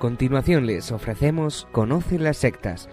Continuación 0.00 0.64
les 0.64 0.92
ofrecemos 0.92 1.68
Conoce 1.72 2.18
las 2.18 2.38
sectas, 2.38 2.88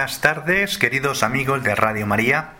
buenas 0.00 0.22
tardes, 0.22 0.78
queridos 0.78 1.22
amigos 1.22 1.62
de 1.62 1.74
Radio 1.74 2.06
María. 2.06 2.52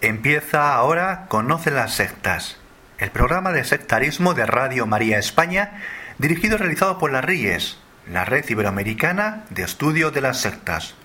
Empieza 0.00 0.74
ahora 0.74 1.26
Conoce 1.28 1.70
las 1.70 1.94
sectas, 1.94 2.56
el 2.98 3.12
programa 3.12 3.52
de 3.52 3.62
sectarismo 3.62 4.34
de 4.34 4.46
Radio 4.46 4.84
María 4.84 5.20
España, 5.20 5.80
dirigido 6.18 6.56
y 6.56 6.58
realizado 6.58 6.98
por 6.98 7.12
las 7.12 7.24
RIES, 7.24 7.78
la 8.10 8.24
Red 8.24 8.48
Iberoamericana 8.48 9.44
de 9.50 9.62
Estudio 9.62 10.10
de 10.10 10.22
las 10.22 10.38
Sectas. 10.38 10.96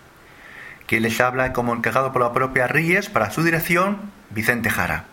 Quien 0.87 1.03
les 1.03 1.21
habla 1.21 1.53
como 1.53 1.75
encargado 1.75 2.11
por 2.11 2.23
la 2.23 2.33
propia 2.33 2.65
RIES 2.65 3.09
para 3.09 3.29
su 3.29 3.43
dirección, 3.43 4.11
Vicente 4.31 4.71
Jara. 4.71 5.03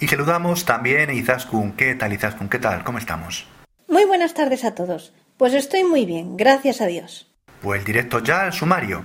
Y 0.00 0.08
saludamos 0.08 0.66
también 0.66 1.08
a 1.08 1.14
Izaskun. 1.14 1.72
¿Qué 1.72 1.94
tal, 1.94 2.12
Izaskun? 2.12 2.50
¿Qué 2.50 2.58
tal? 2.58 2.84
¿Cómo 2.84 2.98
estamos? 2.98 3.46
Muy 3.88 4.04
buenas 4.04 4.34
tardes 4.34 4.66
a 4.66 4.74
todos. 4.74 5.14
Pues 5.38 5.54
estoy 5.54 5.82
muy 5.82 6.04
bien, 6.04 6.36
gracias 6.36 6.82
a 6.82 6.86
Dios. 6.86 7.32
Pues 7.62 7.86
directo 7.86 8.18
ya 8.18 8.42
al 8.42 8.52
sumario. 8.52 9.02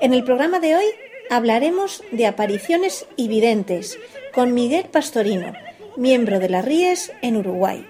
En 0.00 0.14
el 0.14 0.22
programa 0.22 0.60
de 0.60 0.76
hoy 0.76 0.84
hablaremos 1.28 2.04
de 2.12 2.28
apariciones 2.28 3.06
y 3.16 3.26
videntes 3.26 3.98
con 4.32 4.54
Miguel 4.54 4.84
Pastorino, 4.84 5.52
miembro 5.96 6.38
de 6.38 6.48
las 6.48 6.64
RIES 6.64 7.10
en 7.20 7.36
Uruguay. 7.36 7.84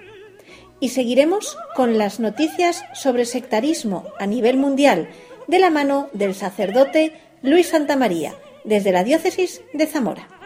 Y 0.79 0.89
seguiremos 0.89 1.55
con 1.75 1.99
las 1.99 2.19
noticias 2.19 2.83
sobre 2.95 3.25
sectarismo 3.25 4.07
a 4.17 4.25
nivel 4.25 4.57
mundial 4.57 5.07
de 5.47 5.59
la 5.59 5.69
mano 5.69 6.09
del 6.13 6.33
sacerdote 6.33 7.13
Luis 7.43 7.67
Santamaría, 7.67 8.33
desde 8.63 8.91
la 8.91 9.03
diócesis 9.03 9.61
de 9.73 9.85
Zamora. 9.85 10.38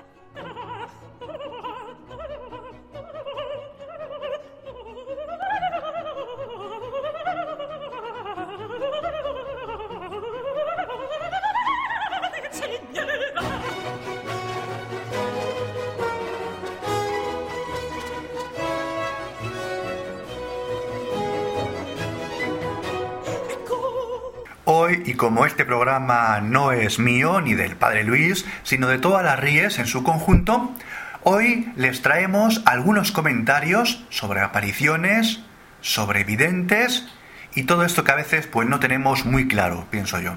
Como 25.23 25.45
este 25.45 25.63
programa 25.63 26.41
no 26.41 26.73
es 26.73 27.00
mío 27.00 27.39
ni 27.39 27.53
del 27.53 27.78
Padre 27.78 28.03
Luis, 28.03 28.45
sino 28.63 28.89
de 28.89 28.97
todas 28.97 29.23
las 29.23 29.39
RIES 29.39 29.79
en 29.79 29.88
su 29.88 30.03
conjunto, 30.03 30.73
hoy 31.22 31.72
les 31.78 32.01
traemos 32.01 32.61
algunos 32.66 33.13
comentarios 33.13 34.03
sobre 34.09 34.41
apariciones, 34.41 35.39
sobre 35.79 36.25
videntes 36.25 37.07
y 37.56 37.63
todo 37.63 37.85
esto 37.85 38.03
que 38.03 38.12
a 38.12 38.16
veces 38.16 38.47
pues 38.47 38.67
no 38.67 38.81
tenemos 38.81 39.23
muy 39.23 39.47
claro, 39.47 39.88
pienso 39.89 40.19
yo. 40.19 40.33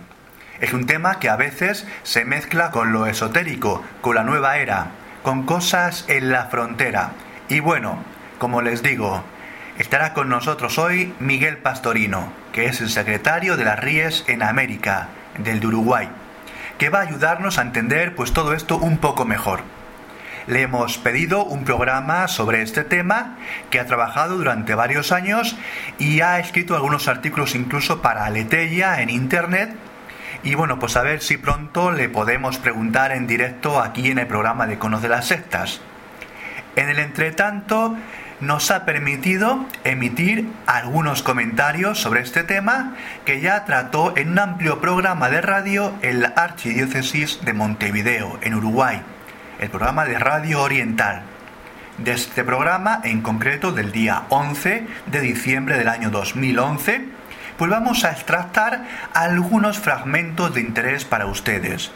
Es 0.61 0.73
un 0.73 0.87
tema 0.87 1.19
que 1.19 1.31
a 1.31 1.35
veces 1.35 1.85
se 2.05 2.25
mezcla 2.25 2.71
con 2.71 2.93
lo 2.93 3.07
esotérico, 3.07 3.83
con 4.03 4.15
la 4.15 4.23
nueva 4.23 4.59
era, 4.59 4.93
con 5.25 5.47
cosas 5.47 6.05
en 6.07 6.31
la 6.31 6.45
frontera. 6.45 7.11
Y 7.49 7.59
bueno, 7.59 7.99
como 8.39 8.63
les 8.63 8.85
digo, 8.85 9.25
estará 9.79 10.13
con 10.13 10.29
nosotros 10.29 10.79
hoy 10.79 11.13
Miguel 11.21 11.59
Pastorino, 11.59 12.33
que 12.53 12.67
es 12.67 12.81
el 12.81 12.91
secretario 12.91 13.57
de 13.57 13.65
las 13.65 13.79
RIES 13.79 14.25
en 14.27 14.43
América, 14.43 15.09
del 15.39 15.61
de 15.61 15.67
Uruguay, 15.67 16.09
que 16.79 16.89
va 16.89 17.01
a 17.01 17.03
ayudarnos 17.03 17.59
a 17.59 17.63
entender 17.63 18.15
pues 18.15 18.33
todo 18.33 18.55
esto 18.55 18.79
un 18.79 18.99
poco 18.99 19.25
mejor. 19.25 19.61
Le 20.47 20.63
hemos 20.63 20.97
pedido 20.99 21.45
un 21.45 21.65
programa 21.65 22.29
sobre 22.29 22.63
este 22.63 22.85
tema 22.85 23.37
que 23.71 23.81
ha 23.81 23.87
trabajado 23.87 24.37
durante 24.37 24.75
varios 24.75 25.11
años 25.11 25.57
y 25.99 26.21
ha 26.21 26.39
escrito 26.39 26.77
algunos 26.77 27.09
artículos 27.09 27.55
incluso 27.55 28.01
para 28.01 28.25
Aleteia 28.25 29.03
en 29.03 29.11
internet 29.11 29.77
y 30.43 30.55
bueno, 30.55 30.79
pues 30.79 30.97
a 30.97 31.03
ver 31.03 31.23
si 31.23 31.37
pronto 31.37 31.91
le 31.91 32.09
podemos 32.09 32.59
preguntar 32.59 33.11
en 33.11 33.27
directo 33.27 33.81
aquí 33.81 34.11
en 34.11 34.19
el 34.19 34.29
programa 34.29 34.69
de 34.69 34.79
Conoce 34.79 35.09
las 35.09 35.27
Sectas. 35.27 35.81
En 36.77 36.89
el 36.89 37.01
entretanto, 37.01 37.97
nos 38.41 38.71
ha 38.71 38.85
permitido 38.85 39.65
emitir 39.85 40.49
algunos 40.67 41.23
comentarios 41.23 42.01
sobre 42.01 42.21
este 42.21 42.43
tema 42.43 42.95
que 43.25 43.41
ya 43.41 43.65
trató 43.65 44.17
en 44.17 44.33
un 44.33 44.39
amplio 44.39 44.81
programa 44.81 45.31
de 45.31 45.41
radio 45.41 45.95
en 46.03 46.21
la 46.21 46.29
Archidiócesis 46.29 47.45
de 47.45 47.55
Montevideo, 47.55 48.39
en 48.43 48.55
Uruguay, 48.55 49.01
el 49.59 49.71
programa 49.71 50.05
de 50.05 50.19
Radio 50.19 50.63
Oriental. 50.63 51.23
De 51.99 52.13
este 52.13 52.45
programa, 52.45 53.01
en 53.05 53.23
concreto 53.23 53.73
del 53.73 53.91
día 53.91 54.25
11 54.29 54.87
de 55.07 55.21
diciembre 55.21 55.79
del 55.79 55.89
año 55.89 56.11
2011, 56.11 57.07
pues 57.57 57.71
vamos 57.71 58.05
a 58.05 58.11
extractar 58.11 58.85
algunos 59.15 59.79
fragmentos 59.79 60.53
de 60.53 60.61
interés 60.61 61.07
para 61.07 61.25
ustedes. 61.25 61.91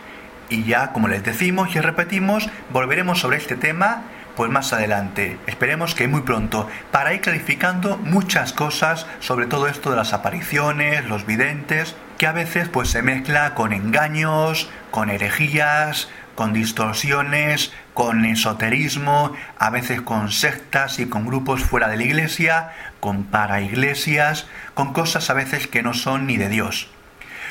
Y 0.48 0.64
ya, 0.64 0.92
como 0.92 1.06
les 1.06 1.22
decimos 1.22 1.76
y 1.76 1.80
repetimos, 1.80 2.48
volveremos 2.72 3.20
sobre 3.20 3.36
este 3.36 3.56
tema 3.56 4.04
pues 4.36 4.50
más 4.50 4.72
adelante, 4.72 5.38
esperemos 5.46 5.94
que 5.94 6.08
muy 6.08 6.22
pronto, 6.22 6.68
para 6.90 7.14
ir 7.14 7.20
clarificando 7.20 7.96
muchas 7.98 8.52
cosas 8.52 9.06
sobre 9.20 9.46
todo 9.46 9.66
esto 9.68 9.90
de 9.90 9.96
las 9.96 10.12
apariciones, 10.12 11.04
los 11.06 11.26
videntes, 11.26 11.94
que 12.18 12.26
a 12.26 12.32
veces 12.32 12.68
pues 12.68 12.90
se 12.90 13.02
mezcla 13.02 13.54
con 13.54 13.72
engaños, 13.72 14.68
con 14.90 15.10
herejías, 15.10 16.08
con 16.34 16.52
distorsiones, 16.52 17.72
con 17.92 18.24
esoterismo, 18.24 19.34
a 19.58 19.70
veces 19.70 20.00
con 20.00 20.30
sectas 20.30 20.98
y 20.98 21.06
con 21.06 21.26
grupos 21.26 21.62
fuera 21.62 21.88
de 21.88 21.98
la 21.98 22.04
iglesia, 22.04 22.70
con 22.98 23.24
paraiglesias, 23.24 24.46
con 24.74 24.92
cosas 24.92 25.28
a 25.28 25.34
veces 25.34 25.66
que 25.66 25.82
no 25.82 25.92
son 25.92 26.26
ni 26.26 26.36
de 26.36 26.48
Dios. 26.48 26.88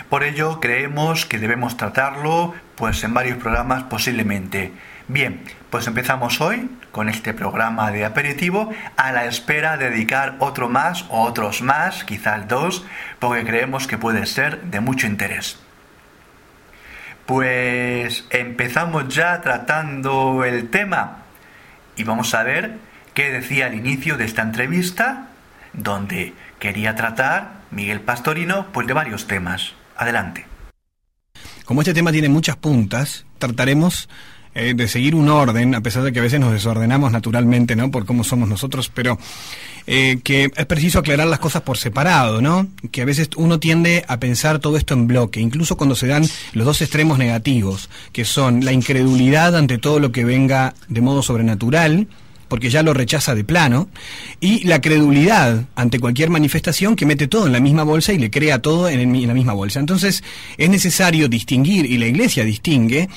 Por 0.10 0.24
ello 0.24 0.60
creemos 0.60 1.26
que 1.26 1.38
debemos 1.38 1.78
tratarlo 1.78 2.56
pues 2.76 3.04
en 3.04 3.14
varios 3.14 3.38
programas 3.38 3.84
posiblemente. 3.84 4.72
Bien, 5.08 5.44
pues 5.69 5.88
empezamos 5.88 6.42
hoy 6.42 6.69
con 6.92 7.10
este 7.10 7.33
programa 7.33 7.92
de 7.92 8.06
aperitivo 8.06 8.71
a 8.98 9.12
la 9.12 9.25
espera 9.25 9.77
de 9.77 9.89
dedicar 9.89 10.36
otro 10.39 10.69
más 10.69 11.06
o 11.10 11.21
otros 11.21 11.62
más, 11.62 12.04
quizás 12.04 12.48
dos, 12.48 12.86
porque 13.19 13.45
creemos 13.45 13.88
que 13.88 13.98
puede 13.98 14.25
ser 14.25 14.62
de 14.63 14.80
mucho 14.80 15.07
interés. 15.07 15.60
Pues 17.25 18.25
empezamos 18.31 19.13
ya 19.13 19.42
tratando 19.42 20.44
el 20.44 20.69
tema 20.69 21.19
y 21.95 22.04
vamos 22.04 22.33
a 22.33 22.44
ver 22.44 22.77
qué 23.13 23.30
decía 23.31 23.68
al 23.68 23.75
inicio 23.75 24.18
de 24.18 24.25
esta 24.25 24.42
entrevista, 24.42 25.27
donde 25.74 26.33
quería 26.57 26.95
tratar 26.95 27.60
Miguel 27.69 28.01
Pastorino 28.01 28.68
pues 28.71 28.88
de 28.88 28.94
varios 28.94 29.27
temas. 29.27 29.74
Adelante. 29.95 30.48
Como 31.66 31.81
este 31.81 31.94
tema 31.94 32.12
tiene 32.12 32.30
muchas 32.30 32.56
puntas, 32.56 33.27
trataremos 33.38 34.10
eh, 34.56 34.74
de 34.75 34.88
seguir 34.88 35.16
un 35.16 35.30
orden, 35.30 35.75
a 35.75 35.81
pesar 35.81 36.04
de 36.04 36.12
que 36.12 36.19
a 36.19 36.24
veces 36.24 36.40
nos 36.40 36.51
desordenamos 36.51 37.12
naturalmente, 37.12 37.75
¿no? 37.75 37.92
Por 37.92 38.06
cómo 38.06 38.24
somos 38.24 38.50
nosotros, 38.50 38.92
pero 38.94 39.18
eh, 39.88 40.19
que 40.24 40.51
es 40.56 40.66
preciso 40.66 41.00
aclarar 41.00 41.28
las 41.28 41.40
cosas 41.40 41.62
por 41.62 41.78
separado, 41.78 42.42
¿no? 42.42 42.68
Que 42.92 43.01
a 43.01 43.06
veces 43.06 43.30
uno 43.38 43.60
tiende 43.60 44.04
a 44.07 44.19
pensar 44.19 44.60
todo 44.60 44.78
esto 44.78 44.94
en 44.94 45.07
bloque, 45.07 45.40
incluso 45.40 45.78
cuando 45.78 45.96
se 45.96 46.07
dan 46.07 46.25
los 46.54 46.66
dos 46.66 46.81
extremos 46.81 47.18
negativos, 47.18 47.90
que 48.12 48.25
son 48.25 48.66
la 48.66 48.72
incredulidad 48.72 49.56
ante 49.56 49.78
todo 49.78 50.00
lo 50.00 50.12
que 50.12 50.25
venga 50.25 50.74
de 50.88 51.02
modo 51.02 51.22
sobrenatural, 51.22 52.07
porque 52.48 52.72
ya 52.72 52.81
lo 52.81 52.95
rechaza 52.95 53.36
de 53.36 53.44
plano, 53.44 53.90
y 54.40 54.63
la 54.63 54.81
credulidad 54.81 55.66
ante 55.75 56.00
cualquier 56.00 56.31
manifestación 56.31 56.95
que 56.95 57.06
mete 57.06 57.28
todo 57.28 57.45
en 57.45 57.54
la 57.54 57.60
misma 57.60 57.84
bolsa 57.84 58.12
y 58.12 58.18
le 58.18 58.31
crea 58.31 58.60
todo 58.60 58.90
en, 58.90 59.00
en 59.16 59.28
la 59.28 59.36
misma 59.36 59.54
bolsa. 59.54 59.80
Entonces 59.80 60.24
es 60.57 60.69
necesario 60.69 61.30
distinguir, 61.30 61.86
y 61.86 62.00
la 62.00 62.07
Iglesia 62.07 62.44
distingue, 62.44 63.07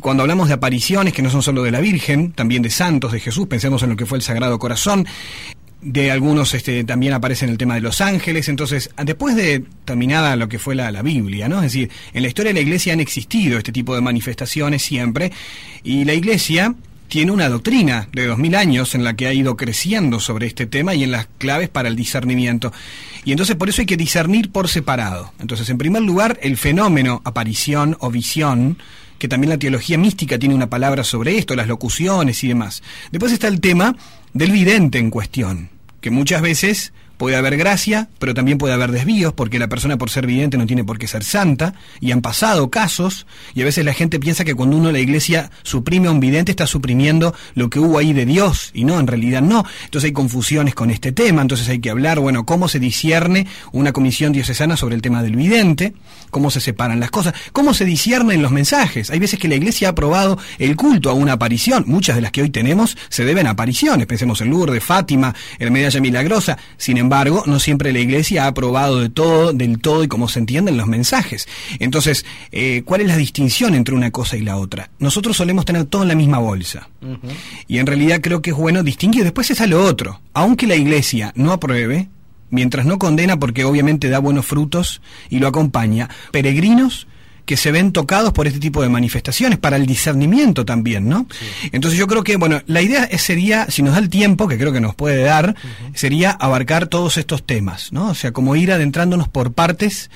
Cuando 0.00 0.22
hablamos 0.22 0.48
de 0.48 0.54
apariciones, 0.54 1.12
que 1.12 1.22
no 1.22 1.30
son 1.30 1.42
solo 1.42 1.62
de 1.62 1.70
la 1.70 1.80
Virgen, 1.80 2.32
también 2.32 2.62
de 2.62 2.70
santos, 2.70 3.12
de 3.12 3.20
Jesús, 3.20 3.46
pensemos 3.46 3.82
en 3.82 3.90
lo 3.90 3.96
que 3.96 4.06
fue 4.06 4.18
el 4.18 4.22
Sagrado 4.22 4.58
Corazón, 4.58 5.06
de 5.80 6.10
algunos 6.10 6.54
este, 6.54 6.82
también 6.84 7.12
aparece 7.12 7.44
en 7.44 7.50
el 7.50 7.58
tema 7.58 7.74
de 7.74 7.82
los 7.82 8.00
ángeles. 8.00 8.48
Entonces, 8.48 8.90
después 9.04 9.36
de 9.36 9.64
terminada 9.84 10.34
lo 10.36 10.48
que 10.48 10.58
fue 10.58 10.74
la, 10.74 10.90
la, 10.90 11.02
Biblia, 11.02 11.48
¿no? 11.48 11.56
Es 11.56 11.72
decir, 11.72 11.90
en 12.12 12.22
la 12.22 12.28
historia 12.28 12.50
de 12.50 12.54
la 12.54 12.60
iglesia 12.60 12.92
han 12.94 13.00
existido 13.00 13.58
este 13.58 13.70
tipo 13.72 13.94
de 13.94 14.00
manifestaciones 14.00 14.82
siempre, 14.82 15.30
y 15.82 16.04
la 16.04 16.14
iglesia 16.14 16.74
tiene 17.08 17.32
una 17.32 17.48
doctrina 17.48 18.08
de 18.12 18.26
dos 18.26 18.38
mil 18.38 18.54
años 18.54 18.94
en 18.94 19.04
la 19.04 19.14
que 19.14 19.26
ha 19.26 19.32
ido 19.32 19.56
creciendo 19.56 20.20
sobre 20.20 20.46
este 20.46 20.66
tema 20.66 20.94
y 20.94 21.04
en 21.04 21.12
las 21.12 21.28
claves 21.38 21.68
para 21.68 21.88
el 21.88 21.96
discernimiento. 21.96 22.72
Y 23.24 23.32
entonces 23.32 23.56
por 23.56 23.68
eso 23.68 23.82
hay 23.82 23.86
que 23.86 23.96
discernir 23.96 24.50
por 24.50 24.68
separado. 24.68 25.32
Entonces, 25.38 25.68
en 25.70 25.78
primer 25.78 26.02
lugar, 26.02 26.38
el 26.42 26.56
fenómeno 26.56 27.22
aparición 27.24 27.96
o 28.00 28.10
visión, 28.10 28.78
que 29.18 29.28
también 29.28 29.50
la 29.50 29.58
teología 29.58 29.98
mística 29.98 30.38
tiene 30.38 30.54
una 30.54 30.70
palabra 30.70 31.04
sobre 31.04 31.38
esto, 31.38 31.54
las 31.54 31.68
locuciones 31.68 32.42
y 32.44 32.48
demás. 32.48 32.82
Después 33.10 33.32
está 33.32 33.48
el 33.48 33.60
tema 33.60 33.96
del 34.32 34.50
vidente 34.50 34.98
en 34.98 35.10
cuestión, 35.10 35.70
que 36.00 36.10
muchas 36.10 36.42
veces 36.42 36.92
Puede 37.16 37.36
haber 37.36 37.56
gracia, 37.56 38.08
pero 38.18 38.34
también 38.34 38.58
puede 38.58 38.74
haber 38.74 38.90
desvíos, 38.90 39.32
porque 39.32 39.58
la 39.58 39.68
persona 39.68 39.96
por 39.96 40.10
ser 40.10 40.26
vidente 40.26 40.58
no 40.58 40.66
tiene 40.66 40.84
por 40.84 40.98
qué 40.98 41.06
ser 41.06 41.22
santa, 41.22 41.74
y 42.00 42.10
han 42.10 42.22
pasado 42.22 42.70
casos, 42.70 43.26
y 43.54 43.62
a 43.62 43.64
veces 43.64 43.84
la 43.84 43.94
gente 43.94 44.18
piensa 44.18 44.44
que 44.44 44.54
cuando 44.54 44.76
uno 44.76 44.90
la 44.90 44.98
iglesia 44.98 45.50
suprime 45.62 46.08
a 46.08 46.10
un 46.10 46.20
vidente 46.20 46.50
está 46.50 46.66
suprimiendo 46.66 47.34
lo 47.54 47.70
que 47.70 47.78
hubo 47.78 47.98
ahí 47.98 48.12
de 48.12 48.26
Dios, 48.26 48.70
y 48.74 48.84
no, 48.84 48.98
en 48.98 49.06
realidad 49.06 49.42
no. 49.42 49.64
Entonces 49.84 50.08
hay 50.08 50.12
confusiones 50.12 50.74
con 50.74 50.90
este 50.90 51.12
tema, 51.12 51.42
entonces 51.42 51.68
hay 51.68 51.78
que 51.78 51.90
hablar, 51.90 52.18
bueno, 52.18 52.44
cómo 52.44 52.68
se 52.68 52.80
discierne 52.80 53.46
una 53.72 53.92
comisión 53.92 54.32
diocesana 54.32 54.76
sobre 54.76 54.96
el 54.96 55.02
tema 55.02 55.22
del 55.22 55.36
vidente, 55.36 55.94
cómo 56.30 56.50
se 56.50 56.60
separan 56.60 56.98
las 56.98 57.12
cosas, 57.12 57.34
cómo 57.52 57.74
se 57.74 57.84
disciernen 57.84 58.42
los 58.42 58.50
mensajes. 58.50 59.10
Hay 59.10 59.20
veces 59.20 59.38
que 59.38 59.46
la 59.46 59.54
iglesia 59.54 59.88
ha 59.88 59.90
aprobado 59.92 60.36
el 60.58 60.74
culto 60.74 61.10
a 61.10 61.14
una 61.14 61.34
aparición, 61.34 61.84
muchas 61.86 62.16
de 62.16 62.22
las 62.22 62.32
que 62.32 62.42
hoy 62.42 62.50
tenemos 62.50 62.96
se 63.08 63.24
deben 63.24 63.46
a 63.46 63.50
apariciones, 63.50 64.06
pensemos 64.06 64.40
en 64.40 64.50
Lourdes, 64.50 64.82
Fátima, 64.82 65.32
el 65.60 65.70
Medalla 65.70 66.00
Milagrosa, 66.00 66.58
sin 66.76 66.96
embargo, 66.96 67.03
no 67.46 67.58
siempre 67.58 67.92
la 67.92 67.98
Iglesia 68.00 68.44
ha 68.44 68.48
aprobado 68.48 69.00
de 69.00 69.08
todo, 69.08 69.52
del 69.52 69.78
todo 69.78 70.04
y 70.04 70.08
como 70.08 70.28
se 70.28 70.38
entienden 70.38 70.76
los 70.76 70.86
mensajes. 70.86 71.48
Entonces, 71.78 72.24
eh, 72.52 72.82
¿cuál 72.84 73.02
es 73.02 73.08
la 73.08 73.16
distinción 73.16 73.74
entre 73.74 73.94
una 73.94 74.10
cosa 74.10 74.36
y 74.36 74.42
la 74.42 74.56
otra? 74.56 74.90
Nosotros 74.98 75.36
solemos 75.36 75.64
tener 75.64 75.84
todo 75.84 76.02
en 76.02 76.08
la 76.08 76.14
misma 76.14 76.38
bolsa. 76.38 76.88
Y 77.68 77.78
en 77.78 77.86
realidad 77.86 78.20
creo 78.20 78.42
que 78.42 78.50
es 78.50 78.56
bueno 78.56 78.82
distinguir. 78.82 79.24
Después 79.24 79.50
es 79.50 79.60
a 79.60 79.66
lo 79.66 79.84
otro. 79.84 80.20
Aunque 80.32 80.66
la 80.66 80.76
Iglesia 80.76 81.32
no 81.36 81.52
apruebe, 81.52 82.08
mientras 82.50 82.86
no 82.86 82.98
condena 82.98 83.38
porque 83.38 83.64
obviamente 83.64 84.08
da 84.08 84.18
buenos 84.18 84.46
frutos 84.46 85.02
y 85.28 85.38
lo 85.38 85.48
acompaña, 85.48 86.08
peregrinos 86.30 87.06
que 87.44 87.56
se 87.56 87.72
ven 87.72 87.92
tocados 87.92 88.32
por 88.32 88.46
este 88.46 88.58
tipo 88.58 88.82
de 88.82 88.88
manifestaciones, 88.88 89.58
para 89.58 89.76
el 89.76 89.86
discernimiento 89.86 90.64
también, 90.64 91.08
¿no? 91.08 91.26
Entonces 91.72 91.98
yo 91.98 92.06
creo 92.06 92.24
que, 92.24 92.36
bueno, 92.36 92.62
la 92.66 92.80
idea 92.80 93.06
sería, 93.18 93.66
si 93.70 93.82
nos 93.82 93.94
da 93.94 94.00
el 94.00 94.08
tiempo, 94.08 94.48
que 94.48 94.58
creo 94.58 94.72
que 94.72 94.80
nos 94.80 94.94
puede 94.94 95.22
dar, 95.22 95.54
sería 95.94 96.30
abarcar 96.30 96.86
todos 96.86 97.16
estos 97.16 97.44
temas, 97.44 97.92
¿no? 97.92 98.08
O 98.08 98.14
sea, 98.14 98.32
como 98.32 98.56
ir 98.56 98.72
adentrándonos 98.72 99.28
por 99.28 99.52
partes 99.52 100.10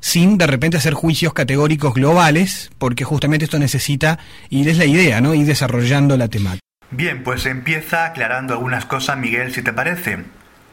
sin 0.00 0.36
de 0.36 0.46
repente 0.46 0.76
hacer 0.76 0.92
juicios 0.92 1.32
categóricos 1.32 1.94
globales, 1.94 2.70
porque 2.76 3.04
justamente 3.04 3.46
esto 3.46 3.58
necesita, 3.58 4.18
y 4.50 4.68
es 4.68 4.76
la 4.76 4.84
idea, 4.84 5.22
¿no? 5.22 5.32
Ir 5.32 5.46
desarrollando 5.46 6.18
la 6.18 6.28
temática. 6.28 6.60
Bien, 6.90 7.24
pues 7.24 7.46
empieza 7.46 8.04
aclarando 8.04 8.52
algunas 8.52 8.84
cosas, 8.84 9.16
Miguel, 9.16 9.52
si 9.54 9.62
te 9.62 9.72
parece. 9.72 10.18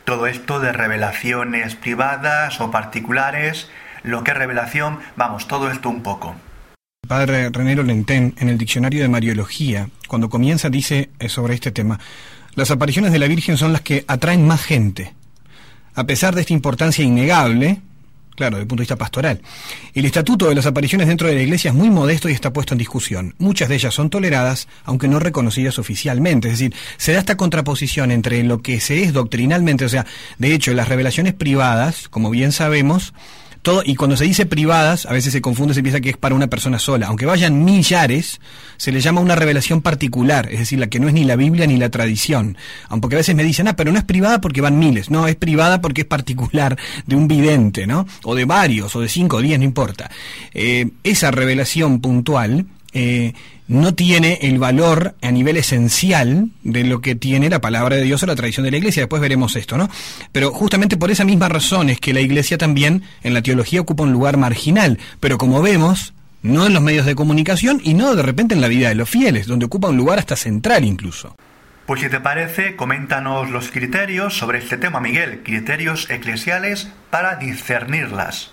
Todo 0.04 0.28
esto 0.28 0.60
de 0.60 0.74
revelaciones 0.74 1.76
privadas 1.76 2.60
o 2.60 2.72
particulares, 2.72 3.70
lo 4.04 4.24
que 4.24 4.32
es 4.32 4.38
revelación, 4.38 5.00
vamos, 5.16 5.48
todo 5.48 5.70
esto 5.72 5.90
un 5.90 6.04
poco. 6.04 6.36
Padre 7.08 7.50
René 7.50 7.76
Lenten, 7.76 8.36
en 8.38 8.50
el 8.50 8.58
diccionario 8.58 9.02
de 9.02 9.10
Mariología, 9.10 9.90
cuando 10.08 10.30
comienza, 10.30 10.70
dice 10.70 11.10
eh, 11.20 11.30
sobre 11.30 11.56
este 11.56 11.72
tema, 11.72 12.00
las 12.56 12.72
apariciones 12.72 13.12
de 13.12 13.20
la 13.20 13.28
Virgen 13.28 13.58
son 13.58 13.74
las 13.74 13.82
que 13.82 14.06
atraen 14.08 14.48
más 14.48 14.62
gente. 14.62 15.14
A 15.96 16.06
pesar 16.06 16.36
de 16.36 16.42
esta 16.42 16.54
importancia 16.54 17.04
innegable, 17.04 17.82
claro, 18.36 18.56
desde 18.56 18.64
el 18.64 18.68
punto 18.68 18.82
de 18.82 18.86
vista 18.86 18.96
pastoral, 18.96 19.42
el 19.94 20.06
estatuto 20.06 20.48
de 20.48 20.56
las 20.56 20.66
apariciones 20.66 21.08
dentro 21.08 21.28
de 21.28 21.36
la 21.36 21.42
Iglesia 21.42 21.70
es 21.70 21.76
muy 21.76 21.90
modesto 21.90 22.30
y 22.30 22.34
está 22.34 22.54
puesto 22.54 22.74
en 22.74 22.78
discusión. 22.78 23.36
Muchas 23.40 23.68
de 23.68 23.76
ellas 23.76 23.94
son 23.94 24.10
toleradas, 24.10 24.68
aunque 24.86 25.08
no 25.08 25.20
reconocidas 25.20 25.80
oficialmente. 25.80 26.48
Es 26.48 26.60
decir, 26.60 26.74
se 26.98 27.14
da 27.14 27.20
esta 27.20 27.36
contraposición 27.36 28.12
entre 28.12 28.44
lo 28.44 28.62
que 28.62 28.80
se 28.80 29.04
es 29.04 29.12
doctrinalmente, 29.12 29.86
o 29.86 29.90
sea, 29.90 30.06
de 30.38 30.54
hecho, 30.54 30.74
las 30.74 30.88
revelaciones 30.88 31.34
privadas, 31.34 32.08
como 32.08 32.30
bien 32.30 32.52
sabemos, 32.52 33.14
todo, 33.62 33.84
y 33.86 33.96
cuando 33.96 34.18
se 34.18 34.24
dice 34.24 34.46
privadas, 34.46 35.06
a 35.06 35.14
veces 35.14 35.34
se 35.34 35.42
confunde, 35.42 35.74
se 35.74 35.84
piensa 35.84 36.02
que 36.02 36.10
es 36.10 36.18
para 36.18 36.36
una 36.36 36.48
persona 36.48 36.80
sola. 36.80 37.08
Aunque 37.08 37.26
vayan 37.26 37.64
millares, 37.64 38.42
se 38.78 38.92
le 38.92 39.02
llama 39.02 39.22
una 39.22 39.36
revelación 39.36 39.82
particular, 39.82 40.50
es 40.52 40.60
decir, 40.60 40.80
la 40.80 40.88
que 40.88 41.00
no 41.00 41.08
es 41.08 41.14
ni 41.14 41.24
la 41.24 41.36
Biblia 41.36 41.68
ni 41.68 41.78
la 41.78 41.90
tradición. 41.90 42.58
Aunque 42.90 43.16
a 43.16 43.18
veces 43.18 43.36
me 43.36 43.44
dicen, 43.44 43.68
ah, 43.68 43.76
pero 43.76 43.92
no 43.92 44.00
es 44.00 44.04
privada 44.04 44.42
porque 44.42 44.62
van 44.62 44.80
miles. 44.80 45.12
No, 45.12 45.28
es 45.28 45.36
privada 45.36 45.82
porque 45.82 46.02
es 46.02 46.08
particular 46.08 46.78
de 47.06 47.16
un 47.16 47.28
vidente, 47.28 47.88
¿no? 47.88 48.08
O 48.24 48.36
de 48.36 48.46
varios, 48.46 48.96
o 48.96 49.02
de 49.02 49.10
cinco 49.10 49.38
o 49.38 49.42
diez, 49.42 49.60
no 49.60 49.66
importa. 49.66 50.10
Eh, 50.54 50.90
esa 51.04 51.32
revelación 51.32 52.02
puntual 52.02 52.66
eh, 52.94 53.34
no 53.68 53.96
tiene 53.96 54.40
el 54.42 54.60
valor 54.60 55.16
a 55.22 55.32
nivel 55.32 55.56
esencial 55.58 56.50
de 56.64 56.84
lo 56.84 57.00
que 57.00 57.16
tiene 57.16 57.50
la 57.50 57.62
palabra 57.62 57.96
de 57.96 58.04
Dios 58.04 58.22
o 58.22 58.26
la 58.26 58.36
tradición 58.36 58.66
de 58.66 58.72
la 58.72 58.78
Iglesia. 58.78 59.04
Después 59.04 59.22
veremos 59.22 59.56
esto, 59.56 59.78
¿no? 59.78 59.90
Pero 60.32 60.52
justamente 60.52 60.98
por 60.98 61.10
esa 61.10 61.24
misma 61.24 61.48
razón 61.48 61.90
es 61.90 62.00
que 62.00 62.14
la 62.14 62.20
Iglesia 62.20 62.58
también 62.58 63.04
en 63.24 63.34
la 63.34 63.42
teología 63.42 63.82
ocupa 63.82 64.04
un 64.04 64.12
lugar 64.12 64.36
marginal. 64.36 65.00
Pero 65.22 65.38
como 65.38 65.62
vemos, 65.62 66.14
no 66.44 66.66
en 66.66 66.74
los 66.74 66.84
medios 66.84 67.06
de 67.06 67.16
comunicación 67.16 67.80
y 67.84 67.94
no 67.94 68.16
de 68.16 68.24
repente 68.24 68.56
en 68.56 68.62
la 68.62 68.68
vida 68.68 68.90
de 68.90 68.96
los 68.96 69.10
fieles, 69.10 69.48
donde 69.48 69.66
ocupa 69.66 69.90
un 69.90 69.98
lugar 69.98 70.20
hasta 70.20 70.36
central 70.36 70.84
incluso. 70.84 71.36
Pues 71.86 72.02
si 72.02 72.10
te 72.10 72.20
parece, 72.20 72.76
coméntanos 72.76 73.50
los 73.50 73.70
criterios 73.70 74.38
sobre 74.38 74.60
este 74.60 74.78
tema, 74.78 75.00
Miguel, 75.00 75.42
criterios 75.44 76.10
eclesiales 76.10 76.90
para 77.10 77.36
discernirlas. 77.36 78.52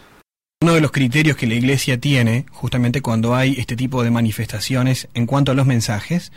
Uno 0.61 0.75
de 0.75 0.81
los 0.81 0.91
criterios 0.91 1.37
que 1.37 1.47
la 1.47 1.55
Iglesia 1.55 2.01
tiene, 2.01 2.45
justamente 2.51 3.01
cuando 3.01 3.37
hay 3.37 3.55
este 3.61 3.77
tipo 3.77 4.03
de 4.03 4.11
manifestaciones 4.11 5.07
en 5.15 5.25
cuanto 5.25 5.53
a 5.53 5.55
los 5.55 5.67
mensajes, 5.67 6.33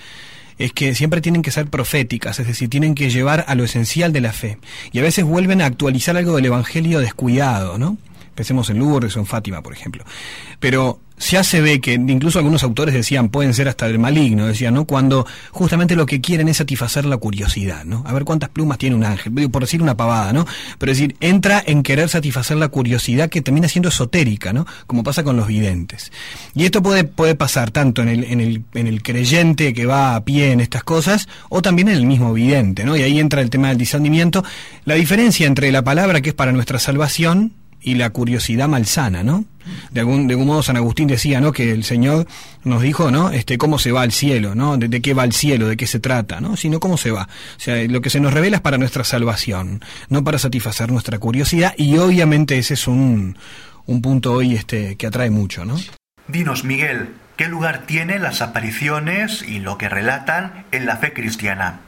es 0.59 0.73
que 0.73 0.93
siempre 0.93 1.21
tienen 1.21 1.41
que 1.41 1.49
ser 1.49 1.65
proféticas, 1.65 2.39
es 2.39 2.45
decir, 2.45 2.69
tienen 2.69 2.93
que 2.93 3.09
llevar 3.09 3.45
a 3.47 3.55
lo 3.55 3.63
esencial 3.63 4.13
de 4.13 4.21
la 4.21 4.31
fe. 4.31 4.59
Y 4.91 4.99
a 4.99 5.01
veces 5.01 5.25
vuelven 5.25 5.59
a 5.59 5.65
actualizar 5.65 6.17
algo 6.17 6.35
del 6.35 6.45
Evangelio 6.45 6.99
descuidado, 6.99 7.79
¿no? 7.79 7.97
Pensemos 8.35 8.69
en 8.69 8.77
Lourdes 8.77 9.17
o 9.17 9.21
en 9.21 9.25
Fátima, 9.25 9.63
por 9.63 9.73
ejemplo. 9.73 10.05
Pero 10.59 10.99
ya 11.29 11.43
se 11.43 11.61
ve 11.61 11.79
que 11.79 11.93
incluso 11.93 12.39
algunos 12.39 12.63
autores 12.63 12.93
decían 12.93 13.29
pueden 13.29 13.53
ser 13.53 13.67
hasta 13.67 13.85
el 13.85 13.99
maligno, 13.99 14.47
decían, 14.47 14.73
¿no? 14.73 14.85
Cuando 14.85 15.25
justamente 15.51 15.95
lo 15.95 16.05
que 16.05 16.21
quieren 16.21 16.47
es 16.47 16.57
satisfacer 16.57 17.05
la 17.05 17.17
curiosidad, 17.17 17.85
¿no? 17.85 18.03
A 18.05 18.13
ver 18.13 18.25
cuántas 18.25 18.49
plumas 18.49 18.77
tiene 18.77 18.95
un 18.95 19.03
ángel, 19.03 19.49
por 19.49 19.61
decir 19.61 19.81
una 19.81 19.95
pavada, 19.95 20.33
¿no? 20.33 20.45
Pero 20.77 20.91
es 20.91 20.97
decir, 20.97 21.15
entra 21.19 21.63
en 21.65 21.83
querer 21.83 22.09
satisfacer 22.09 22.57
la 22.57 22.69
curiosidad 22.69 23.29
que 23.29 23.41
termina 23.41 23.67
siendo 23.67 23.89
esotérica, 23.89 24.53
¿no? 24.53 24.65
Como 24.87 25.03
pasa 25.03 25.23
con 25.23 25.37
los 25.37 25.47
videntes. 25.47 26.11
Y 26.55 26.65
esto 26.65 26.81
puede, 26.81 27.03
puede 27.03 27.35
pasar 27.35 27.71
tanto 27.71 28.01
en 28.01 28.09
el, 28.09 28.23
en, 28.25 28.41
el, 28.41 28.63
en 28.73 28.87
el 28.87 29.03
creyente 29.03 29.73
que 29.73 29.85
va 29.85 30.15
a 30.15 30.25
pie 30.25 30.51
en 30.51 30.59
estas 30.59 30.83
cosas, 30.83 31.27
o 31.49 31.61
también 31.61 31.89
en 31.89 31.95
el 31.95 32.05
mismo 32.05 32.33
vidente, 32.33 32.83
¿no? 32.83 32.95
Y 32.97 33.03
ahí 33.03 33.19
entra 33.19 33.41
el 33.41 33.49
tema 33.49 33.69
del 33.69 33.77
discernimiento. 33.77 34.43
La 34.85 34.95
diferencia 34.95 35.47
entre 35.47 35.71
la 35.71 35.83
palabra 35.83 36.21
que 36.21 36.29
es 36.29 36.35
para 36.35 36.51
nuestra 36.51 36.79
salvación, 36.79 37.53
y 37.81 37.95
la 37.95 38.09
curiosidad 38.11 38.67
malsana, 38.67 39.23
¿no? 39.23 39.45
De 39.91 40.00
algún, 40.00 40.27
de 40.27 40.33
algún 40.33 40.47
modo 40.47 40.63
San 40.63 40.77
Agustín 40.77 41.07
decía, 41.07 41.39
¿no? 41.39 41.51
Que 41.51 41.71
el 41.71 41.83
Señor 41.83 42.27
nos 42.63 42.81
dijo, 42.81 43.11
¿no? 43.11 43.31
Este, 43.31 43.57
cómo 43.57 43.79
se 43.79 43.91
va 43.91 44.01
al 44.01 44.11
cielo, 44.11 44.55
¿no? 44.55 44.77
De, 44.77 45.01
qué 45.01 45.13
va 45.13 45.23
el 45.23 45.33
cielo, 45.33 45.67
de 45.67 45.77
qué 45.77 45.88
se 45.88 46.00
trata, 46.00 46.41
¿no? 46.41 46.57
Sino 46.57 46.79
cómo 46.79 46.97
se 46.97 47.11
va. 47.11 47.23
O 47.23 47.59
sea, 47.59 47.83
lo 47.88 48.01
que 48.01 48.09
se 48.09 48.19
nos 48.19 48.33
revela 48.33 48.57
es 48.57 48.61
para 48.61 48.77
nuestra 48.77 49.03
salvación, 49.03 49.83
no 50.09 50.23
para 50.23 50.38
satisfacer 50.38 50.91
nuestra 50.91 51.19
curiosidad 51.19 51.73
y 51.77 51.97
obviamente 51.97 52.57
ese 52.57 52.73
es 52.75 52.88
un, 52.88 53.38
un 53.85 54.01
punto 54.01 54.33
hoy 54.33 54.55
este, 54.55 54.95
que 54.95 55.07
atrae 55.07 55.29
mucho, 55.29 55.65
¿no? 55.65 55.77
Dinos, 56.27 56.63
Miguel, 56.63 57.09
¿qué 57.35 57.47
lugar 57.47 57.85
tienen 57.85 58.21
las 58.21 58.41
apariciones 58.41 59.41
y 59.41 59.59
lo 59.59 59.77
que 59.77 59.89
relatan 59.89 60.65
en 60.71 60.85
la 60.85 60.97
fe 60.97 61.13
cristiana? 61.13 61.81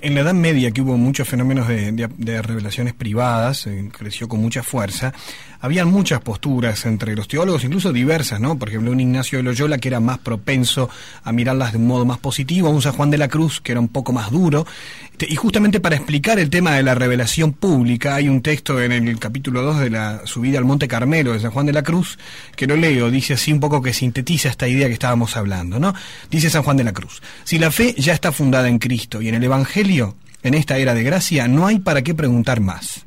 En 0.00 0.14
la 0.14 0.20
Edad 0.20 0.34
Media, 0.34 0.70
que 0.70 0.82
hubo 0.82 0.96
muchos 0.96 1.26
fenómenos 1.26 1.68
de, 1.68 2.42
revelaciones 2.42 2.92
privadas, 2.92 3.66
eh, 3.66 3.88
creció 3.96 4.28
con 4.28 4.40
mucha 4.40 4.62
fuerza, 4.62 5.14
habían 5.60 5.90
muchas 5.90 6.20
posturas 6.20 6.84
entre 6.84 7.16
los 7.16 7.28
teólogos, 7.28 7.64
incluso 7.64 7.92
diversas, 7.92 8.38
¿no? 8.38 8.58
Por 8.58 8.68
ejemplo, 8.68 8.92
un 8.92 9.00
Ignacio 9.00 9.38
de 9.38 9.42
Loyola 9.42 9.78
que 9.78 9.88
era 9.88 10.00
más 10.00 10.18
propenso 10.18 10.90
a 11.24 11.32
mirarlas 11.32 11.72
de 11.72 11.78
un 11.78 11.86
modo 11.86 12.04
más 12.04 12.18
positivo, 12.18 12.68
un 12.68 12.82
San 12.82 12.92
Juan 12.92 13.10
de 13.10 13.18
la 13.18 13.28
Cruz 13.28 13.60
que 13.60 13.72
era 13.72 13.80
un 13.80 13.88
poco 13.88 14.12
más 14.12 14.30
duro. 14.30 14.66
Este, 15.16 15.32
y 15.32 15.36
justamente 15.36 15.80
para 15.80 15.96
explicar 15.96 16.38
el 16.38 16.50
tema 16.50 16.72
de 16.72 16.82
la 16.82 16.94
revelación 16.94 17.54
pública, 17.54 18.16
hay 18.16 18.28
un 18.28 18.42
texto 18.42 18.82
en 18.82 18.92
el 18.92 19.18
capítulo 19.18 19.62
2 19.62 19.80
de 19.80 19.90
la 19.90 20.20
subida 20.26 20.58
al 20.58 20.66
Monte 20.66 20.88
Carmelo 20.88 21.32
de 21.32 21.40
San 21.40 21.52
Juan 21.52 21.64
de 21.64 21.72
la 21.72 21.82
Cruz, 21.82 22.18
que 22.54 22.66
lo 22.66 22.76
leo, 22.76 23.10
dice 23.10 23.32
así 23.32 23.50
un 23.50 23.60
poco 23.60 23.80
que 23.80 23.94
sintetiza 23.94 24.50
esta 24.50 24.68
idea 24.68 24.88
que 24.88 24.92
estábamos 24.92 25.34
hablando, 25.36 25.78
¿no? 25.80 25.94
Dice 26.30 26.50
San 26.50 26.62
Juan 26.64 26.76
de 26.76 26.84
la 26.84 26.92
Cruz, 26.92 27.22
si 27.44 27.58
la 27.58 27.70
fe 27.70 27.94
ya 27.96 28.12
está 28.12 28.30
fundada 28.30 28.68
en 28.68 28.78
Cristo 28.78 29.22
y 29.22 29.28
en 29.28 29.36
el 29.36 29.44
Evangelio, 29.44 29.85
en 30.42 30.54
esta 30.54 30.78
era 30.78 30.94
de 30.94 31.02
gracia, 31.04 31.46
no 31.48 31.66
hay 31.66 31.78
para 31.78 32.02
qué 32.02 32.14
preguntar 32.14 32.60
más. 32.60 33.06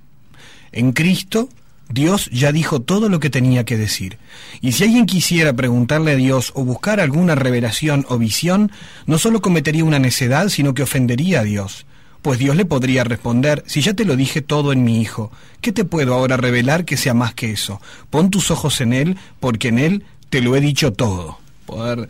En 0.72 0.94
Cristo 0.94 1.50
Dios 1.92 2.30
ya 2.32 2.52
dijo 2.52 2.82
todo 2.82 3.10
lo 3.10 3.20
que 3.20 3.30
tenía 3.30 3.66
que 3.66 3.76
decir. 3.76 4.20
Y 4.62 4.74
si 4.74 4.84
alguien 4.84 5.08
quisiera 5.08 5.54
preguntarle 5.54 6.12
a 6.12 6.16
Dios 6.16 6.52
o 6.56 6.64
buscar 6.64 7.00
alguna 7.00 7.36
revelación 7.36 8.06
o 8.08 8.18
visión, 8.18 8.72
no 9.08 9.18
solo 9.18 9.42
cometería 9.42 9.84
una 9.84 10.00
necedad, 10.00 10.50
sino 10.50 10.74
que 10.74 10.84
ofendería 10.84 11.42
a 11.42 11.44
Dios. 11.44 11.86
Pues 12.22 12.38
Dios 12.38 12.56
le 12.56 12.66
podría 12.66 13.04
responder, 13.04 13.64
si 13.66 13.82
ya 13.82 13.94
te 13.94 14.06
lo 14.06 14.16
dije 14.16 14.42
todo 14.42 14.72
en 14.72 14.84
mi 14.84 15.02
Hijo, 15.02 15.32
¿qué 15.62 15.72
te 15.72 15.86
puedo 15.86 16.14
ahora 16.14 16.38
revelar 16.38 16.86
que 16.86 16.98
sea 16.98 17.14
más 17.14 17.34
que 17.34 17.52
eso? 17.52 17.82
Pon 18.10 18.30
tus 18.30 18.52
ojos 18.52 18.82
en 18.82 18.94
Él, 18.94 19.18
porque 19.40 19.70
en 19.70 19.80
Él 19.80 20.04
te 20.30 20.42
lo 20.42 20.56
he 20.56 20.62
dicho 20.62 20.94
todo. 20.94 21.40
Poder 21.66 22.08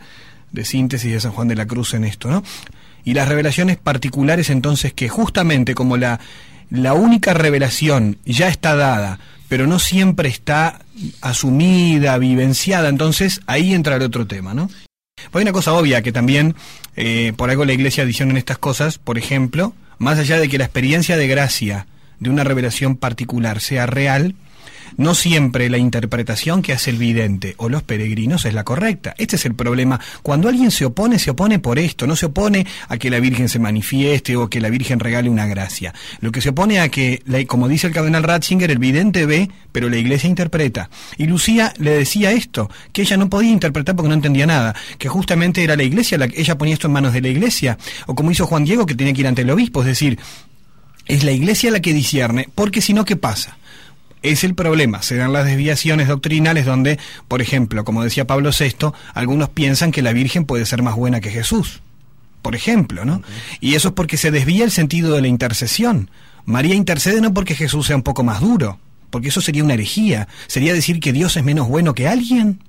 de 0.52 0.64
síntesis 0.64 1.12
de 1.12 1.20
San 1.20 1.32
Juan 1.32 1.48
de 1.48 1.54
la 1.56 1.66
Cruz 1.66 1.94
en 1.94 2.04
esto, 2.04 2.28
¿no? 2.28 2.42
Y 3.04 3.14
las 3.14 3.28
revelaciones 3.28 3.76
particulares 3.76 4.50
entonces 4.50 4.92
que 4.92 5.08
justamente 5.08 5.74
como 5.74 5.96
la, 5.96 6.20
la 6.70 6.94
única 6.94 7.34
revelación 7.34 8.18
ya 8.24 8.48
está 8.48 8.74
dada, 8.76 9.18
pero 9.48 9.66
no 9.66 9.78
siempre 9.78 10.28
está 10.28 10.80
asumida, 11.20 12.16
vivenciada, 12.18 12.88
entonces 12.88 13.40
ahí 13.46 13.74
entra 13.74 13.96
el 13.96 14.02
otro 14.02 14.26
tema, 14.26 14.54
¿no? 14.54 14.70
Hay 15.32 15.42
una 15.42 15.52
cosa 15.52 15.72
obvia 15.74 16.02
que 16.02 16.12
también, 16.12 16.54
eh, 16.96 17.32
por 17.36 17.50
algo 17.50 17.64
la 17.64 17.72
Iglesia 17.72 18.04
adiciona 18.04 18.32
en 18.32 18.38
estas 18.38 18.58
cosas, 18.58 18.98
por 18.98 19.18
ejemplo, 19.18 19.74
más 19.98 20.18
allá 20.18 20.38
de 20.38 20.48
que 20.48 20.58
la 20.58 20.64
experiencia 20.64 21.16
de 21.16 21.28
gracia 21.28 21.86
de 22.20 22.30
una 22.30 22.44
revelación 22.44 22.96
particular 22.96 23.60
sea 23.60 23.86
real, 23.86 24.34
no 24.96 25.14
siempre 25.14 25.70
la 25.70 25.78
interpretación 25.78 26.62
que 26.62 26.72
hace 26.72 26.90
el 26.90 26.96
vidente 26.96 27.54
o 27.56 27.68
los 27.68 27.82
peregrinos 27.82 28.44
es 28.44 28.54
la 28.54 28.64
correcta. 28.64 29.14
Este 29.18 29.36
es 29.36 29.44
el 29.44 29.54
problema. 29.54 30.00
Cuando 30.22 30.48
alguien 30.48 30.70
se 30.70 30.84
opone, 30.84 31.18
se 31.18 31.30
opone 31.30 31.58
por 31.58 31.78
esto, 31.78 32.06
no 32.06 32.16
se 32.16 32.26
opone 32.26 32.66
a 32.88 32.96
que 32.96 33.10
la 33.10 33.20
Virgen 33.20 33.48
se 33.48 33.58
manifieste 33.58 34.36
o 34.36 34.48
que 34.48 34.60
la 34.60 34.70
Virgen 34.70 35.00
regale 35.00 35.30
una 35.30 35.46
gracia. 35.46 35.94
Lo 36.20 36.32
que 36.32 36.40
se 36.40 36.50
opone 36.50 36.80
a 36.80 36.88
que, 36.88 37.22
como 37.46 37.68
dice 37.68 37.86
el 37.86 37.92
cardenal 37.92 38.22
Ratzinger, 38.22 38.70
el 38.70 38.78
vidente 38.78 39.26
ve, 39.26 39.50
pero 39.72 39.88
la 39.88 39.96
iglesia 39.96 40.28
interpreta. 40.28 40.90
Y 41.16 41.26
Lucía 41.26 41.72
le 41.78 41.92
decía 41.92 42.32
esto, 42.32 42.70
que 42.92 43.02
ella 43.02 43.16
no 43.16 43.28
podía 43.28 43.50
interpretar 43.50 43.96
porque 43.96 44.08
no 44.08 44.14
entendía 44.14 44.46
nada, 44.46 44.74
que 44.98 45.08
justamente 45.08 45.62
era 45.62 45.76
la 45.76 45.82
iglesia, 45.82 46.18
la, 46.18 46.26
ella 46.26 46.58
ponía 46.58 46.74
esto 46.74 46.86
en 46.86 46.92
manos 46.92 47.12
de 47.12 47.20
la 47.20 47.28
iglesia, 47.28 47.78
o 48.06 48.14
como 48.14 48.30
hizo 48.30 48.46
Juan 48.46 48.64
Diego, 48.64 48.86
que 48.86 48.94
tenía 48.94 49.12
que 49.12 49.20
ir 49.20 49.26
ante 49.26 49.42
el 49.42 49.50
obispo, 49.50 49.80
es 49.80 49.86
decir, 49.86 50.18
es 51.06 51.24
la 51.24 51.32
iglesia 51.32 51.70
la 51.70 51.80
que 51.80 51.92
discierne, 51.92 52.48
porque 52.54 52.80
si 52.80 52.94
no, 52.94 53.04
¿qué 53.04 53.16
pasa? 53.16 53.56
Es 54.22 54.44
el 54.44 54.54
problema. 54.54 55.02
Se 55.02 55.16
dan 55.16 55.32
las 55.32 55.46
desviaciones 55.46 56.08
doctrinales 56.08 56.66
donde, 56.66 56.98
por 57.28 57.42
ejemplo, 57.42 57.84
como 57.84 58.04
decía 58.04 58.26
Pablo 58.26 58.50
VI, 58.58 58.92
algunos 59.14 59.48
piensan 59.48 59.92
que 59.92 60.02
la 60.02 60.12
Virgen 60.12 60.44
puede 60.44 60.66
ser 60.66 60.82
más 60.82 60.96
buena 60.96 61.20
que 61.20 61.30
Jesús. 61.30 61.80
Por 62.42 62.54
ejemplo, 62.54 63.04
¿no? 63.04 63.22
Y 63.60 63.74
eso 63.74 63.88
es 63.88 63.94
porque 63.94 64.16
se 64.16 64.30
desvía 64.30 64.64
el 64.64 64.70
sentido 64.70 65.14
de 65.14 65.20
la 65.20 65.28
intercesión. 65.28 66.10
María 66.46 66.74
intercede 66.74 67.20
no 67.20 67.34
porque 67.34 67.54
Jesús 67.54 67.86
sea 67.86 67.96
un 67.96 68.02
poco 68.02 68.24
más 68.24 68.40
duro, 68.40 68.78
porque 69.10 69.28
eso 69.28 69.40
sería 69.40 69.62
una 69.62 69.74
herejía. 69.74 70.26
Sería 70.46 70.72
decir 70.72 71.00
que 71.00 71.12
Dios 71.12 71.36
es 71.36 71.44
menos 71.44 71.68
bueno 71.68 71.94
que 71.94 72.08
alguien. 72.08 72.60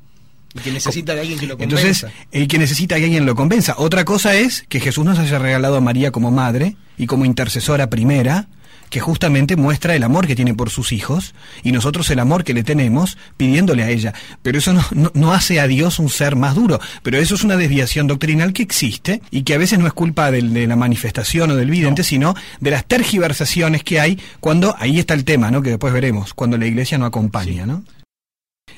Y 0.53 0.59
que 0.59 0.71
necesita 0.71 1.15
de 1.15 1.21
alguien 1.21 1.39
que 1.39 1.47
lo 1.47 1.57
convenza. 1.57 1.81
Entonces, 1.81 2.11
el 2.31 2.47
que 2.49 2.57
necesita 2.57 2.97
que 2.97 3.05
alguien 3.05 3.25
lo 3.25 3.35
convenza. 3.35 3.75
Otra 3.77 4.03
cosa 4.03 4.35
es 4.35 4.65
que 4.67 4.81
Jesús 4.81 5.05
nos 5.05 5.17
haya 5.17 5.39
regalado 5.39 5.77
a 5.77 5.81
María 5.81 6.11
como 6.11 6.31
madre 6.31 6.75
y 6.97 7.05
como 7.05 7.23
intercesora 7.23 7.89
primera, 7.89 8.49
que 8.91 8.99
justamente 8.99 9.55
muestra 9.55 9.95
el 9.95 10.03
amor 10.03 10.27
que 10.27 10.35
tiene 10.35 10.53
por 10.53 10.69
sus 10.69 10.91
hijos 10.91 11.33
y 11.63 11.71
nosotros 11.71 12.09
el 12.11 12.19
amor 12.19 12.43
que 12.43 12.53
le 12.53 12.61
tenemos 12.61 13.17
pidiéndole 13.37 13.83
a 13.83 13.89
ella. 13.89 14.13
Pero 14.43 14.59
eso 14.59 14.73
no, 14.73 15.11
no, 15.13 15.33
hace 15.33 15.61
a 15.61 15.67
Dios 15.67 15.97
un 15.97 16.09
ser 16.09 16.35
más 16.35 16.55
duro. 16.55 16.79
Pero 17.01 17.17
eso 17.17 17.33
es 17.33 17.43
una 17.43 17.55
desviación 17.55 18.05
doctrinal 18.05 18.51
que 18.51 18.63
existe 18.63 19.21
y 19.31 19.43
que 19.43 19.53
a 19.53 19.57
veces 19.57 19.79
no 19.79 19.87
es 19.87 19.93
culpa 19.93 20.29
de, 20.29 20.41
la 20.41 20.75
manifestación 20.75 21.51
o 21.51 21.55
del 21.55 21.71
vidente, 21.71 22.03
sino 22.03 22.35
de 22.59 22.69
las 22.69 22.85
tergiversaciones 22.85 23.83
que 23.83 24.01
hay 24.01 24.19
cuando, 24.41 24.75
ahí 24.77 24.99
está 24.99 25.13
el 25.13 25.23
tema, 25.23 25.49
¿no? 25.49 25.61
que 25.61 25.69
después 25.69 25.93
veremos, 25.93 26.33
cuando 26.33 26.57
la 26.57 26.65
iglesia 26.67 26.97
no 26.97 27.05
acompaña. 27.05 27.65
¿no? 27.65 27.83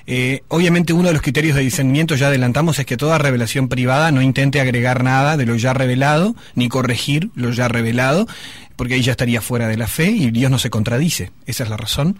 Eh, 0.05 0.41
obviamente 0.49 0.91
uno 0.91 1.07
de 1.07 1.13
los 1.13 1.21
criterios 1.21 1.55
de 1.55 1.61
discernimiento, 1.61 2.15
ya 2.15 2.27
adelantamos, 2.27 2.77
es 2.77 2.85
que 2.85 2.97
toda 2.97 3.17
revelación 3.17 3.69
privada 3.69 4.11
no 4.11 4.21
intente 4.21 4.59
agregar 4.59 5.03
nada 5.03 5.37
de 5.37 5.45
lo 5.45 5.55
ya 5.55 5.73
revelado, 5.73 6.35
ni 6.55 6.67
corregir 6.67 7.29
lo 7.35 7.51
ya 7.51 7.67
revelado, 7.67 8.27
porque 8.75 8.95
ahí 8.95 9.01
ya 9.01 9.11
estaría 9.11 9.41
fuera 9.41 9.67
de 9.67 9.77
la 9.77 9.87
fe 9.87 10.09
y 10.11 10.31
Dios 10.31 10.49
no 10.51 10.59
se 10.59 10.69
contradice, 10.69 11.31
esa 11.45 11.63
es 11.63 11.69
la 11.69 11.77
razón. 11.77 12.17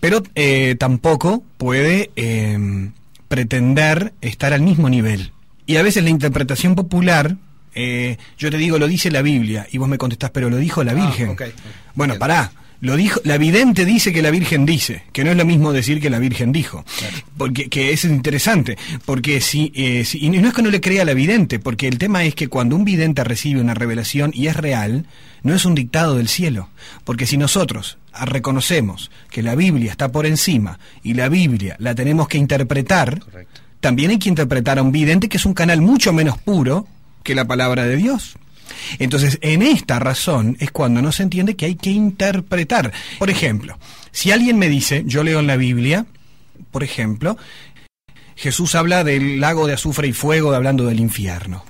Pero 0.00 0.22
eh, 0.34 0.76
tampoco 0.78 1.42
puede 1.56 2.10
em, 2.16 2.92
pretender 3.28 4.12
estar 4.20 4.52
al 4.52 4.62
mismo 4.62 4.88
nivel. 4.88 5.32
Y 5.66 5.76
a 5.76 5.82
veces 5.82 6.04
la 6.04 6.10
interpretación 6.10 6.74
popular, 6.74 7.36
eh, 7.74 8.18
yo 8.38 8.50
te 8.50 8.58
digo, 8.58 8.78
lo 8.78 8.86
dice 8.86 9.10
la 9.10 9.22
Biblia, 9.22 9.66
y 9.70 9.78
vos 9.78 9.88
me 9.88 9.98
contestás, 9.98 10.30
pero 10.30 10.50
lo 10.50 10.56
dijo 10.56 10.84
la 10.84 10.92
ah, 10.92 10.94
Virgen. 10.94 11.36
Bueno, 11.94 12.18
pará 12.18 12.52
lo 12.80 12.96
dijo, 12.96 13.20
la 13.24 13.38
vidente 13.38 13.84
dice 13.84 14.12
que 14.12 14.22
la 14.22 14.30
Virgen 14.30 14.66
dice, 14.66 15.04
que 15.12 15.24
no 15.24 15.30
es 15.30 15.36
lo 15.36 15.44
mismo 15.44 15.72
decir 15.72 16.00
que 16.00 16.10
la 16.10 16.18
Virgen 16.18 16.52
dijo, 16.52 16.84
porque 17.36 17.68
que 17.68 17.92
es 17.92 18.04
interesante, 18.04 18.76
porque 19.04 19.40
si, 19.40 19.72
eh, 19.74 20.04
si, 20.04 20.24
y 20.24 20.30
no 20.30 20.48
es 20.48 20.54
que 20.54 20.62
no 20.62 20.70
le 20.70 20.80
crea 20.80 21.02
a 21.02 21.06
la 21.06 21.14
vidente, 21.14 21.58
porque 21.58 21.88
el 21.88 21.98
tema 21.98 22.24
es 22.24 22.34
que 22.34 22.48
cuando 22.48 22.76
un 22.76 22.84
vidente 22.84 23.24
recibe 23.24 23.60
una 23.60 23.74
revelación 23.74 24.32
y 24.34 24.48
es 24.48 24.56
real, 24.56 25.06
no 25.42 25.54
es 25.54 25.64
un 25.64 25.74
dictado 25.74 26.16
del 26.16 26.28
cielo, 26.28 26.68
porque 27.04 27.26
si 27.26 27.36
nosotros 27.36 27.98
reconocemos 28.24 29.10
que 29.30 29.42
la 29.42 29.54
Biblia 29.54 29.90
está 29.90 30.10
por 30.10 30.26
encima 30.26 30.78
y 31.02 31.14
la 31.14 31.28
Biblia 31.28 31.76
la 31.78 31.94
tenemos 31.94 32.28
que 32.28 32.38
interpretar, 32.38 33.22
también 33.80 34.10
hay 34.10 34.18
que 34.18 34.28
interpretar 34.28 34.78
a 34.78 34.82
un 34.82 34.92
vidente 34.92 35.28
que 35.28 35.36
es 35.36 35.44
un 35.44 35.54
canal 35.54 35.80
mucho 35.80 36.12
menos 36.12 36.38
puro 36.38 36.86
que 37.22 37.34
la 37.34 37.46
palabra 37.46 37.84
de 37.84 37.96
Dios. 37.96 38.36
Entonces, 38.98 39.38
en 39.42 39.62
esta 39.62 39.98
razón 39.98 40.56
es 40.60 40.70
cuando 40.70 41.02
no 41.02 41.12
se 41.12 41.22
entiende 41.22 41.56
que 41.56 41.66
hay 41.66 41.74
que 41.74 41.90
interpretar. 41.90 42.92
Por 43.18 43.30
ejemplo, 43.30 43.78
si 44.12 44.30
alguien 44.30 44.58
me 44.58 44.68
dice, 44.68 45.02
yo 45.06 45.24
leo 45.24 45.40
en 45.40 45.46
la 45.46 45.56
Biblia, 45.56 46.06
por 46.70 46.82
ejemplo, 46.82 47.36
Jesús 48.36 48.74
habla 48.74 49.04
del 49.04 49.40
lago 49.40 49.66
de 49.66 49.74
azufre 49.74 50.08
y 50.08 50.12
fuego 50.12 50.52
hablando 50.52 50.86
del 50.86 51.00
infierno. 51.00 51.64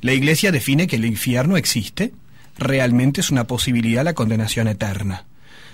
La 0.00 0.12
Iglesia 0.12 0.50
define 0.50 0.86
que 0.86 0.96
el 0.96 1.04
infierno 1.04 1.56
existe, 1.56 2.12
realmente 2.58 3.20
es 3.20 3.30
una 3.30 3.46
posibilidad 3.46 4.04
la 4.04 4.14
condenación 4.14 4.68
eterna. 4.68 5.26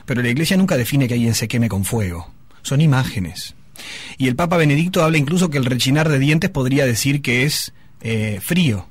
Pero 0.04 0.22
la 0.22 0.28
Iglesia 0.28 0.56
nunca 0.56 0.76
define 0.76 1.08
que 1.08 1.14
alguien 1.14 1.34
se 1.34 1.48
queme 1.48 1.68
con 1.68 1.84
fuego. 1.84 2.32
Son 2.62 2.80
imágenes. 2.80 3.54
Y 4.18 4.28
el 4.28 4.36
Papa 4.36 4.56
Benedicto 4.56 5.04
habla 5.04 5.18
incluso 5.18 5.50
que 5.50 5.58
el 5.58 5.64
rechinar 5.64 6.08
de 6.08 6.18
dientes 6.18 6.50
podría 6.50 6.86
decir 6.86 7.22
que 7.22 7.44
es 7.44 7.72
eh, 8.00 8.40
frío, 8.42 8.88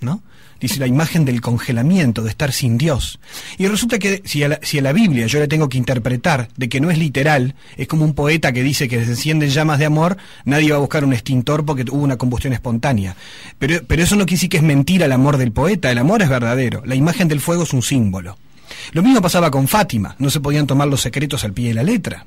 ¿no? 0.00 0.22
Dice 0.60 0.80
la 0.80 0.86
imagen 0.86 1.24
del 1.24 1.40
congelamiento, 1.40 2.22
de 2.22 2.30
estar 2.30 2.52
sin 2.52 2.78
Dios. 2.78 3.18
Y 3.58 3.66
resulta 3.66 3.98
que 3.98 4.22
si 4.24 4.42
a, 4.42 4.48
la, 4.48 4.92
Biblia 4.92 5.26
yo 5.26 5.38
le 5.38 5.48
tengo 5.48 5.68
que 5.68 5.78
interpretar 5.78 6.48
de 6.56 6.68
que 6.68 6.80
no 6.80 6.90
es 6.90 6.98
literal, 6.98 7.54
es 7.76 7.86
como 7.86 8.04
un 8.04 8.14
poeta 8.14 8.52
que 8.52 8.62
dice 8.62 8.88
que 8.88 9.04
se 9.04 9.10
encienden 9.10 9.50
llamas 9.50 9.78
de 9.78 9.86
amor, 9.86 10.16
nadie 10.44 10.70
va 10.70 10.76
a 10.76 10.80
buscar 10.80 11.04
un 11.04 11.12
extintor 11.12 11.64
porque 11.64 11.84
hubo 11.90 12.02
una 12.02 12.16
combustión 12.16 12.52
espontánea. 12.52 13.16
Pero, 13.58 13.82
pero 13.86 14.02
eso 14.02 14.16
no 14.16 14.26
quiere 14.26 14.36
decir 14.36 14.50
que 14.50 14.56
es 14.58 14.62
mentira 14.62 15.06
el 15.06 15.12
amor 15.12 15.36
del 15.36 15.52
poeta, 15.52 15.90
el 15.90 15.98
amor 15.98 16.22
es 16.22 16.28
verdadero, 16.28 16.82
la 16.84 16.94
imagen 16.94 17.28
del 17.28 17.40
fuego 17.40 17.62
es 17.62 17.72
un 17.72 17.82
símbolo. 17.82 18.38
Lo 18.92 19.02
mismo 19.02 19.20
pasaba 19.20 19.50
con 19.50 19.68
Fátima, 19.68 20.16
no 20.18 20.30
se 20.30 20.40
podían 20.40 20.66
tomar 20.66 20.88
los 20.88 21.00
secretos 21.00 21.44
al 21.44 21.52
pie 21.52 21.68
de 21.68 21.74
la 21.74 21.82
letra. 21.82 22.26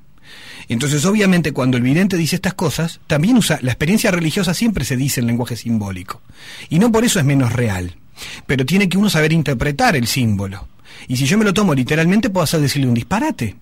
Entonces, 0.68 1.06
obviamente, 1.06 1.52
cuando 1.52 1.78
el 1.78 1.84
vidente 1.84 2.18
dice 2.18 2.36
estas 2.36 2.54
cosas, 2.54 3.02
también 3.08 3.38
usa, 3.38 3.60
la 3.62 3.72
experiencia 3.72 4.12
religiosa 4.12 4.54
siempre 4.54 4.86
se 4.86 4.96
dice 4.96 5.20
en 5.20 5.28
lenguaje 5.28 5.56
simbólico. 5.56 6.22
Y 6.70 6.80
no 6.80 6.92
por 6.92 7.04
eso 7.04 7.20
es 7.20 7.26
menos 7.26 7.52
real. 7.54 7.98
Pero 8.46 8.66
tiene 8.66 8.90
que 8.90 8.98
uno 8.98 9.10
saber 9.10 9.34
interpretar 9.34 9.96
el 9.96 10.08
símbolo. 10.08 10.68
Y 11.08 11.18
si 11.18 11.26
yo 11.26 11.38
me 11.38 11.46
lo 11.46 11.54
tomo 11.54 11.74
literalmente, 11.74 12.30
puedo 12.30 12.44
hacer 12.44 12.60
decirle 12.60 12.88
un 12.88 12.94
disparate. 12.94 13.56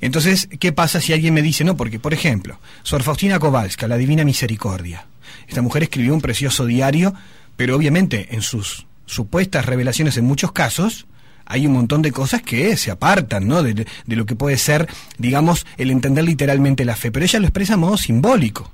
Entonces, 0.00 0.48
¿qué 0.58 0.72
pasa 0.72 1.00
si 1.00 1.12
alguien 1.12 1.34
me 1.34 1.42
dice 1.42 1.64
no? 1.64 1.76
Porque, 1.76 1.98
por 1.98 2.12
ejemplo, 2.12 2.58
Sor 2.82 3.02
Faustina 3.02 3.38
Kowalska, 3.38 3.88
la 3.88 3.96
Divina 3.96 4.24
Misericordia. 4.24 5.06
Esta 5.48 5.62
mujer 5.62 5.84
escribió 5.84 6.14
un 6.14 6.20
precioso 6.20 6.66
diario, 6.66 7.14
pero 7.56 7.76
obviamente 7.76 8.28
en 8.34 8.42
sus 8.42 8.86
supuestas 9.06 9.66
revelaciones 9.66 10.16
en 10.16 10.24
muchos 10.24 10.52
casos, 10.52 11.06
hay 11.44 11.66
un 11.66 11.72
montón 11.72 12.02
de 12.02 12.12
cosas 12.12 12.42
que 12.42 12.76
se 12.76 12.90
apartan, 12.90 13.46
¿no? 13.46 13.62
De, 13.62 13.86
lo 14.06 14.26
que 14.26 14.36
puede 14.36 14.56
ser, 14.56 14.88
digamos, 15.18 15.66
el 15.76 15.90
entender 15.90 16.24
literalmente 16.24 16.84
la 16.84 16.96
fe. 16.96 17.10
Pero 17.10 17.24
ella 17.24 17.40
lo 17.40 17.46
expresa 17.46 17.74
a 17.74 17.78
modo 17.78 17.96
simbólico. 17.96 18.70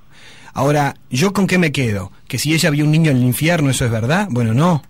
Ahora, 0.52 0.96
¿yo 1.10 1.32
con 1.32 1.46
qué 1.46 1.58
me 1.58 1.72
quedo? 1.72 2.12
¿Que 2.26 2.38
si 2.38 2.54
ella 2.54 2.70
vio 2.70 2.84
un 2.84 2.90
niño 2.90 3.10
en 3.10 3.18
el 3.18 3.24
infierno, 3.24 3.70
eso 3.70 3.84
es 3.84 3.90
verdad? 3.90 4.28
Bueno, 4.30 4.54
no. 4.54 4.82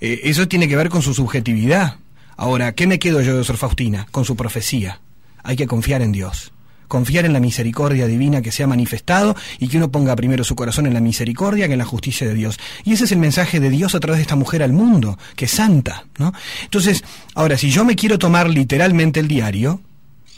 Eh, 0.00 0.20
eso 0.24 0.48
tiene 0.48 0.68
que 0.68 0.76
ver 0.76 0.88
con 0.88 1.02
su 1.02 1.14
subjetividad. 1.14 1.96
Ahora, 2.36 2.72
¿qué 2.72 2.86
me 2.86 2.98
quedo 2.98 3.20
yo 3.20 3.36
de 3.36 3.44
Sor 3.44 3.56
Faustina? 3.56 4.06
Con 4.10 4.24
su 4.24 4.36
profecía. 4.36 5.00
Hay 5.42 5.56
que 5.56 5.66
confiar 5.66 6.02
en 6.02 6.12
Dios. 6.12 6.52
Confiar 6.86 7.26
en 7.26 7.32
la 7.32 7.40
misericordia 7.40 8.06
divina 8.06 8.40
que 8.40 8.52
se 8.52 8.62
ha 8.62 8.66
manifestado 8.66 9.36
y 9.58 9.68
que 9.68 9.76
uno 9.76 9.90
ponga 9.90 10.16
primero 10.16 10.44
su 10.44 10.54
corazón 10.54 10.86
en 10.86 10.94
la 10.94 11.00
misericordia 11.00 11.66
que 11.66 11.74
en 11.74 11.78
la 11.78 11.84
justicia 11.84 12.26
de 12.26 12.34
Dios. 12.34 12.58
Y 12.84 12.92
ese 12.92 13.04
es 13.04 13.12
el 13.12 13.18
mensaje 13.18 13.60
de 13.60 13.70
Dios 13.70 13.94
a 13.94 14.00
través 14.00 14.18
de 14.18 14.22
esta 14.22 14.36
mujer 14.36 14.62
al 14.62 14.72
mundo, 14.72 15.18
que 15.36 15.44
es 15.46 15.50
santa, 15.50 16.06
¿no? 16.18 16.32
Entonces, 16.62 17.04
ahora, 17.34 17.58
si 17.58 17.70
yo 17.70 17.84
me 17.84 17.96
quiero 17.96 18.18
tomar 18.18 18.48
literalmente 18.48 19.20
el 19.20 19.28
diario, 19.28 19.82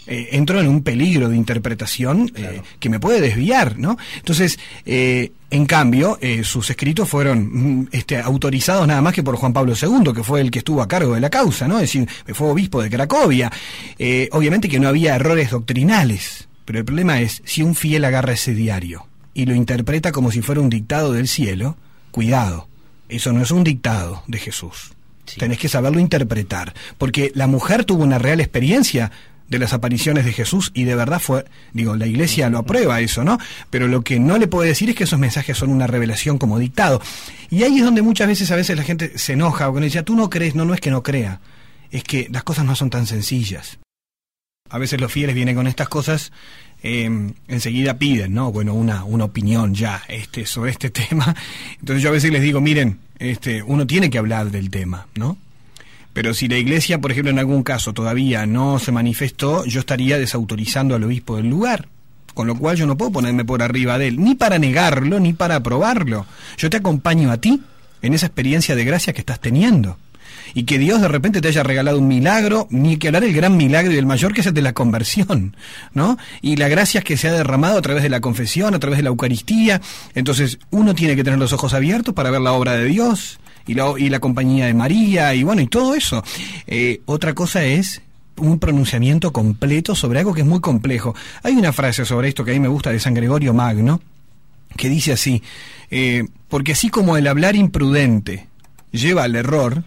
eh, 0.07 0.31
entro 0.33 0.61
en 0.61 0.67
un 0.67 0.83
peligro 0.83 1.29
de 1.29 1.37
interpretación 1.37 2.33
eh, 2.35 2.63
que 2.79 2.89
me 2.89 2.99
puede 2.99 3.21
desviar, 3.21 3.79
¿no? 3.79 3.99
Entonces, 4.17 4.59
eh, 4.87 5.33
en 5.51 5.67
cambio, 5.67 6.19
sus 6.43 6.71
escritos 6.71 7.09
fueron 7.09 7.81
mm, 7.83 7.89
este, 7.93 8.19
autorizados 8.19 8.87
nada 8.87 9.03
más 9.03 9.13
que 9.13 9.23
por 9.23 9.37
Juan 9.37 9.53
Pablo 9.53 9.75
II, 9.81 10.13
que 10.15 10.23
fue 10.23 10.41
el 10.41 10.51
que 10.51 10.61
estuvo 10.61 10.81
a 10.81 10.89
cargo 10.89 11.15
de 11.15 11.21
la 11.21 11.31
causa, 11.31 11.69
¿no? 11.69 11.77
Es 11.77 11.93
decir, 11.93 12.09
fue 12.35 12.49
obispo 12.49 12.83
de 12.83 12.91
Cracovia. 12.91 13.53
obviamente 14.33 14.69
que 14.69 14.81
no 14.81 14.89
había 14.89 15.17
errores 15.17 15.51
doctrinales 15.51 16.49
Pero 16.65 16.79
el 16.79 16.85
problema 16.85 17.21
es, 17.21 17.43
si 17.45 17.63
un 17.63 17.75
fiel 17.75 18.05
agarra 18.05 18.33
ese 18.33 18.55
diario 18.55 19.07
y 19.35 19.47
lo 19.47 19.55
interpreta 19.55 20.13
como 20.13 20.31
si 20.31 20.41
fuera 20.41 20.61
un 20.61 20.71
dictado 20.71 21.13
del 21.13 21.29
cielo, 21.29 21.77
cuidado, 22.11 22.69
eso 23.09 23.33
no 23.33 23.43
es 23.43 23.51
un 23.51 23.65
dictado 23.65 24.23
de 24.29 24.39
Jesús. 24.39 24.93
Tenés 25.39 25.59
que 25.59 25.69
saberlo 25.69 26.01
interpretar, 26.01 26.75
porque 26.99 27.31
la 27.35 27.47
mujer 27.47 27.85
tuvo 27.85 28.03
una 28.03 28.19
real 28.19 28.41
experiencia 28.41 29.11
de 29.51 29.59
las 29.59 29.73
apariciones 29.73 30.25
de 30.25 30.33
Jesús 30.33 30.71
y 30.73 30.85
de 30.85 30.95
verdad 30.95 31.21
fue, 31.21 31.45
digo, 31.73 31.97
la 31.97 32.07
iglesia 32.07 32.49
lo 32.49 32.59
aprueba 32.59 33.01
eso, 33.01 33.25
¿no? 33.25 33.39
Pero 33.69 33.89
lo 33.89 34.03
que 34.03 34.19
no 34.21 34.39
le 34.39 34.47
puede 34.47 34.69
decir 34.69 34.89
es 34.89 34.97
que 34.97 35.05
esos 35.05 35.19
mensajes 35.19 35.59
son 35.59 35.71
una 35.71 35.89
revelación 35.89 36.39
como 36.39 36.59
dictado. 36.59 37.03
Y 37.51 37.65
ahí 37.65 37.79
es 37.79 37.85
donde 37.85 38.01
muchas 38.01 38.29
veces 38.29 38.51
a 38.53 38.57
veces 38.57 38.77
la 38.77 38.85
gente 38.85 39.19
se 39.19 39.35
enoja 39.35 39.69
o 39.69 39.81
dice, 39.81 40.03
tú 40.05 40.15
no 40.15 40.31
crees, 40.31 40.55
no, 40.55 40.65
no 40.65 40.73
es 40.73 40.81
que 40.81 40.93
no 40.93 41.03
crea, 41.03 41.41
es 41.91 42.05
que 42.05 42.29
las 42.31 42.45
cosas 42.45 42.65
no 42.65 42.77
son 42.77 42.91
tan 42.91 43.07
sencillas. 43.07 43.79
A 44.71 44.79
veces 44.79 45.01
los 45.01 45.11
fieles 45.11 45.35
vienen 45.35 45.57
con 45.57 45.67
estas 45.67 45.89
cosas, 45.89 46.31
eh, 46.85 47.11
enseguida 47.49 47.99
piden, 47.99 48.33
¿no? 48.33 48.53
Bueno, 48.53 48.75
una, 48.75 49.03
una 49.03 49.25
opinión 49.25 49.75
ya 49.75 50.05
este, 50.07 50.47
sobre 50.47 50.71
este 50.71 50.91
tema. 50.91 51.35
Entonces 51.81 52.05
yo 52.05 52.11
a 52.11 52.13
veces 52.13 52.31
les 52.31 52.43
digo, 52.43 52.61
miren, 52.61 53.01
este, 53.19 53.65
uno 53.65 53.85
tiene 53.85 54.11
que 54.11 54.19
hablar 54.19 54.53
del 54.53 54.71
tema, 54.71 55.09
¿no? 55.17 55.37
Pero 56.13 56.35
si 56.35 56.49
la 56.49 56.59
iglesia, 56.59 57.01
por 57.01 57.13
ejemplo, 57.13 57.31
en 57.31 57.39
algún 57.39 57.63
caso 57.63 57.93
todavía 57.93 58.47
no 58.47 58.79
se 58.79 58.93
manifestó, 58.93 59.65
yo 59.65 59.81
estaría 59.81 60.19
desautorizando 60.19 60.95
al 60.95 61.05
obispo 61.05 61.37
del 61.37 61.49
lugar. 61.49 61.89
Con 62.35 62.47
lo 62.47 62.57
cual 62.57 62.77
yo 62.77 62.87
no 62.87 62.97
puedo 62.97 63.13
ponerme 63.13 63.45
por 63.45 63.63
arriba 63.63 63.99
de 63.99 64.09
él, 64.09 64.21
ni 64.21 64.35
para 64.35 64.59
negarlo, 64.59 65.21
ni 65.21 65.33
para 65.33 65.57
aprobarlo. 65.57 66.27
Yo 66.57 66.71
te 66.71 66.79
acompaño 66.79 67.31
a 67.31 67.37
ti 67.37 67.61
en 68.03 68.15
esa 68.15 68.27
experiencia 68.27 68.75
de 68.75 68.85
gracia 68.85 69.13
que 69.13 69.21
estás 69.21 69.41
teniendo. 69.41 69.99
Y 70.53 70.65
que 70.65 70.79
Dios 70.79 71.01
de 71.01 71.07
repente 71.07 71.41
te 71.41 71.49
haya 71.49 71.63
regalado 71.63 71.99
un 71.99 72.09
milagro, 72.09 72.67
ni 72.71 72.97
que 72.97 73.09
hablar 73.09 73.23
del 73.23 73.33
gran 73.33 73.57
milagro 73.57 73.93
y 73.93 73.97
del 73.97 74.07
mayor 74.07 74.33
que 74.33 74.41
es 74.41 74.47
el 74.49 74.55
de 74.55 74.63
la 74.63 74.73
conversión, 74.73 75.55
¿no? 75.93 76.19
Y 76.41 76.57
la 76.57 76.69
gracia 76.69 77.03
que 77.03 77.17
se 77.17 77.29
ha 77.29 77.33
derramado 77.33 77.79
a 77.79 77.83
través 77.83 78.03
de 78.03 78.09
la 78.09 78.21
confesión, 78.21 78.75
a 78.75 78.81
través 78.81 78.97
de 78.97 79.05
la 79.05 79.11
Eucaristía. 79.11 79.81
Entonces, 80.15 80.59
uno 80.71 80.95
tiene 80.95 81.15
que 81.15 81.23
tener 81.23 81.39
los 81.39 81.53
ojos 81.53 81.73
abiertos 81.73 82.15
para 82.15 82.31
ver 82.31 82.41
la 82.41 82.53
obra 82.53 82.73
de 82.73 82.87
Dios 82.87 83.39
y 83.71 84.09
la, 84.09 84.21
compañía 84.21 84.67
de 84.67 84.75
María 84.75 85.35
y 85.35 85.43
bueno, 85.43 85.63
y 85.63 85.67
todo 85.67 85.95
eso. 85.95 86.23
Eh, 86.67 87.01
otra 87.07 87.35
cosa 87.35 87.65
es 87.65 88.03
un 88.37 88.59
pronunciamiento 88.59 89.33
completo 89.33 89.95
sobre 89.95 90.19
algo 90.19 90.35
que 90.35 90.41
es 90.41 90.47
muy 90.47 90.61
complejo. 90.61 91.15
Hay 91.43 91.55
una 91.55 91.73
frase 91.73 92.05
sobre 92.05 92.29
esto 92.29 92.45
que 92.45 92.51
a 92.51 92.55
mí 92.55 92.61
me 92.61 92.69
gusta 92.69 92.91
de 92.91 93.01
San 93.01 93.15
Gregorio 93.15 93.55
Magno, 93.55 94.01
que 94.77 94.89
dice 94.89 95.13
así, 95.13 95.43
eh, 95.91 96.25
porque 96.49 96.73
así 96.73 96.89
como 96.89 97.17
el 97.17 97.27
hablar 97.27 97.57
imprudente 97.57 98.49
lleva 98.93 99.25
al 99.25 99.37
error, 99.37 99.85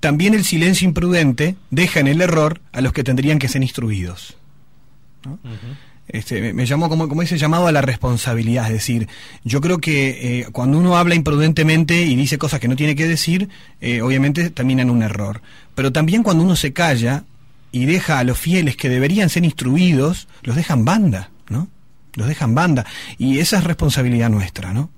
también 0.00 0.34
el 0.34 0.44
silencio 0.44 0.88
imprudente 0.88 1.56
deja 1.70 2.00
en 2.00 2.08
el 2.08 2.20
error 2.20 2.60
a 2.72 2.80
los 2.80 2.92
que 2.92 3.04
tendrían 3.04 3.38
que 3.38 3.48
ser 3.48 3.62
instruidos. 3.62 4.36
Este, 6.12 6.52
me 6.52 6.66
llamó 6.66 6.88
como, 6.88 7.08
como 7.08 7.22
ese 7.22 7.38
llamado 7.38 7.68
a 7.68 7.72
la 7.72 7.82
responsabilidad, 7.82 8.66
es 8.66 8.72
decir, 8.72 9.08
yo 9.44 9.60
creo 9.60 9.78
que 9.78 10.40
eh, 10.40 10.46
cuando 10.50 10.78
uno 10.78 10.96
habla 10.96 11.14
imprudentemente 11.14 12.02
y 12.02 12.16
dice 12.16 12.36
cosas 12.36 12.58
que 12.58 12.66
no 12.66 12.74
tiene 12.74 12.96
que 12.96 13.06
decir, 13.06 13.48
eh, 13.80 14.02
obviamente 14.02 14.50
termina 14.50 14.82
en 14.82 14.90
un 14.90 15.02
error. 15.02 15.40
Pero 15.74 15.92
también 15.92 16.22
cuando 16.22 16.42
uno 16.42 16.56
se 16.56 16.72
calla 16.72 17.24
y 17.70 17.84
deja 17.84 18.18
a 18.18 18.24
los 18.24 18.38
fieles 18.38 18.76
que 18.76 18.88
deberían 18.88 19.30
ser 19.30 19.44
instruidos, 19.44 20.26
los 20.42 20.56
dejan 20.56 20.84
banda, 20.84 21.30
¿no? 21.48 21.68
Los 22.14 22.26
dejan 22.26 22.54
banda. 22.56 22.86
Y 23.16 23.38
esa 23.38 23.58
es 23.58 23.64
responsabilidad 23.64 24.30
nuestra, 24.30 24.72
¿no? 24.72 24.90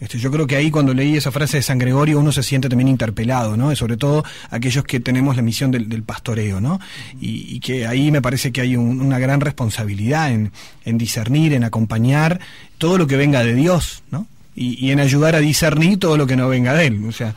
Este, 0.00 0.18
yo 0.18 0.30
creo 0.30 0.46
que 0.46 0.56
ahí 0.56 0.70
cuando 0.70 0.94
leí 0.94 1.16
esa 1.16 1.32
frase 1.32 1.56
de 1.56 1.62
San 1.62 1.78
Gregorio 1.78 2.20
uno 2.20 2.30
se 2.30 2.42
siente 2.42 2.68
también 2.68 2.88
interpelado, 2.88 3.56
¿no? 3.56 3.74
sobre 3.74 3.96
todo 3.96 4.24
aquellos 4.50 4.84
que 4.84 5.00
tenemos 5.00 5.36
la 5.36 5.42
misión 5.42 5.70
del, 5.70 6.02
pastoreo, 6.02 6.60
¿no? 6.60 6.80
Y, 7.20 7.60
que 7.60 7.86
ahí 7.86 8.10
me 8.10 8.22
parece 8.22 8.52
que 8.52 8.60
hay 8.60 8.76
una 8.76 9.18
gran 9.18 9.40
responsabilidad 9.40 10.30
en, 10.30 10.98
discernir, 10.98 11.52
en 11.52 11.64
acompañar 11.64 12.40
todo 12.78 12.96
lo 12.98 13.06
que 13.06 13.16
venga 13.16 13.42
de 13.42 13.54
Dios, 13.54 14.02
¿no? 14.10 14.26
Y, 14.54 14.90
en 14.90 15.00
ayudar 15.00 15.34
a 15.34 15.40
discernir 15.40 15.98
todo 15.98 16.16
lo 16.16 16.26
que 16.26 16.36
no 16.36 16.48
venga 16.48 16.72
de 16.74 16.86
Él. 16.86 17.04
O 17.06 17.12
sea, 17.12 17.34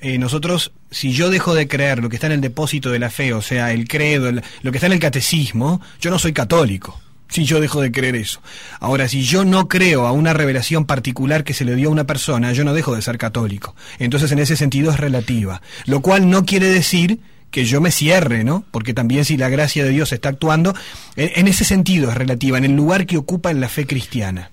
eh, 0.00 0.18
nosotros, 0.18 0.72
si 0.90 1.12
yo 1.12 1.30
dejo 1.30 1.54
de 1.54 1.68
creer 1.68 2.02
lo 2.02 2.08
que 2.08 2.16
está 2.16 2.26
en 2.26 2.34
el 2.34 2.40
depósito 2.40 2.90
de 2.90 2.98
la 2.98 3.10
fe, 3.10 3.32
o 3.32 3.42
sea, 3.42 3.72
el 3.72 3.86
credo, 3.86 4.32
lo 4.32 4.72
que 4.72 4.78
está 4.78 4.86
en 4.86 4.94
el 4.94 5.00
catecismo, 5.00 5.80
yo 6.00 6.10
no 6.10 6.18
soy 6.18 6.32
católico 6.32 7.00
si 7.28 7.44
yo 7.44 7.60
dejo 7.60 7.80
de 7.80 7.92
creer 7.92 8.16
eso. 8.16 8.40
Ahora, 8.80 9.08
si 9.08 9.22
yo 9.22 9.44
no 9.44 9.68
creo 9.68 10.06
a 10.06 10.12
una 10.12 10.32
revelación 10.32 10.84
particular 10.84 11.44
que 11.44 11.54
se 11.54 11.64
le 11.64 11.76
dio 11.76 11.88
a 11.88 11.92
una 11.92 12.04
persona, 12.04 12.52
yo 12.52 12.64
no 12.64 12.74
dejo 12.74 12.94
de 12.94 13.02
ser 13.02 13.18
católico. 13.18 13.74
Entonces, 13.98 14.32
en 14.32 14.38
ese 14.38 14.56
sentido 14.56 14.90
es 14.90 14.98
relativa. 14.98 15.62
Lo 15.86 16.00
cual 16.00 16.28
no 16.30 16.44
quiere 16.44 16.68
decir 16.68 17.20
que 17.50 17.64
yo 17.64 17.80
me 17.80 17.90
cierre, 17.90 18.44
¿no? 18.44 18.64
Porque 18.70 18.94
también 18.94 19.24
si 19.24 19.36
la 19.36 19.48
gracia 19.48 19.84
de 19.84 19.90
Dios 19.90 20.12
está 20.12 20.28
actuando, 20.28 20.74
en, 21.16 21.48
ese 21.48 21.64
sentido 21.64 22.10
es 22.10 22.16
relativa, 22.16 22.58
en 22.58 22.64
el 22.64 22.76
lugar 22.76 23.06
que 23.06 23.16
ocupa 23.16 23.50
en 23.50 23.60
la 23.60 23.68
fe 23.68 23.86
cristiana. 23.86 24.50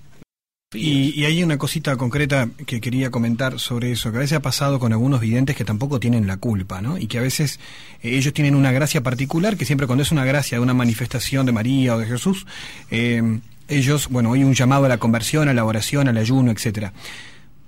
Y, 0.74 1.24
hay 1.24 1.44
una 1.44 1.58
cosita 1.58 1.96
concreta 1.96 2.48
que 2.66 2.80
quería 2.80 3.12
comentar 3.12 3.60
sobre 3.60 3.92
eso, 3.92 4.10
que 4.10 4.16
a 4.16 4.20
veces 4.20 4.36
ha 4.36 4.42
pasado 4.42 4.80
con 4.80 4.92
algunos 4.92 5.20
videntes 5.20 5.54
que 5.54 5.64
tampoco 5.64 6.00
tienen 6.00 6.26
la 6.26 6.38
culpa, 6.38 6.82
¿no? 6.82 6.98
Y 6.98 7.06
que 7.06 7.18
a 7.18 7.22
veces 7.22 7.60
eh, 8.02 8.16
ellos 8.16 8.34
tienen 8.34 8.56
una 8.56 8.72
gracia 8.72 9.00
particular, 9.00 9.56
que 9.56 9.64
siempre 9.64 9.86
cuando 9.86 10.02
es 10.02 10.10
una 10.10 10.24
gracia 10.24 10.58
de 10.58 10.62
una 10.62 10.74
manifestación 10.74 11.46
de 11.46 11.52
María 11.52 11.94
o 11.94 11.98
de 12.00 12.06
Jesús, 12.06 12.48
eh, 12.90 13.38
ellos, 13.68 14.08
bueno, 14.08 14.32
hay 14.32 14.42
un 14.42 14.54
llamado 14.54 14.86
a 14.86 14.88
la 14.88 14.98
conversión, 14.98 15.48
a 15.48 15.54
la 15.54 15.64
oración, 15.64 16.08
al 16.08 16.16
ayuno, 16.16 16.50
etcétera. 16.50 16.92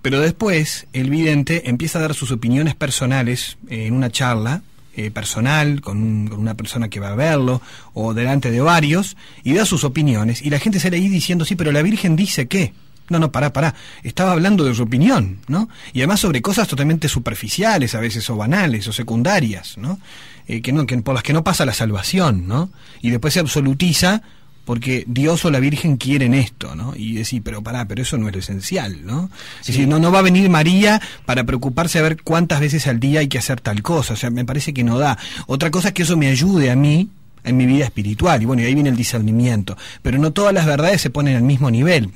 Pero 0.03 0.19
después 0.19 0.89
el 0.93 1.09
vidente 1.09 1.71
empieza 1.71 2.01
a 2.01 2.03
dar 2.03 2.15
sus 2.15 2.33
opiniones 2.33 2.75
personales 2.75 3.59
en 3.69 3.95
una 3.95 4.11
charla 4.11 4.63
eh, 4.97 5.13
personal 5.13 5.83
con, 5.83 6.27
con, 6.27 6.41
una 6.41 6.55
persona 6.55 6.89
que 6.89 6.99
va 6.99 7.11
a 7.11 7.15
verlo 7.15 7.63
o 7.95 8.13
delante 8.13 8.51
de 8.51 8.61
varios 8.61 9.17
y 9.45 9.53
da 9.55 9.65
sus 9.65 9.85
opiniones 9.85 10.43
y 10.43 10.51
la 10.51 10.59
gente 10.59 10.81
sale 10.81 10.97
ahí 10.97 11.09
diciendo 11.09 11.45
sí, 11.45 11.55
pero 11.55 11.71
la 11.71 11.83
Virgen 11.83 12.17
dice 12.17 12.49
que 12.49 12.73
no, 13.09 13.19
no, 13.19 13.33
pará, 13.33 13.53
pará. 13.53 13.75
Estaba 14.03 14.33
hablando 14.33 14.65
de 14.65 14.75
su 14.75 14.83
opinión, 14.83 15.39
¿no? 15.49 15.69
Y 15.93 16.01
además 16.01 16.21
sobre 16.21 16.43
cosas 16.43 16.69
totalmente 16.69 17.09
superficiales, 17.09 17.95
a 17.95 18.01
veces, 18.01 18.29
o 18.31 18.37
banales, 18.37 18.87
o 18.89 18.93
secundarias, 18.93 19.79
¿no? 19.79 19.99
Eh, 20.47 20.63
que 20.63 20.73
no 20.73 20.87
que, 20.87 20.97
por 20.99 21.15
las 21.15 21.23
que 21.23 21.33
no 21.33 21.45
pasa 21.45 21.65
la 21.65 21.75
salvación, 21.75 22.47
¿no? 22.47 22.71
Y 23.03 23.11
después 23.11 23.35
se 23.35 23.41
absolutiza 23.41 24.23
porque 24.65 25.05
Dios 25.07 25.47
o 25.47 25.51
la 25.51 25.61
Virgen 25.61 25.97
quieren 25.97 26.35
esto, 26.35 26.75
¿no? 26.75 26.95
Y 26.95 27.15
decir, 27.15 27.41
pero 27.43 27.63
pará, 27.63 27.87
pero 27.87 28.03
eso 28.03 28.19
no 28.19 28.29
es 28.29 28.35
lo 28.35 28.41
esencial, 28.41 29.07
¿no? 29.07 29.31
Es 29.63 29.69
decir, 29.69 29.89
no, 29.89 29.99
no 29.99 30.13
va 30.13 30.19
a 30.19 30.23
venir 30.23 30.51
María 30.51 31.01
para 31.25 31.45
preocuparse 31.45 31.99
a 31.99 32.03
ver 32.03 32.23
cuántas 32.23 32.61
veces 32.61 32.87
al 32.87 33.01
día 33.01 33.21
hay 33.21 33.29
que 33.29 33.39
hacer 33.39 33.63
tal 33.63 33.81
cosa, 33.83 34.13
o 34.13 34.17
sea, 34.17 34.29
me 34.29 34.45
parece 34.45 34.75
que 34.75 34.85
no 34.85 34.99
da. 34.99 35.17
Otra 35.47 35.71
cosa 35.71 35.89
es 35.89 35.95
que 35.95 36.03
eso 36.03 36.19
me 36.19 36.29
ayude 36.29 36.71
a 36.71 36.77
mí 36.77 37.09
en 37.45 37.57
mi 37.57 37.67
vida 37.67 37.85
espiritual, 37.85 38.43
y 38.43 38.47
bueno, 38.47 38.63
y 38.63 38.67
ahí 38.67 38.75
viene 38.75 38.91
el 38.91 38.97
discernimiento, 38.97 39.77
pero 40.03 40.19
no 40.19 40.33
todas 40.33 40.53
las 40.53 40.67
verdades 40.67 41.01
se 41.01 41.11
ponen 41.11 41.37
al 41.37 41.43
mismo 41.43 41.71
nivel. 41.71 42.11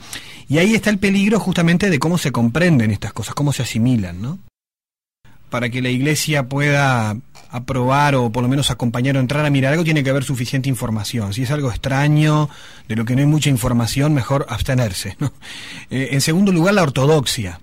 Y 0.48 0.58
ahí 0.58 0.74
está 0.74 0.90
el 0.90 0.98
peligro 0.98 1.40
justamente 1.40 1.88
de 1.88 1.98
cómo 1.98 2.18
se 2.18 2.32
comprenden 2.32 2.90
estas 2.90 3.12
cosas, 3.12 3.34
cómo 3.34 3.52
se 3.52 3.62
asimilan, 3.62 4.20
¿no? 4.20 4.38
Para 5.48 5.68
que 5.68 5.82
la 5.82 5.90
iglesia 5.90 6.48
pueda 6.48 7.16
aprobar 7.52 8.14
o 8.14 8.30
por 8.30 8.42
lo 8.42 8.48
menos 8.48 8.70
acompañar 8.70 9.16
o 9.16 9.20
entrar 9.20 9.44
a 9.44 9.50
mirar 9.50 9.72
algo, 9.72 9.84
tiene 9.84 10.02
que 10.02 10.10
haber 10.10 10.24
suficiente 10.24 10.68
información. 10.68 11.34
Si 11.34 11.42
es 11.42 11.50
algo 11.50 11.70
extraño, 11.70 12.48
de 12.88 12.96
lo 12.96 13.04
que 13.04 13.14
no 13.14 13.20
hay 13.20 13.26
mucha 13.26 13.50
información, 13.50 14.14
mejor 14.14 14.46
abstenerse. 14.48 15.16
Eh, 15.90 16.10
en 16.12 16.22
segundo 16.22 16.52
lugar, 16.52 16.72
la 16.72 16.82
ortodoxia. 16.82 17.60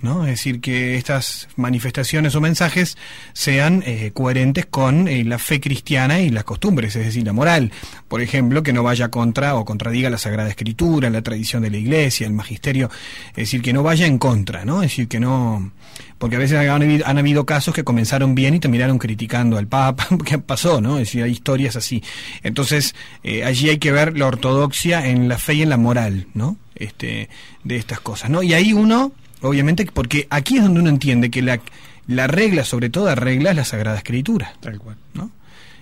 ¿No? 0.00 0.24
Es 0.24 0.30
decir, 0.30 0.60
que 0.60 0.96
estas 0.96 1.48
manifestaciones 1.56 2.34
o 2.34 2.40
mensajes 2.40 2.96
sean 3.32 3.82
eh, 3.86 4.10
coherentes 4.14 4.66
con 4.66 5.08
eh, 5.08 5.24
la 5.24 5.38
fe 5.38 5.60
cristiana 5.60 6.20
y 6.20 6.30
las 6.30 6.44
costumbres, 6.44 6.94
es 6.96 7.06
decir, 7.06 7.24
la 7.26 7.32
moral. 7.32 7.72
Por 8.06 8.20
ejemplo, 8.20 8.62
que 8.62 8.72
no 8.72 8.82
vaya 8.82 9.08
contra 9.08 9.56
o 9.56 9.64
contradiga 9.64 10.10
la 10.10 10.18
Sagrada 10.18 10.48
Escritura, 10.48 11.10
la 11.10 11.22
tradición 11.22 11.62
de 11.62 11.70
la 11.70 11.78
Iglesia, 11.78 12.26
el 12.26 12.32
magisterio, 12.32 12.90
es 13.30 13.36
decir, 13.36 13.62
que 13.62 13.72
no 13.72 13.82
vaya 13.82 14.06
en 14.06 14.18
contra, 14.18 14.64
¿no? 14.64 14.82
Es 14.82 14.90
decir, 14.90 15.08
que 15.08 15.20
no... 15.20 15.72
Porque 16.18 16.36
a 16.36 16.38
veces 16.40 16.58
han 16.58 17.18
habido, 17.18 17.46
casos 17.46 17.74
que 17.74 17.84
comenzaron 17.84 18.34
bien 18.34 18.54
y 18.54 18.60
terminaron 18.60 18.98
criticando 18.98 19.56
al 19.56 19.68
Papa, 19.68 20.08
¿qué 20.24 20.38
pasó, 20.38 20.80
no? 20.80 20.98
Es 20.98 21.08
decir, 21.08 21.22
hay 21.22 21.32
historias 21.32 21.76
así. 21.76 22.02
Entonces, 22.42 22.94
eh, 23.22 23.44
allí 23.44 23.68
hay 23.68 23.78
que 23.78 23.92
ver 23.92 24.16
la 24.18 24.26
ortodoxia 24.26 25.06
en 25.06 25.28
la 25.28 25.38
fe 25.38 25.54
y 25.54 25.62
en 25.62 25.70
la 25.70 25.76
moral, 25.76 26.26
¿no? 26.34 26.56
Este, 26.74 27.28
de 27.64 27.76
estas 27.76 28.00
cosas, 28.00 28.30
¿no? 28.30 28.42
Y 28.42 28.54
ahí 28.54 28.72
uno 28.72 29.12
Obviamente, 29.42 29.86
porque 29.92 30.26
aquí 30.30 30.56
es 30.56 30.62
donde 30.62 30.80
uno 30.80 30.90
entiende 30.90 31.30
que 31.30 31.42
la, 31.42 31.60
la 32.06 32.26
regla, 32.26 32.64
sobre 32.64 32.90
toda 32.90 33.14
regla, 33.14 33.50
es 33.50 33.56
la 33.56 33.64
Sagrada 33.64 33.98
Escritura. 33.98 34.54
Tal 34.60 34.78
cual. 34.78 34.96
¿no? 35.14 35.30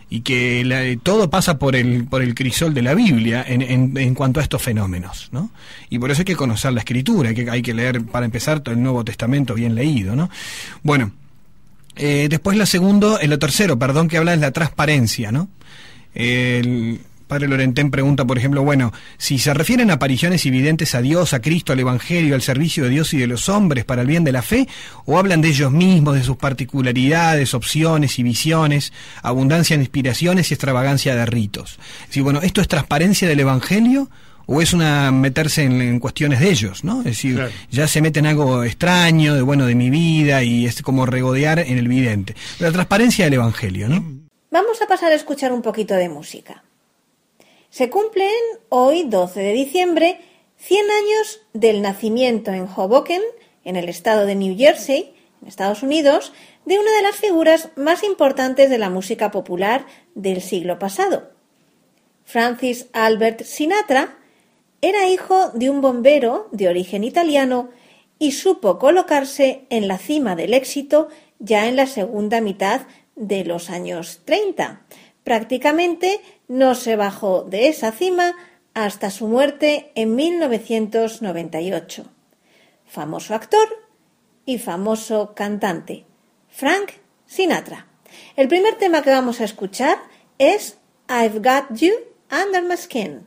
Y 0.08 0.20
que 0.20 0.98
todo 1.02 1.30
pasa 1.30 1.58
por 1.58 1.74
el, 1.74 2.04
por 2.04 2.22
el 2.22 2.34
crisol 2.34 2.74
de 2.74 2.82
la 2.82 2.94
Biblia 2.94 3.44
en, 3.46 3.96
en, 3.96 4.14
cuanto 4.14 4.40
a 4.40 4.42
estos 4.42 4.62
fenómenos. 4.62 5.28
¿no? 5.32 5.50
Y 5.88 5.98
por 5.98 6.10
eso 6.10 6.20
hay 6.20 6.26
que 6.26 6.36
conocer 6.36 6.72
la 6.72 6.80
Escritura, 6.80 7.30
hay 7.30 7.34
que, 7.34 7.50
hay 7.50 7.62
que 7.62 7.74
leer, 7.74 8.04
para 8.04 8.26
empezar, 8.26 8.60
todo 8.60 8.74
el 8.74 8.82
Nuevo 8.82 9.04
Testamento 9.04 9.54
bien 9.54 9.74
leído. 9.74 10.14
¿no? 10.14 10.30
Bueno, 10.82 11.12
eh, 11.96 12.26
después 12.28 12.56
lo 12.56 12.66
segundo, 12.66 13.18
eh, 13.18 13.26
lo 13.26 13.38
tercero, 13.38 13.78
perdón, 13.78 14.08
que 14.08 14.18
habla 14.18 14.34
es 14.34 14.40
la 14.40 14.52
transparencia. 14.52 15.32
¿no? 15.32 15.48
El, 16.14 17.00
Padre 17.26 17.48
Lorentén 17.48 17.90
pregunta, 17.90 18.24
por 18.24 18.38
ejemplo, 18.38 18.62
bueno, 18.62 18.92
si 19.18 19.38
se 19.38 19.52
refieren 19.52 19.90
a 19.90 19.94
apariciones 19.94 20.46
evidentes 20.46 20.94
a 20.94 21.02
Dios, 21.02 21.32
a 21.32 21.40
Cristo, 21.40 21.72
al 21.72 21.80
Evangelio, 21.80 22.34
al 22.34 22.42
servicio 22.42 22.84
de 22.84 22.90
Dios 22.90 23.12
y 23.14 23.18
de 23.18 23.26
los 23.26 23.48
hombres 23.48 23.84
para 23.84 24.02
el 24.02 24.08
bien 24.08 24.22
de 24.24 24.32
la 24.32 24.42
fe, 24.42 24.68
o 25.06 25.18
hablan 25.18 25.40
de 25.40 25.48
ellos 25.48 25.72
mismos, 25.72 26.14
de 26.14 26.22
sus 26.22 26.36
particularidades, 26.36 27.54
opciones 27.54 28.18
y 28.18 28.22
visiones, 28.22 28.92
abundancia 29.22 29.76
de 29.76 29.82
inspiraciones 29.82 30.50
y 30.50 30.54
extravagancia 30.54 31.16
de 31.16 31.26
ritos. 31.26 31.78
Si 32.10 32.20
bueno, 32.20 32.40
¿esto 32.42 32.60
es 32.60 32.68
transparencia 32.68 33.28
del 33.28 33.40
Evangelio? 33.40 34.08
o 34.48 34.62
es 34.62 34.72
una 34.72 35.10
meterse 35.10 35.64
en, 35.64 35.98
cuestiones 35.98 36.38
de 36.38 36.50
ellos, 36.50 36.84
¿no? 36.84 37.00
Es 37.00 37.06
decir, 37.06 37.48
ya 37.68 37.88
se 37.88 38.00
mete 38.00 38.20
en 38.20 38.26
algo 38.26 38.62
extraño, 38.62 39.34
de 39.34 39.42
bueno, 39.42 39.66
de 39.66 39.74
mi 39.74 39.90
vida, 39.90 40.44
y 40.44 40.66
es 40.66 40.82
como 40.82 41.04
regodear 41.04 41.58
en 41.58 41.78
el 41.78 41.88
vidente. 41.88 42.36
La 42.60 42.70
transparencia 42.70 43.24
del 43.24 43.34
Evangelio, 43.34 43.88
¿no? 43.88 44.04
Vamos 44.52 44.80
a 44.80 44.86
pasar 44.86 45.10
a 45.10 45.16
escuchar 45.16 45.52
un 45.52 45.62
poquito 45.62 45.94
de 45.94 46.08
música. 46.08 46.62
Se 47.76 47.90
cumplen 47.90 48.30
hoy, 48.70 49.02
12 49.02 49.38
de 49.38 49.52
diciembre, 49.52 50.18
100 50.56 50.80
años 50.90 51.42
del 51.52 51.82
nacimiento 51.82 52.50
en 52.50 52.66
Hoboken, 52.66 53.20
en 53.64 53.76
el 53.76 53.90
estado 53.90 54.24
de 54.24 54.34
New 54.34 54.56
Jersey, 54.56 55.14
en 55.42 55.48
Estados 55.48 55.82
Unidos, 55.82 56.32
de 56.64 56.78
una 56.78 56.90
de 56.90 57.02
las 57.02 57.16
figuras 57.16 57.68
más 57.76 58.02
importantes 58.02 58.70
de 58.70 58.78
la 58.78 58.88
música 58.88 59.30
popular 59.30 59.84
del 60.14 60.40
siglo 60.40 60.78
pasado. 60.78 61.32
Francis 62.24 62.86
Albert 62.94 63.42
Sinatra 63.42 64.16
era 64.80 65.10
hijo 65.10 65.50
de 65.50 65.68
un 65.68 65.82
bombero 65.82 66.48
de 66.52 66.68
origen 66.68 67.04
italiano 67.04 67.68
y 68.18 68.32
supo 68.32 68.78
colocarse 68.78 69.66
en 69.68 69.86
la 69.86 69.98
cima 69.98 70.34
del 70.34 70.54
éxito 70.54 71.08
ya 71.40 71.68
en 71.68 71.76
la 71.76 71.86
segunda 71.86 72.40
mitad 72.40 72.86
de 73.16 73.44
los 73.44 73.68
años 73.68 74.22
30, 74.24 74.80
Prácticamente 75.26 76.20
no 76.46 76.76
se 76.76 76.94
bajó 76.94 77.42
de 77.42 77.66
esa 77.66 77.90
cima 77.90 78.36
hasta 78.74 79.10
su 79.10 79.26
muerte 79.26 79.90
en 79.96 80.14
1998. 80.14 82.04
Famoso 82.84 83.34
actor 83.34 83.68
y 84.44 84.58
famoso 84.58 85.34
cantante, 85.34 86.06
Frank 86.48 86.92
Sinatra. 87.26 87.88
El 88.36 88.46
primer 88.46 88.76
tema 88.76 89.02
que 89.02 89.10
vamos 89.10 89.40
a 89.40 89.44
escuchar 89.46 89.98
es 90.38 90.78
I've 91.08 91.40
Got 91.40 91.76
You 91.76 91.94
Under 92.30 92.62
My 92.62 92.76
Skin. 92.76 93.26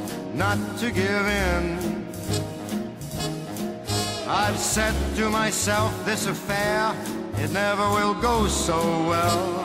not 0.33 0.57
to 0.79 0.91
give 0.91 1.27
in. 1.27 2.07
I've 4.27 4.57
said 4.57 4.95
to 5.17 5.29
myself, 5.29 6.05
this 6.05 6.25
affair, 6.25 6.95
it 7.35 7.51
never 7.51 7.87
will 7.89 8.13
go 8.13 8.47
so 8.47 8.79
well. 9.07 9.61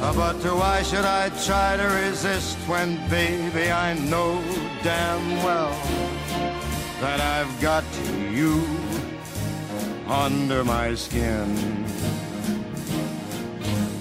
But 0.00 0.42
why 0.44 0.82
should 0.82 1.04
I 1.04 1.28
try 1.44 1.76
to 1.76 1.84
resist 2.06 2.56
when, 2.68 2.96
baby, 3.08 3.70
I 3.70 3.94
know 3.94 4.42
damn 4.82 5.42
well 5.44 5.72
that 7.00 7.20
I've 7.20 7.60
got 7.60 7.84
you 8.30 8.64
under 10.08 10.64
my 10.64 10.94
skin. 10.94 11.80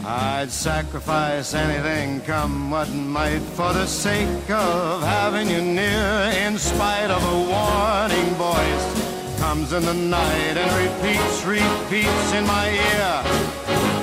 I'd 0.05 0.49
sacrifice 0.49 1.53
anything, 1.53 2.21
come 2.21 2.71
what 2.71 2.89
might, 2.89 3.41
for 3.41 3.73
the 3.73 3.85
sake 3.85 4.49
of 4.49 5.03
having 5.03 5.49
you 5.49 5.61
near. 5.61 6.31
In 6.45 6.57
spite 6.57 7.11
of 7.11 7.21
a 7.21 7.37
warning 7.53 8.33
voice, 8.35 9.39
comes 9.39 9.73
in 9.73 9.83
the 9.83 9.93
night 9.93 10.55
and 10.57 10.71
repeats, 10.83 11.45
repeats 11.45 12.33
in 12.33 12.47
my 12.47 12.69
ear. 12.69 13.23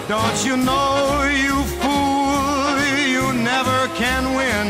Don't 0.06 0.44
you 0.44 0.56
know, 0.56 1.24
you 1.44 1.62
fool, 1.80 2.78
you 3.08 3.32
never 3.42 3.88
can 3.96 4.34
win. 4.36 4.68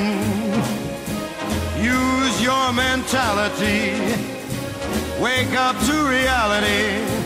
Use 1.83 2.41
your 2.41 2.73
mentality, 2.73 3.93
wake 5.21 5.53
up 5.55 5.77
to 5.87 6.09
reality. 6.09 7.26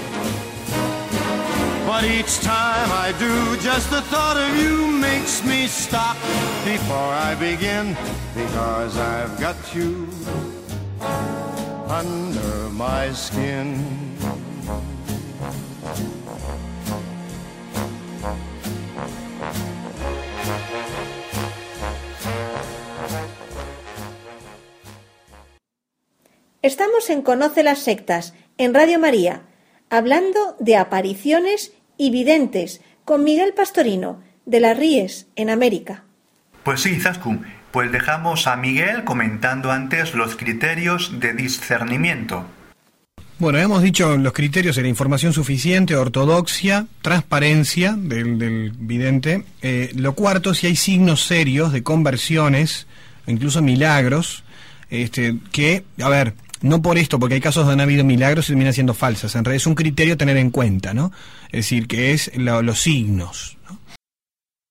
But 1.91 2.05
each 2.05 2.39
time 2.39 2.89
I 2.93 3.11
do, 3.19 3.57
just 3.57 3.91
the 3.91 4.01
thought 4.01 4.37
of 4.37 4.57
you 4.63 4.87
makes 4.87 5.45
me 5.45 5.67
stop 5.67 6.15
before 6.65 7.13
I 7.29 7.35
begin. 7.35 7.97
Because 8.33 8.97
I've 8.97 9.35
got 9.41 9.57
you 9.75 10.07
under 11.89 12.71
my 12.71 13.13
skin. 13.13 13.75
Estamos 26.63 27.11
en 27.11 27.23
Conoce 27.23 27.65
las 27.65 27.81
Sectas, 27.81 28.33
en 28.59 28.75
Radio 28.75 29.01
María, 29.01 29.43
hablando 29.91 30.55
de 30.61 30.77
apariciones 30.77 31.73
y 32.01 32.09
videntes 32.09 32.81
con 33.05 33.25
Miguel 33.25 33.53
Pastorino, 33.55 34.23
de 34.47 34.61
las 34.61 34.75
Ríes, 34.79 35.27
en 35.37 35.51
América. 35.51 36.05
Pues 36.63 36.81
sí, 36.81 36.99
Zaskun, 36.99 37.45
pues 37.73 37.93
dejamos 37.93 38.47
a 38.47 38.57
Miguel 38.57 39.05
comentando 39.05 39.71
antes 39.71 40.15
los 40.15 40.35
criterios 40.35 41.21
de 41.21 41.35
discernimiento. 41.35 42.47
Bueno, 43.39 43.59
hemos 43.59 43.83
dicho 43.83 44.17
los 44.17 44.33
criterios 44.33 44.77
de 44.77 44.83
la 44.83 44.89
información 44.89 45.35
suficiente, 45.35 45.95
ortodoxia, 45.95 46.87
transparencia 47.03 47.93
del, 47.99 48.73
vidente. 48.79 49.45
Eh, 49.61 49.93
lo 49.95 50.15
cuarto, 50.15 50.55
si 50.55 50.69
hay 50.69 50.77
signos 50.77 51.27
serios 51.27 51.71
de 51.71 51.83
conversiones, 51.83 52.87
incluso 53.27 53.61
milagros, 53.61 54.43
este, 54.89 55.37
que, 55.53 55.85
a 56.03 56.09
ver, 56.09 56.33
no 56.63 56.83
por 56.83 56.99
esto, 56.99 57.19
porque 57.19 57.35
hay 57.35 57.41
casos 57.41 57.67
donde 57.67 57.75
han 57.75 57.89
habido 57.89 58.05
milagros 58.05 58.47
y 58.47 58.49
terminan 58.49 58.73
siendo 58.73 58.95
falsas. 58.95 59.35
En 59.35 59.45
realidad 59.45 59.57
es 59.57 59.67
un 59.67 59.75
criterio 59.75 60.15
a 60.15 60.17
tener 60.17 60.37
en 60.37 60.51
cuenta, 60.51 60.95
¿no? 60.95 61.13
Es 61.53 61.67
decir, 61.67 61.87
que 61.87 62.13
es 62.13 62.31
los 62.37 62.81
signos. 62.81 63.59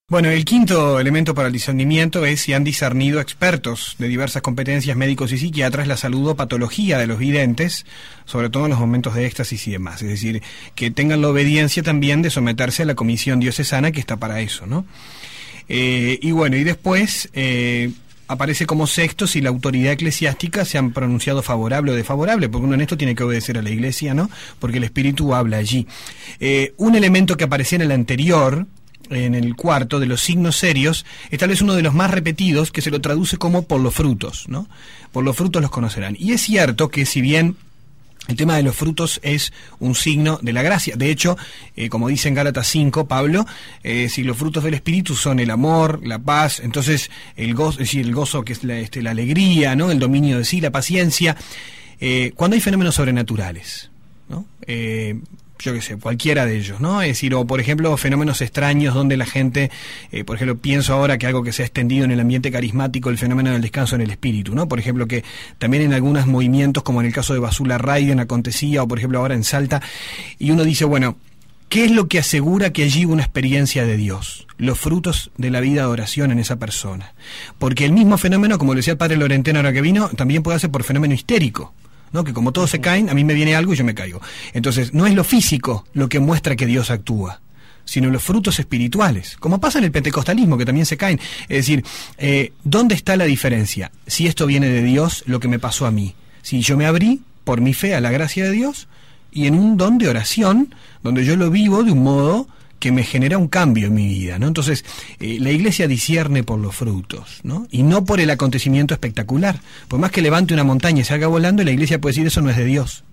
Bueno, 0.09 0.29
el 0.29 0.43
quinto 0.43 0.99
elemento 0.99 1.35
para 1.35 1.49
el 1.49 1.53
discernimiento 1.53 2.25
es 2.25 2.41
si 2.41 2.53
han 2.53 2.63
discernido 2.63 3.21
expertos 3.21 3.95
de 3.99 4.07
diversas 4.07 4.41
competencias 4.41 4.97
médicos 4.97 5.31
y 5.31 5.37
psiquiatras 5.37 5.87
la 5.87 5.97
salud 5.97 6.29
o 6.29 6.35
patología 6.35 6.97
de 6.97 7.05
los 7.05 7.19
videntes, 7.19 7.85
sobre 8.25 8.49
todo 8.49 8.63
en 8.63 8.71
los 8.71 8.79
momentos 8.79 9.13
de 9.13 9.27
éxtasis 9.27 9.67
y 9.67 9.71
demás. 9.71 10.01
Es 10.01 10.09
decir, 10.09 10.41
que 10.73 10.89
tengan 10.89 11.21
la 11.21 11.27
obediencia 11.29 11.83
también 11.83 12.23
de 12.23 12.31
someterse 12.31 12.81
a 12.81 12.85
la 12.87 12.95
comisión 12.95 13.39
diocesana 13.39 13.91
que 13.91 13.99
está 13.99 14.17
para 14.17 14.41
eso, 14.41 14.65
¿no? 14.65 14.87
Eh, 15.67 16.17
y 16.23 16.31
bueno, 16.31 16.57
y 16.57 16.63
después 16.63 17.29
eh, 17.33 17.91
aparece 18.29 18.67
como 18.67 18.85
sexto 18.85 19.25
si 19.25 19.41
la 19.41 19.49
autoridad 19.49 19.91
eclesiástica 19.91 20.63
se 20.63 20.77
han 20.77 20.91
pronunciado 20.91 21.41
favorable 21.41 21.91
o 21.91 21.95
desfavorable, 21.95 22.47
porque 22.47 22.65
uno 22.65 22.75
en 22.75 22.81
esto 22.81 22.95
tiene 22.95 23.15
que 23.15 23.23
obedecer 23.23 23.57
a 23.57 23.63
la 23.63 23.71
iglesia, 23.71 24.13
¿no? 24.13 24.29
Porque 24.59 24.77
el 24.77 24.83
Espíritu 24.83 25.33
habla 25.33 25.57
allí. 25.57 25.87
Eh, 26.39 26.73
un 26.77 26.95
elemento 26.95 27.35
que 27.35 27.45
aparecía 27.45 27.77
en 27.77 27.81
el 27.81 27.91
anterior, 27.91 28.67
en 29.09 29.33
el 29.33 29.55
cuarto, 29.55 29.99
de 29.99 30.05
los 30.05 30.21
signos 30.21 30.57
serios, 30.57 31.07
es 31.31 31.39
tal 31.39 31.49
vez 31.49 31.63
uno 31.63 31.73
de 31.73 31.81
los 31.81 31.95
más 31.95 32.11
repetidos, 32.11 32.71
que 32.71 32.83
se 32.83 32.91
lo 32.91 33.01
traduce 33.01 33.37
como 33.37 33.63
por 33.63 33.81
los 33.81 33.95
frutos, 33.95 34.45
¿no? 34.47 34.69
Por 35.11 35.23
los 35.23 35.35
frutos 35.35 35.59
los 35.59 35.71
conocerán. 35.71 36.15
Y 36.19 36.33
es 36.33 36.41
cierto 36.41 36.89
que 36.89 37.07
si 37.07 37.21
bien 37.21 37.57
el 38.27 38.35
tema 38.35 38.55
de 38.55 38.63
los 38.63 38.75
frutos 38.75 39.19
es 39.23 39.51
un 39.79 39.95
signo 39.95 40.39
de 40.41 40.53
la 40.53 40.61
gracia. 40.61 40.95
De 40.95 41.09
hecho, 41.09 41.37
eh, 41.75 41.89
como 41.89 42.07
dice 42.09 42.27
en 42.27 42.35
Gálatas 42.35 42.67
5, 42.67 43.07
Pablo, 43.07 43.45
eh, 43.83 44.07
si 44.09 44.23
los 44.23 44.37
frutos 44.37 44.63
del 44.63 44.75
Espíritu 44.75 45.15
son 45.15 45.39
el 45.39 45.49
amor, 45.49 46.05
la 46.05 46.19
paz, 46.19 46.59
entonces 46.59 47.09
el 47.35 47.55
gozo, 47.55 47.79
es 47.81 47.87
decir, 47.87 48.05
el 48.05 48.13
gozo 48.13 48.43
que 48.43 48.53
es 48.53 48.63
la, 48.63 48.77
este, 48.77 49.07
alegría, 49.07 49.75
¿no? 49.75 49.89
el 49.89 49.99
dominio 49.99 50.37
de 50.37 50.45
sí, 50.45 50.61
la 50.61 50.71
paciencia, 50.71 51.35
eh, 51.99 52.31
cuando 52.35 52.55
hay 52.55 52.61
fenómenos 52.61 52.95
sobrenaturales. 52.95 53.89
¿no? 54.27 54.45
Yo 55.59 55.73
qué 55.73 55.81
sé, 55.81 55.97
cualquiera 55.97 56.45
de 56.45 56.57
ellos, 56.57 56.79
¿no? 56.79 57.01
Es 57.01 57.09
decir, 57.09 57.35
o 57.35 57.45
por 57.45 57.59
ejemplo, 57.59 57.95
fenómenos 57.97 58.41
extraños 58.41 58.93
donde 58.93 59.17
la 59.17 59.25
gente, 59.25 59.69
eh, 60.11 60.23
por 60.23 60.37
ejemplo, 60.37 60.57
pienso 60.57 60.93
ahora 60.93 61.17
que 61.17 61.27
algo 61.27 61.43
que 61.43 61.51
se 61.51 61.63
ha 61.63 61.65
extendido 61.65 62.05
en 62.05 62.11
el 62.11 62.19
ambiente 62.19 62.49
carismático, 62.51 63.09
el 63.09 63.17
fenómeno 63.17 63.51
del 63.51 63.61
descanso 63.61 63.95
en 63.95 64.01
el 64.01 64.11
espíritu, 64.11 64.55
¿no? 64.55 64.67
Por 64.67 64.79
ejemplo, 64.79 65.07
que 65.07 65.23
también 65.57 65.83
en 65.83 65.93
algunos 65.93 66.27
movimientos, 66.27 66.83
como 66.83 67.01
en 67.01 67.07
el 67.07 67.13
caso 67.13 67.33
de 67.33 67.39
Basula 67.39 67.77
Raiden 67.77 68.21
acontecía, 68.21 68.83
o 68.83 68.87
por 68.87 68.99
ejemplo 68.99 69.19
ahora 69.19 69.35
en 69.35 69.43
Salta, 69.43 69.81
y 70.37 70.51
uno 70.51 70.63
dice, 70.63 70.85
bueno, 70.85 71.17
¿qué 71.67 71.85
es 71.85 71.91
lo 71.91 72.07
que 72.07 72.19
asegura 72.19 72.71
que 72.71 72.83
allí 72.83 73.03
una 73.03 73.23
experiencia 73.23 73.85
de 73.85 73.97
Dios? 73.97 74.47
Los 74.57 74.79
frutos 74.79 75.29
de 75.37 75.51
la 75.51 75.59
vida 75.59 75.81
de 75.81 75.87
oración 75.87 76.31
en 76.31 76.39
esa 76.39 76.55
persona. 76.55 77.13
Porque 77.57 77.83
el 77.83 77.91
mismo 77.91 78.17
fenómeno, 78.17 78.57
como 78.57 78.73
lo 78.73 78.77
decía 78.77 78.93
el 78.93 78.97
padre 78.97 79.17
Lorenteno 79.17 79.59
ahora 79.59 79.73
que 79.73 79.81
vino, 79.81 80.09
también 80.09 80.41
puede 80.41 80.59
ser 80.59 80.71
por 80.71 80.83
fenómeno 80.83 81.13
histérico. 81.13 81.73
¿No? 82.11 82.23
Que 82.23 82.33
como 82.33 82.51
todos 82.51 82.69
se 82.69 82.79
caen, 82.79 83.09
a 83.09 83.13
mí 83.13 83.23
me 83.23 83.33
viene 83.33 83.55
algo 83.55 83.73
y 83.73 83.77
yo 83.77 83.83
me 83.83 83.95
caigo. 83.95 84.21
Entonces, 84.53 84.93
no 84.93 85.05
es 85.05 85.13
lo 85.13 85.23
físico 85.23 85.85
lo 85.93 86.09
que 86.09 86.19
muestra 86.19 86.55
que 86.55 86.65
Dios 86.65 86.89
actúa 86.91 87.41
sino 87.89 88.11
los 88.11 88.21
frutos 88.21 88.59
espirituales, 88.59 89.35
como 89.39 89.59
pasa 89.59 89.79
en 89.79 89.85
el 89.85 89.91
pentecostalismo, 89.91 90.59
que 90.59 90.65
también 90.65 90.85
se 90.85 90.95
caen. 90.95 91.19
Es 91.47 91.57
decir, 91.57 91.83
eh, 92.19 92.53
¿dónde 92.63 92.93
está 92.93 93.17
la 93.17 93.25
diferencia? 93.25 93.91
Si 94.05 94.27
esto 94.27 94.45
viene 94.45 94.69
de 94.69 94.83
Dios, 94.83 95.23
lo 95.25 95.39
que 95.39 95.47
me 95.47 95.57
pasó 95.57 95.87
a 95.87 95.91
mí. 95.91 96.13
Si 96.43 96.61
yo 96.61 96.77
me 96.77 96.85
abrí 96.85 97.23
por 97.43 97.61
mi 97.61 97.73
fe 97.73 97.95
a 97.95 97.99
la 97.99 98.11
gracia 98.11 98.43
de 98.43 98.51
Dios 98.51 98.87
y 99.31 99.47
en 99.47 99.55
un 99.55 99.75
don 99.75 99.97
de 99.97 100.07
oración, 100.07 100.75
donde 101.01 101.25
yo 101.25 101.35
lo 101.35 101.49
vivo 101.49 101.83
de 101.83 101.91
un 101.91 102.03
modo 102.03 102.47
que 102.79 102.91
me 102.91 103.03
genera 103.03 103.37
un 103.37 103.47
cambio 103.47 103.87
en 103.87 103.93
mi 103.93 104.07
vida, 104.07 104.39
¿no? 104.39 104.47
Entonces, 104.47 104.85
eh, 105.19 105.37
la 105.39 105.51
iglesia 105.51 105.87
discierne 105.87 106.43
por 106.43 106.59
los 106.59 106.75
frutos, 106.75 107.41
¿no? 107.43 107.67
Y 107.69 107.83
no 107.83 108.05
por 108.05 108.19
el 108.19 108.29
acontecimiento 108.29 108.93
espectacular. 108.93 109.59
Por 109.87 109.99
más 109.99 110.11
que 110.11 110.21
levante 110.21 110.53
una 110.53 110.63
montaña 110.63 111.01
y 111.01 111.03
salga 111.03 111.27
volando, 111.27 111.63
la 111.63 111.71
iglesia 111.71 111.99
puede 111.99 112.13
decir 112.13 112.27
eso 112.27 112.41
no 112.41 112.49
es 112.49 112.57
de 112.57 112.65
Dios. 112.65 113.03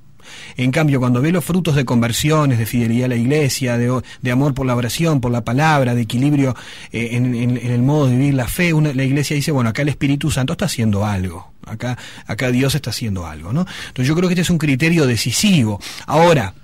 En 0.56 0.70
cambio, 0.70 1.00
cuando 1.00 1.20
ve 1.20 1.32
los 1.32 1.44
frutos 1.44 1.74
de 1.74 1.84
conversiones, 1.84 2.58
de 2.58 2.66
fidelidad 2.66 3.06
a 3.06 3.08
la 3.08 3.16
iglesia, 3.16 3.78
de, 3.78 4.30
amor 4.30 4.54
por 4.54 4.66
la 4.66 4.74
oración, 4.74 5.20
por 5.20 5.30
la 5.30 5.44
palabra, 5.44 5.94
de 5.94 6.02
equilibrio 6.02 6.56
eh, 6.92 7.10
en, 7.12 7.34
el 7.34 7.82
modo 7.82 8.06
de 8.06 8.16
vivir 8.16 8.34
la 8.34 8.48
fe, 8.48 8.72
la 8.72 9.04
iglesia 9.04 9.36
dice, 9.36 9.52
bueno, 9.52 9.70
acá 9.70 9.82
el 9.82 9.88
Espíritu 9.88 10.30
Santo 10.30 10.52
está 10.52 10.66
haciendo 10.66 11.04
algo. 11.04 11.52
Acá, 11.64 11.98
acá 12.26 12.50
Dios 12.50 12.74
está 12.74 12.90
haciendo 12.90 13.26
algo, 13.26 13.52
¿no? 13.52 13.66
Entonces 13.88 14.06
yo 14.06 14.14
creo 14.14 14.28
que 14.28 14.34
este 14.34 14.42
es 14.42 14.50
un 14.50 14.58
criterio 14.58 15.06
decisivo. 15.06 15.80
Ahora, 16.06 16.54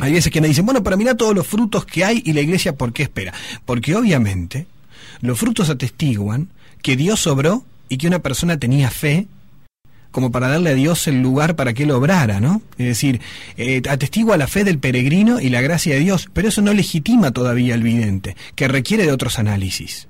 hay 0.00 0.12
veces 0.12 0.32
que 0.32 0.40
me 0.40 0.48
dicen, 0.48 0.64
bueno, 0.64 0.82
para 0.82 0.96
mirar 0.96 1.16
todos 1.16 1.34
los 1.34 1.46
frutos 1.46 1.84
que 1.84 2.04
hay 2.04 2.22
y 2.24 2.32
la 2.32 2.40
iglesia, 2.40 2.74
¿por 2.74 2.92
qué 2.92 3.02
espera? 3.04 3.32
Porque 3.64 3.94
obviamente 3.94 4.66
los 5.20 5.38
frutos 5.38 5.70
atestiguan 5.70 6.48
que 6.82 6.96
Dios 6.96 7.26
obró 7.26 7.64
y 7.88 7.98
que 7.98 8.08
una 8.08 8.20
persona 8.20 8.58
tenía 8.58 8.90
fe 8.90 9.26
como 10.10 10.30
para 10.30 10.48
darle 10.48 10.70
a 10.70 10.74
Dios 10.74 11.06
el 11.08 11.22
lugar 11.22 11.56
para 11.56 11.72
que 11.72 11.84
él 11.84 11.90
obrara, 11.90 12.38
¿no? 12.38 12.62
Es 12.78 12.86
decir, 12.86 13.20
eh, 13.56 13.82
atestigua 13.88 14.36
la 14.36 14.46
fe 14.46 14.62
del 14.62 14.78
peregrino 14.78 15.40
y 15.40 15.48
la 15.48 15.62
gracia 15.62 15.94
de 15.94 16.00
Dios, 16.00 16.28
pero 16.32 16.48
eso 16.48 16.60
no 16.62 16.72
legitima 16.72 17.30
todavía 17.30 17.74
al 17.74 17.82
vidente, 17.82 18.36
que 18.54 18.68
requiere 18.68 19.04
de 19.04 19.12
otros 19.12 19.38
análisis 19.38 20.08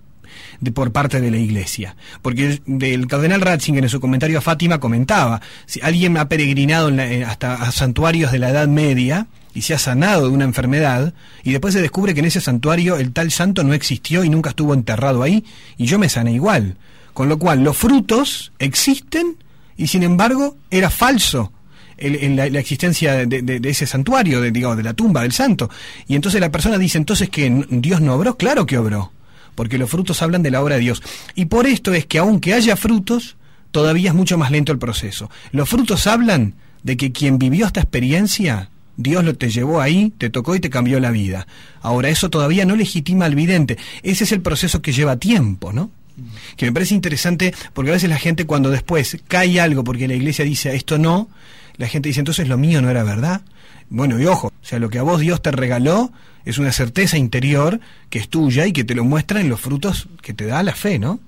de, 0.61 0.73
por 0.73 0.93
parte 0.93 1.21
de 1.21 1.31
la 1.31 1.37
Iglesia. 1.37 1.97
Porque 2.21 2.61
el 2.67 3.07
cardenal 3.07 3.41
Ratzinger 3.41 3.85
en 3.85 3.91
su 3.91 4.01
comentario 4.01 4.39
a 4.39 4.43
Fátima 4.43 4.81
comentaba, 4.81 5.41
si 5.67 5.81
alguien 5.83 6.17
ha 6.19 6.29
peregrinado 6.29 6.91
hasta 7.27 7.55
a 7.55 7.71
santuarios 7.71 8.33
de 8.33 8.41
la 8.41 8.51
Edad 8.51 8.69
Media, 8.69 9.29
y 9.55 9.63
se 9.63 9.75
ha 9.75 9.79
sanado 9.79 10.29
de 10.29 10.35
una 10.35 10.45
enfermedad, 10.45 11.15
y 11.43 11.53
después 11.53 11.75
se 11.75 11.83
descubre 11.83 12.15
que 12.15 12.21
en 12.21 12.27
ese 12.27 12.41
santuario 12.41 12.97
el 12.97 13.13
tal 13.13 13.31
santo 13.31 13.65
no 13.65 13.75
existió 13.75 14.25
y 14.25 14.29
nunca 14.29 14.51
estuvo 14.51 14.75
enterrado 14.75 15.23
ahí, 15.23 15.45
y 15.77 15.87
yo 15.87 15.99
me 15.99 16.09
sané 16.09 16.33
igual. 16.33 16.77
Con 17.13 17.29
lo 17.29 17.39
cual, 17.39 17.63
los 17.63 17.77
frutos 17.77 18.53
existen 18.59 19.37
y 19.77 19.87
sin 19.89 20.03
embargo 20.03 20.57
era 20.71 20.89
falso 20.89 21.53
la, 21.99 22.59
existencia 22.59 23.27
de, 23.27 23.61
ese 23.65 23.87
santuario, 23.87 24.41
de, 24.41 24.51
digamos, 24.51 24.77
de 24.77 24.83
la 24.83 24.95
tumba 24.95 25.23
del 25.23 25.33
santo. 25.33 25.71
Y 26.09 26.15
entonces 26.15 26.41
la 26.41 26.51
persona 26.51 26.79
dice 26.79 26.99
entonces 26.99 27.29
que 27.29 27.65
Dios 27.71 28.01
no 28.01 28.15
obró, 28.15 28.37
claro 28.37 28.67
que 28.67 28.79
obró, 28.79 29.13
porque 29.55 29.79
los 29.79 29.91
frutos 29.91 30.23
hablan 30.23 30.43
de 30.43 30.51
la 30.51 30.63
obra 30.63 30.77
de 30.77 30.81
Dios. 30.81 31.03
Y 31.35 31.47
por 31.47 31.67
esto 31.67 31.93
es 31.93 32.07
que 32.07 32.19
aunque 32.19 32.55
haya 32.55 32.77
frutos, 32.77 33.37
todavía 33.71 34.11
es 34.11 34.15
mucho 34.15 34.39
más 34.39 34.51
lento 34.51 34.73
el 34.73 34.79
proceso. 34.79 35.31
Los 35.53 35.69
frutos 35.69 36.07
hablan 36.07 36.55
de 36.83 36.97
que 36.97 37.13
quien 37.13 37.39
vivió 37.39 37.67
esta 37.67 37.81
experiencia 37.81 38.71
Dios 38.97 39.25
lo 39.25 39.35
te 39.35 39.51
llevó 39.51 39.81
ahí, 39.81 40.13
te 40.19 40.31
tocó 40.31 40.55
y 40.55 40.61
te 40.61 40.71
cambió 40.71 41.01
la 41.01 41.11
vida. 41.11 41.47
Ahora, 41.81 42.09
eso 42.09 42.31
todavía 42.31 42.65
no 42.65 42.77
legitima 42.77 43.25
al 43.25 43.35
vidente. 43.35 43.79
Ese 44.03 44.25
es 44.25 44.33
el 44.33 44.41
proceso 44.41 44.83
que 44.83 44.93
lleva 44.93 45.17
tiempo, 45.17 45.73
¿no? 45.73 45.91
Que 46.57 46.67
me 46.67 46.73
parece 46.73 46.95
interesante 46.95 47.55
porque 47.73 47.91
a 47.91 47.95
veces 47.95 48.11
la 48.11 48.19
gente 48.19 48.45
cuando 48.45 48.71
después 48.71 49.19
cae 49.29 49.61
algo 49.61 49.83
porque 49.83 50.07
la 50.07 50.15
iglesia 50.15 50.45
dice 50.45 50.75
esto 50.75 50.99
no, 50.99 51.31
la 51.79 51.89
gente 51.89 52.11
dice 52.11 52.21
entonces 52.21 52.49
lo 52.49 52.59
mío 52.59 52.83
no 52.83 52.91
era 52.91 53.03
verdad. 53.03 53.43
Bueno, 53.89 54.21
y 54.21 54.27
ojo, 54.27 54.49
o 54.49 54.65
sea, 54.65 54.79
lo 54.79 54.91
que 54.91 54.99
a 54.99 55.03
vos 55.03 55.21
Dios 55.21 55.41
te 55.43 55.51
regaló 55.51 56.13
es 56.45 56.59
una 56.59 56.73
certeza 56.73 57.17
interior 57.17 57.81
que 58.11 58.19
es 58.19 58.29
tuya 58.29 58.67
y 58.67 58.73
que 58.73 58.85
te 58.85 58.95
lo 58.95 59.05
muestra 59.05 59.41
en 59.41 59.49
los 59.49 59.61
frutos 59.61 60.09
que 60.21 60.35
te 60.35 60.47
da 60.47 60.63
la 60.63 60.75
fe, 60.75 60.99
¿no? 60.99 61.21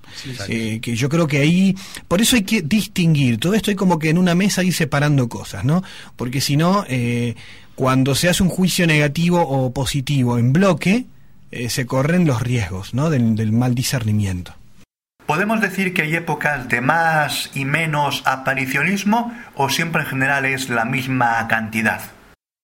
Eh, 0.49 0.81
que 0.81 0.97
yo 0.97 1.09
creo 1.09 1.27
que 1.27 1.39
ahí, 1.39 1.77
por 2.09 2.21
eso 2.21 2.37
hay 2.37 2.43
que 2.43 2.63
distinguir, 2.63 3.39
todo 3.39 3.55
esto 3.55 3.71
hay 3.71 3.77
como 3.77 3.99
que 3.99 4.11
en 4.11 4.19
una 4.19 4.35
mesa 4.35 4.63
ir 4.63 4.75
separando 4.75 5.29
cosas, 5.29 5.65
¿no? 5.65 5.83
Porque 6.17 6.41
si 6.41 6.57
no, 6.57 6.85
eh, 6.89 7.35
cuando 7.75 8.15
se 8.15 8.29
hace 8.29 8.43
un 8.43 8.49
juicio 8.49 8.87
negativo 8.87 9.41
o 9.41 9.73
positivo 9.73 10.39
en 10.39 10.53
bloque, 10.53 11.07
eh, 11.51 11.71
se 11.71 11.87
corren 11.87 12.27
los 12.27 12.43
riesgos, 12.43 12.95
¿no? 12.95 13.11
del 13.11 13.53
mal 13.53 13.75
discernimiento. 13.75 14.55
¿Podemos 15.27 15.61
decir 15.63 15.95
que 15.95 16.03
hay 16.03 16.17
épocas 16.17 16.69
de 16.69 16.83
más 16.83 17.51
y 17.55 17.65
menos 17.65 18.23
aparicionismo 18.27 19.33
o 19.55 19.71
siempre 19.71 20.03
en 20.03 20.09
general 20.09 20.45
es 20.45 20.69
la 20.69 20.85
misma 20.85 21.49
cantidad? 21.49 22.03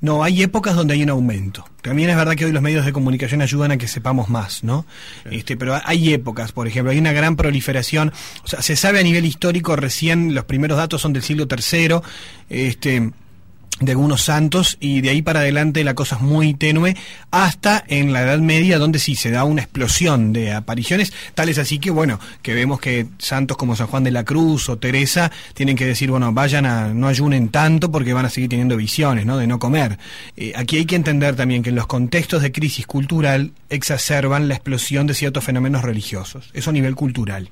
No, 0.01 0.25
hay 0.25 0.43
épocas 0.43 0.75
donde 0.75 0.95
hay 0.95 1.03
un 1.03 1.11
aumento. 1.11 1.65
También 1.83 2.11
es 2.11 2.17
verdad 2.17 2.35
que 2.35 2.45
hoy 2.45 2.53
los 2.53 2.63
medios 2.63 2.85
de 2.87 2.93
comunicación 2.93 3.43
ayudan 3.43 3.73
a 3.73 3.77
que 3.77 3.89
sepamos 3.89 4.29
más, 4.29 4.65
¿no? 4.65 4.87
Este, 5.31 5.57
pero 5.57 5.79
hay 5.85 6.13
épocas, 6.13 6.53
por 6.53 6.67
ejemplo, 6.67 6.91
hay 6.91 6.99
una 6.99 7.13
gran 7.13 7.37
proliferación. 7.37 8.13
O 8.45 8.47
sea, 8.47 8.63
se 8.63 8.77
sabe 8.77 9.01
a 9.01 9.03
nivel 9.03 9.25
histórico 9.25 9.77
recién, 9.77 10.35
los 10.35 10.45
primeros 10.45 10.79
datos 10.79 11.03
son 11.03 11.13
del 11.13 11.23
siglo 11.23 11.47
III, 11.51 11.97
este, 12.49 13.11
de 13.81 13.93
algunos 13.93 14.23
santos 14.23 14.77
y 14.81 15.01
de 15.01 15.11
ahí 15.11 15.23
para 15.23 15.41
adelante 15.41 15.83
la 15.85 15.95
cosa 15.95 16.17
es 16.17 16.23
muy 16.23 16.55
tenue 16.55 16.97
hasta 17.31 17.83
en 17.89 18.13
la 18.13 18.23
Edad 18.23 18.39
Media 18.39 18.79
donde 18.79 18.99
sí 18.99 19.15
se 19.17 19.31
da 19.31 19.45
una 19.45 19.63
explosión 19.63 20.33
de 20.33 20.53
apariciones 20.53 21.13
tales 21.35 21.59
así 21.59 21.79
que 21.79 21.91
bueno 21.91 22.21
que 22.43 22.55
vemos 22.55 22.81
que 22.81 23.07
santos 23.19 23.57
como 23.57 23.75
San 23.75 23.87
Juan 23.89 24.05
de 24.05 24.11
la 24.11 24.25
Cruz 24.25 24.69
o 24.69 24.79
Teresa 24.79 25.33
tienen 25.55 25.77
que 25.77 25.87
decir 25.87 26.11
bueno 26.11 26.33
vayan 26.33 26.67
a 26.67 26.95
no 26.95 27.09
ayunen 27.09 27.49
tanto 27.49 27.91
porque 27.91 28.13
van 28.13 28.27
a 28.27 28.31
seguir 28.31 28.51
teniendo 28.51 28.77
visiones 28.77 29.27
no 29.27 29.39
de 29.39 29.47
no 29.47 29.59
comer 29.59 29.99
eh, 30.37 30.53
aquí 30.55 30.77
hay 30.77 30.85
que 30.85 30.97
entender 30.97 31.35
también 31.35 31.63
que 31.63 31.71
en 31.71 31.77
los 31.77 31.87
contextos 31.87 32.43
de 32.43 32.53
crisis 32.53 32.87
cultural 32.87 33.53
exacerban 33.71 34.49
la 34.49 34.55
explosión 34.55 35.07
de 35.07 35.15
ciertos 35.15 35.43
fenómenos 35.43 35.83
religiosos 35.83 36.51
eso 36.53 36.71
a 36.71 36.73
nivel 36.73 36.95
cultural. 36.95 37.51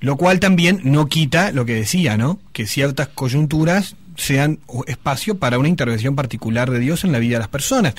Lo 0.00 0.16
cual 0.16 0.40
también 0.40 0.80
no 0.82 1.06
quita 1.06 1.52
lo 1.52 1.64
que 1.64 1.74
decía, 1.74 2.16
¿no? 2.16 2.40
Que 2.52 2.66
ciertas 2.66 3.08
coyunturas 3.08 3.94
sean 4.16 4.58
espacio 4.86 5.36
para 5.36 5.58
una 5.58 5.68
intervención 5.68 6.14
particular 6.14 6.70
de 6.70 6.78
Dios 6.78 7.04
en 7.04 7.12
la 7.12 7.18
vida 7.18 7.36
de 7.36 7.40
las 7.40 7.48
personas. 7.48 7.94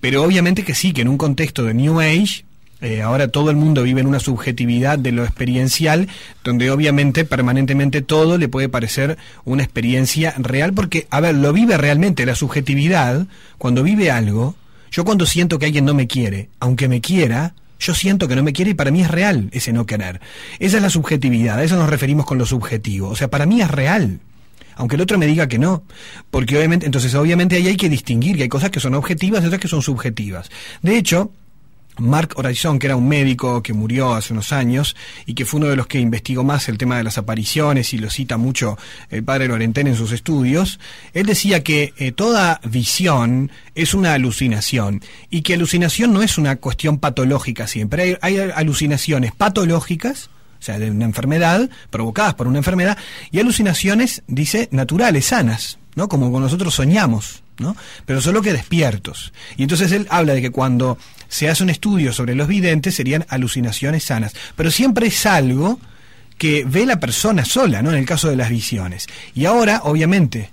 Pero 0.00 0.22
obviamente 0.22 0.64
que 0.64 0.74
sí, 0.74 0.92
que 0.92 1.02
en 1.02 1.08
un 1.08 1.18
contexto 1.18 1.64
de 1.64 1.74
New 1.74 2.00
Age, 2.00 2.44
eh, 2.80 3.02
ahora 3.02 3.28
todo 3.28 3.50
el 3.50 3.56
mundo 3.56 3.82
vive 3.82 4.00
en 4.00 4.06
una 4.06 4.20
subjetividad 4.20 4.98
de 4.98 5.12
lo 5.12 5.24
experiencial, 5.24 6.08
donde 6.42 6.70
obviamente 6.70 7.24
permanentemente 7.24 8.02
todo 8.02 8.36
le 8.36 8.48
puede 8.48 8.68
parecer 8.68 9.16
una 9.44 9.62
experiencia 9.62 10.34
real, 10.36 10.74
porque, 10.74 11.06
a 11.10 11.20
ver, 11.20 11.34
lo 11.34 11.52
vive 11.52 11.78
realmente, 11.78 12.26
la 12.26 12.34
subjetividad, 12.34 13.26
cuando 13.58 13.82
vive 13.82 14.10
algo, 14.10 14.54
yo 14.90 15.04
cuando 15.04 15.24
siento 15.24 15.58
que 15.58 15.66
alguien 15.66 15.84
no 15.84 15.94
me 15.94 16.06
quiere, 16.06 16.50
aunque 16.60 16.88
me 16.88 17.00
quiera, 17.00 17.54
yo 17.80 17.94
siento 17.94 18.28
que 18.28 18.36
no 18.36 18.42
me 18.42 18.52
quiere 18.52 18.72
y 18.72 18.74
para 18.74 18.90
mí 18.90 19.02
es 19.02 19.10
real 19.10 19.48
ese 19.52 19.72
no 19.72 19.86
querer. 19.86 20.20
Esa 20.58 20.76
es 20.76 20.82
la 20.82 20.90
subjetividad, 20.90 21.58
a 21.58 21.64
eso 21.64 21.76
nos 21.76 21.90
referimos 21.90 22.26
con 22.26 22.38
lo 22.38 22.46
subjetivo. 22.46 23.08
O 23.08 23.16
sea, 23.16 23.28
para 23.28 23.46
mí 23.46 23.60
es 23.60 23.70
real 23.70 24.20
aunque 24.76 24.96
el 24.96 25.02
otro 25.02 25.18
me 25.18 25.26
diga 25.26 25.48
que 25.48 25.58
no, 25.58 25.84
porque 26.30 26.56
obviamente, 26.56 26.86
entonces 26.86 27.14
obviamente 27.14 27.56
ahí 27.56 27.68
hay 27.68 27.76
que 27.76 27.88
distinguir 27.88 28.36
que 28.36 28.44
hay 28.44 28.48
cosas 28.48 28.70
que 28.70 28.80
son 28.80 28.94
objetivas 28.94 29.42
y 29.42 29.46
otras 29.46 29.60
que 29.60 29.68
son 29.68 29.82
subjetivas. 29.82 30.50
De 30.82 30.96
hecho, 30.96 31.30
Mark 31.98 32.32
Horizon, 32.34 32.78
que 32.78 32.88
era 32.88 32.96
un 32.96 33.08
médico 33.08 33.62
que 33.62 33.72
murió 33.72 34.14
hace 34.14 34.32
unos 34.32 34.52
años 34.52 34.96
y 35.26 35.34
que 35.34 35.44
fue 35.44 35.58
uno 35.58 35.68
de 35.68 35.76
los 35.76 35.86
que 35.86 36.00
investigó 36.00 36.42
más 36.42 36.68
el 36.68 36.76
tema 36.76 36.96
de 36.96 37.04
las 37.04 37.18
apariciones 37.18 37.94
y 37.94 37.98
lo 37.98 38.10
cita 38.10 38.36
mucho 38.36 38.76
el 39.10 39.22
padre 39.22 39.46
Lorentén 39.46 39.86
en 39.86 39.94
sus 39.94 40.10
estudios, 40.10 40.80
él 41.12 41.26
decía 41.26 41.62
que 41.62 41.94
eh, 41.96 42.10
toda 42.10 42.60
visión 42.64 43.52
es 43.76 43.94
una 43.94 44.14
alucinación 44.14 45.02
y 45.30 45.42
que 45.42 45.54
alucinación 45.54 46.12
no 46.12 46.22
es 46.22 46.36
una 46.36 46.56
cuestión 46.56 46.98
patológica 46.98 47.68
siempre, 47.68 48.18
hay 48.20 48.38
alucinaciones 48.38 49.32
patológicas 49.32 50.30
sea, 50.64 50.78
de 50.78 50.90
una 50.90 51.04
enfermedad, 51.04 51.68
provocadas 51.90 52.34
por 52.34 52.48
una 52.48 52.58
enfermedad, 52.58 52.98
y 53.30 53.40
alucinaciones, 53.40 54.22
dice, 54.26 54.68
naturales, 54.72 55.26
sanas, 55.26 55.78
¿no? 55.94 56.08
Como 56.08 56.40
nosotros 56.40 56.74
soñamos, 56.74 57.42
¿no? 57.58 57.76
Pero 58.06 58.20
solo 58.20 58.42
que 58.42 58.52
despiertos. 58.52 59.32
Y 59.56 59.62
entonces 59.62 59.92
él 59.92 60.06
habla 60.10 60.34
de 60.34 60.42
que 60.42 60.50
cuando 60.50 60.98
se 61.28 61.48
hace 61.48 61.62
un 61.62 61.70
estudio 61.70 62.12
sobre 62.12 62.34
los 62.34 62.48
videntes 62.48 62.94
serían 62.94 63.26
alucinaciones 63.28 64.04
sanas. 64.04 64.34
Pero 64.56 64.70
siempre 64.70 65.08
es 65.08 65.26
algo 65.26 65.78
que 66.38 66.64
ve 66.64 66.86
la 66.86 67.00
persona 67.00 67.44
sola, 67.44 67.82
¿no? 67.82 67.90
En 67.90 67.96
el 67.96 68.06
caso 68.06 68.28
de 68.28 68.36
las 68.36 68.50
visiones. 68.50 69.06
Y 69.34 69.44
ahora, 69.44 69.82
obviamente, 69.84 70.50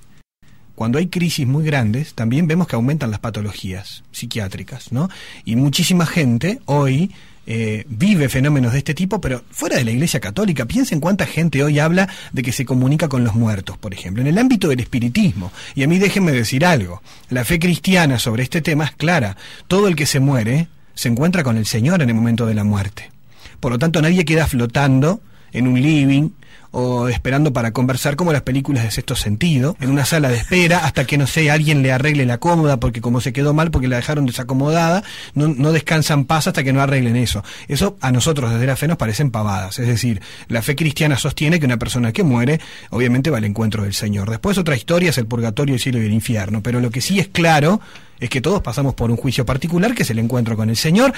cuando 0.76 0.98
hay 0.98 1.08
crisis 1.08 1.48
muy 1.48 1.64
grandes, 1.64 2.14
también 2.14 2.48
vemos 2.48 2.68
que 2.68 2.76
aumentan 2.76 3.12
las 3.12 3.20
patologías 3.20 4.04
psiquiátricas, 4.12 4.92
¿no? 4.92 5.10
Y 5.46 5.56
muchísima 5.56 6.06
gente 6.06 6.60
hoy 6.66 7.12
eh, 7.48 7.86
vive 7.88 8.30
fenómenos 8.30 8.74
de 8.74 8.80
este 8.80 8.94
tipo, 8.94 9.20
pero 9.20 9.44
fuera 9.50 9.78
de 9.78 9.84
la 9.84 9.92
Iglesia 9.92 10.20
Católica. 10.20 10.66
Piensen 10.66 11.00
cuánta 11.00 11.26
gente 11.26 11.64
hoy 11.64 11.80
habla 11.80 12.08
de 12.32 12.44
que 12.44 12.52
se 12.52 12.66
comunica 12.66 13.08
con 13.08 13.24
los 13.24 13.36
muertos, 13.36 13.78
por 13.78 13.94
ejemplo, 13.94 14.22
en 14.22 14.28
el 14.28 14.38
ámbito 14.38 14.68
del 14.68 14.80
espiritismo. 14.80 15.52
Y 15.76 15.84
a 15.84 15.88
mí 15.88 15.98
déjenme 16.00 16.32
decir 16.32 16.66
algo, 16.66 17.02
la 17.30 17.44
fe 17.46 17.60
cristiana 17.60 18.20
sobre 18.20 18.44
este 18.44 18.62
tema 18.62 18.86
es 18.86 18.92
clara. 18.92 19.38
Todo 19.68 19.88
el 19.88 19.96
que 19.96 20.06
se 20.06 20.20
muere 20.20 20.68
se 20.94 21.10
encuentra 21.10 21.44
con 21.44 21.58
el 21.58 21.66
Señor 21.66 22.02
en 22.02 22.10
el 22.10 22.16
momento 22.16 22.46
de 22.46 22.54
la 22.54 22.64
muerte. 22.64 23.12
Por 23.60 23.72
lo 23.72 23.80
tanto, 23.80 24.02
nadie 24.02 24.26
queda 24.26 24.48
flotando 24.48 25.22
en 25.54 25.68
un 25.68 25.82
living 25.82 26.30
o 26.72 27.10
esperando 27.10 27.52
para 27.52 27.72
conversar 27.72 28.16
como 28.16 28.32
las 28.32 28.44
películas 28.44 28.84
de 28.84 28.92
sexto 28.92 29.16
sentido, 29.16 29.76
en 29.82 29.90
una 29.90 30.06
sala 30.06 30.30
de 30.30 30.38
espera 30.38 30.86
hasta 30.86 31.06
que, 31.06 31.18
no 31.18 31.28
sé, 31.28 31.52
alguien 31.52 31.84
le 31.84 31.92
arregle 31.92 32.26
la 32.26 32.38
cómoda 32.38 32.78
porque 32.78 33.02
como 33.02 33.20
se 33.20 33.34
quedó 33.34 33.54
mal 33.54 33.72
porque 33.72 33.90
la 33.90 33.98
dejaron 33.98 34.26
desacomodada, 34.26 35.04
no, 35.34 35.50
no 35.50 35.74
descansan 35.74 36.26
paz 36.26 36.48
hasta 36.48 36.64
que 36.64 36.72
no 36.72 36.82
arreglen 36.82 37.18
eso. 37.18 37.44
Eso 37.68 37.98
a 38.00 38.12
nosotros 38.12 38.52
desde 38.52 38.68
la 38.68 38.78
fe 38.78 38.88
nos 38.88 38.98
parecen 38.98 39.32
pavadas. 39.32 39.80
Es 39.80 39.88
decir, 39.88 40.22
la 40.48 40.62
fe 40.62 40.76
cristiana 40.76 41.18
sostiene 41.18 41.60
que 41.60 41.66
una 41.66 41.78
persona 41.78 42.14
que 42.14 42.24
muere 42.24 42.62
obviamente 42.90 43.30
va 43.30 43.40
al 43.40 43.46
encuentro 43.46 43.84
del 43.84 43.94
Señor. 43.94 44.30
Después 44.30 44.58
otra 44.58 44.78
historia 44.78 45.10
es 45.10 45.18
el 45.18 45.28
purgatorio, 45.28 45.76
el 45.76 45.82
cielo 45.82 46.02
y 46.02 46.06
el 46.06 46.14
infierno. 46.14 46.64
Pero 46.64 46.80
lo 46.80 46.90
que 46.90 47.02
sí 47.02 47.20
es 47.20 47.28
claro 47.28 47.82
es 48.22 48.30
que 48.30 48.40
todos 48.40 48.62
pasamos 48.62 48.94
por 48.94 49.10
un 49.10 49.18
juicio 49.18 49.46
particular 49.46 49.96
que 49.96 50.04
es 50.04 50.10
el 50.12 50.20
encuentro 50.20 50.56
con 50.56 50.70
el 50.70 50.78
Señor 50.78 51.12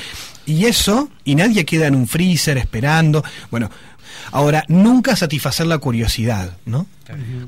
y 0.45 0.65
eso, 0.65 1.09
y 1.25 1.35
nadie 1.35 1.65
queda 1.65 1.87
en 1.87 1.95
un 1.95 2.07
freezer 2.07 2.57
esperando. 2.57 3.23
Bueno, 3.51 3.69
Ahora, 4.31 4.63
nunca 4.67 5.15
satisfacer 5.15 5.67
la 5.67 5.77
curiosidad, 5.77 6.57
¿no? 6.65 6.87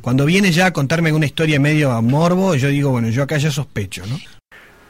Cuando 0.01 0.25
viene 0.25 0.51
ya 0.51 0.67
a 0.67 0.73
contarme 0.73 1.11
una 1.11 1.25
historia 1.25 1.59
medio 1.59 1.91
a 1.91 2.01
morbo, 2.01 2.55
yo 2.55 2.67
digo, 2.69 2.91
bueno, 2.91 3.09
yo 3.09 3.23
acá 3.23 3.37
ya 3.37 3.51
sospecho, 3.51 4.05
¿no? 4.05 4.19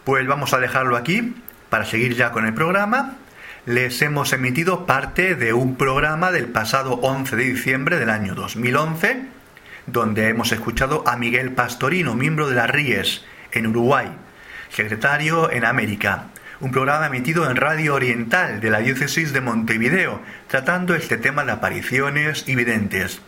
Pues 0.03 0.27
vamos 0.27 0.53
a 0.53 0.59
dejarlo 0.59 0.97
aquí 0.97 1.35
para 1.69 1.85
seguir 1.85 2.15
ya 2.15 2.31
con 2.31 2.45
el 2.45 2.53
programa. 2.53 3.17
Les 3.65 4.01
hemos 4.01 4.31
emitido 4.33 4.85
parte 4.85 5.35
de 5.35 5.53
un 5.53 5.75
programa 5.75 6.31
del 6.31 6.45
pasado 6.45 6.93
11 7.01 7.35
de 7.35 7.43
diciembre 7.45 7.97
del 7.97 8.09
año 8.09 8.35
2011, 8.35 9.23
donde 9.87 10.29
hemos 10.29 10.51
escuchado 10.51 11.03
a 11.07 11.15
Miguel 11.15 11.51
Pastorino, 11.51 12.13
miembro 12.13 12.47
de 12.47 12.55
las 12.55 12.69
RIES, 12.69 13.23
en 13.51 13.67
Uruguay, 13.67 14.07
secretario 14.69 15.51
en 15.51 15.65
América, 15.65 16.25
un 16.59 16.71
programa 16.71 17.07
emitido 17.07 17.49
en 17.49 17.57
Radio 17.57 17.95
Oriental 17.95 18.61
de 18.61 18.69
la 18.69 18.79
Diócesis 18.79 19.33
de 19.33 19.41
Montevideo, 19.41 20.21
tratando 20.47 20.95
este 20.95 21.17
tema 21.17 21.43
de 21.43 21.51
apariciones 21.51 22.45
y 22.47 22.55
videntes. 22.55 23.21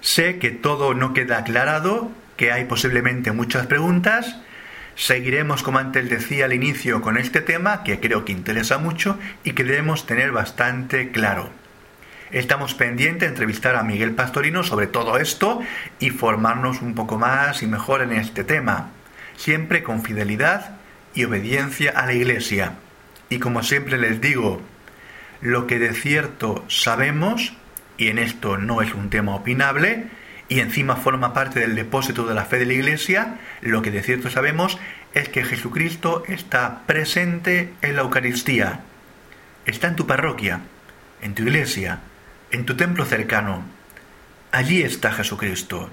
Sé 0.00 0.38
que 0.38 0.50
todo 0.50 0.94
no 0.94 1.14
queda 1.14 1.38
aclarado, 1.38 2.10
que 2.36 2.50
hay 2.50 2.64
posiblemente 2.64 3.32
muchas 3.32 3.66
preguntas. 3.66 4.36
Seguiremos, 4.96 5.62
como 5.62 5.78
antes 5.78 6.10
decía 6.10 6.46
al 6.46 6.52
inicio, 6.52 7.02
con 7.02 7.16
este 7.16 7.40
tema 7.40 7.84
que 7.84 8.00
creo 8.00 8.24
que 8.24 8.32
interesa 8.32 8.78
mucho 8.78 9.18
y 9.44 9.52
que 9.52 9.64
debemos 9.64 10.06
tener 10.06 10.32
bastante 10.32 11.10
claro. 11.10 11.50
Estamos 12.32 12.74
pendientes 12.74 13.20
de 13.20 13.26
entrevistar 13.28 13.76
a 13.76 13.84
Miguel 13.84 14.12
Pastorino 14.12 14.64
sobre 14.64 14.88
todo 14.88 15.18
esto 15.18 15.60
y 16.00 16.10
formarnos 16.10 16.82
un 16.82 16.94
poco 16.94 17.16
más 17.16 17.62
y 17.62 17.68
mejor 17.68 18.02
en 18.02 18.12
este 18.12 18.42
tema, 18.42 18.90
siempre 19.36 19.84
con 19.84 20.02
fidelidad 20.02 20.78
y 21.14 21.24
obediencia 21.24 21.92
a 21.92 22.06
la 22.06 22.14
Iglesia. 22.14 22.74
Y 23.28 23.38
como 23.38 23.62
siempre 23.62 23.98
les 23.98 24.20
digo, 24.20 24.60
lo 25.40 25.66
que 25.66 25.78
de 25.78 25.94
cierto 25.94 26.64
sabemos, 26.68 27.54
y 27.96 28.08
en 28.08 28.18
esto 28.18 28.58
no 28.58 28.82
es 28.82 28.94
un 28.94 29.10
tema 29.10 29.34
opinable, 29.34 30.06
y 30.48 30.60
encima 30.60 30.96
forma 30.96 31.32
parte 31.32 31.60
del 31.60 31.74
depósito 31.74 32.26
de 32.26 32.34
la 32.34 32.44
fe 32.44 32.58
de 32.58 32.66
la 32.66 32.74
Iglesia, 32.74 33.38
lo 33.62 33.82
que 33.82 33.90
de 33.90 34.02
cierto 34.02 34.30
sabemos 34.30 34.78
es 35.14 35.28
que 35.28 35.44
Jesucristo 35.44 36.24
está 36.26 36.82
presente 36.86 37.72
en 37.82 37.96
la 37.96 38.02
Eucaristía. 38.02 38.80
Está 39.64 39.88
en 39.88 39.96
tu 39.96 40.06
parroquia, 40.06 40.60
en 41.22 41.34
tu 41.34 41.42
iglesia, 41.42 42.00
en 42.50 42.66
tu 42.66 42.76
templo 42.76 43.04
cercano. 43.04 43.62
Allí 44.52 44.82
está 44.82 45.12
Jesucristo. 45.12 45.88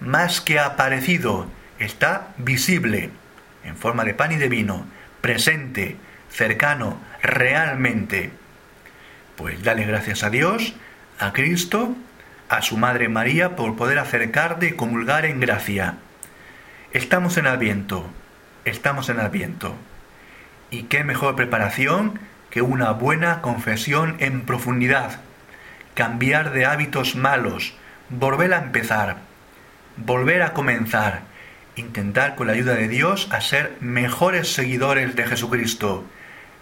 Más 0.00 0.40
que 0.40 0.60
aparecido, 0.60 1.48
está 1.78 2.28
visible 2.36 3.10
en 3.68 3.76
forma 3.76 4.04
de 4.04 4.14
pan 4.14 4.32
y 4.32 4.36
de 4.36 4.48
vino, 4.48 4.86
presente, 5.20 5.96
cercano, 6.30 6.98
realmente. 7.22 8.30
Pues 9.36 9.62
dale 9.62 9.84
gracias 9.84 10.24
a 10.24 10.30
Dios, 10.30 10.74
a 11.18 11.32
Cristo, 11.32 11.94
a 12.48 12.62
su 12.62 12.76
Madre 12.76 13.08
María 13.08 13.56
por 13.56 13.76
poder 13.76 13.98
acercarte 13.98 14.68
y 14.68 14.72
comulgar 14.72 15.24
en 15.24 15.40
gracia. 15.40 15.96
Estamos 16.92 17.36
en 17.36 17.46
Adviento, 17.46 18.06
estamos 18.64 19.08
en 19.08 19.20
Adviento. 19.20 19.74
¿Y 20.70 20.84
qué 20.84 21.04
mejor 21.04 21.36
preparación 21.36 22.18
que 22.50 22.62
una 22.62 22.92
buena 22.92 23.40
confesión 23.42 24.16
en 24.18 24.42
profundidad? 24.42 25.20
Cambiar 25.94 26.52
de 26.52 26.66
hábitos 26.66 27.16
malos, 27.16 27.74
volver 28.08 28.54
a 28.54 28.58
empezar, 28.58 29.18
volver 29.96 30.42
a 30.42 30.52
comenzar, 30.52 31.22
intentar 31.78 32.34
con 32.34 32.46
la 32.46 32.52
ayuda 32.52 32.74
de 32.74 32.88
Dios 32.88 33.28
a 33.30 33.40
ser 33.40 33.76
mejores 33.80 34.52
seguidores 34.52 35.14
de 35.16 35.24
Jesucristo, 35.24 36.04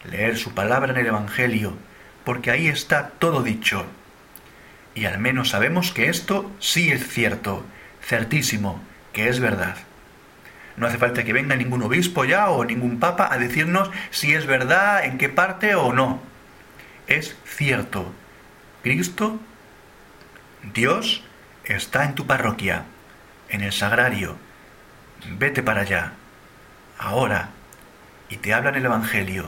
leer 0.05 0.37
su 0.37 0.55
palabra 0.55 0.93
en 0.93 0.99
el 0.99 1.07
Evangelio, 1.07 1.77
porque 2.25 2.51
ahí 2.51 2.69
está 2.69 3.11
todo 3.19 3.43
dicho. 3.43 3.87
Y 4.95 5.05
al 5.05 5.19
menos 5.19 5.51
sabemos 5.51 5.93
que 5.93 6.09
esto 6.09 6.51
sí 6.59 6.91
es 6.91 7.09
cierto, 7.09 7.65
certísimo, 8.03 8.81
que 9.13 9.29
es 9.29 9.41
verdad. 9.41 9.77
No 10.77 10.87
hace 10.87 10.99
falta 10.99 11.25
que 11.25 11.33
venga 11.33 11.57
ningún 11.57 11.83
obispo 11.83 12.25
ya 12.25 12.51
o 12.51 12.65
ningún 12.65 13.01
papa 13.01 13.29
a 13.33 13.39
decirnos 13.39 13.91
si 14.11 14.35
es 14.35 14.47
verdad, 14.47 15.05
en 15.05 15.19
qué 15.19 15.29
parte 15.29 15.75
o 15.75 15.93
no. 15.93 16.21
Es 17.07 17.37
cierto. 17.45 18.13
Cristo, 18.83 19.41
Dios, 20.75 21.23
está 21.65 22.05
en 22.05 22.15
tu 22.15 22.27
parroquia, 22.27 22.85
en 23.49 23.63
el 23.63 23.73
sagrario, 23.73 24.37
vete 25.39 25.63
para 25.63 25.83
allá, 25.83 26.13
ahora, 26.99 27.51
y 28.29 28.37
te 28.37 28.55
habla 28.55 28.71
en 28.71 28.77
el 28.77 28.87
Evangelio, 28.87 29.47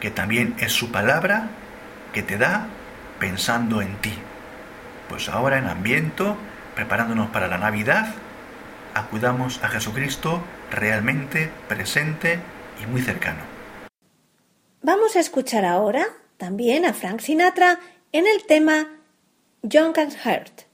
que 0.00 0.10
también 0.10 0.54
es 0.58 0.72
su 0.72 0.92
palabra 0.92 1.48
que 2.12 2.22
te 2.22 2.38
da 2.38 2.66
pensando 3.18 3.82
en 3.82 3.96
ti. 3.96 4.12
Pues 5.08 5.28
ahora 5.28 5.58
en 5.58 5.66
ambiente, 5.66 6.24
preparándonos 6.74 7.30
para 7.30 7.48
la 7.48 7.58
Navidad, 7.58 8.14
acudamos 8.94 9.62
a 9.62 9.68
Jesucristo 9.68 10.42
realmente 10.70 11.50
presente 11.68 12.40
y 12.82 12.86
muy 12.86 13.02
cercano. 13.02 13.40
Vamos 14.82 15.16
a 15.16 15.20
escuchar 15.20 15.64
ahora 15.64 16.06
también 16.36 16.84
a 16.84 16.92
Frank 16.92 17.20
Sinatra 17.20 17.80
en 18.12 18.26
el 18.26 18.44
tema 18.46 18.86
Young 19.62 19.98
and 19.98 20.12
Hurt. 20.24 20.73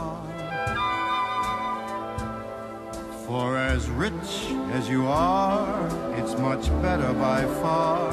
For 3.31 3.55
as 3.55 3.89
rich 3.89 4.51
as 4.73 4.89
you 4.89 5.07
are, 5.07 5.87
it's 6.17 6.35
much 6.37 6.67
better 6.81 7.13
by 7.13 7.45
far 7.61 8.11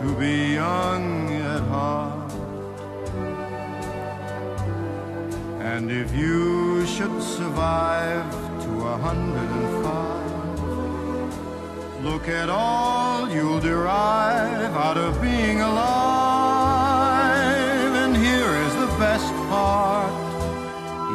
to 0.00 0.16
be 0.18 0.54
young 0.54 1.30
at 1.30 1.60
heart. 1.74 2.32
And 5.60 5.92
if 5.92 6.12
you 6.12 6.84
should 6.86 7.22
survive 7.22 8.28
to 8.64 8.70
a 8.94 8.96
hundred 8.96 9.48
and 9.58 9.84
five, 9.84 11.32
look 12.02 12.26
at 12.26 12.48
all 12.50 13.30
you'll 13.30 13.60
derive 13.60 14.74
out 14.74 14.96
of 14.98 15.22
being 15.22 15.60
alive. 15.60 16.74
And 18.02 18.16
here 18.16 18.56
is 18.66 18.74
the 18.74 18.90
best 18.98 19.32
part 19.48 20.12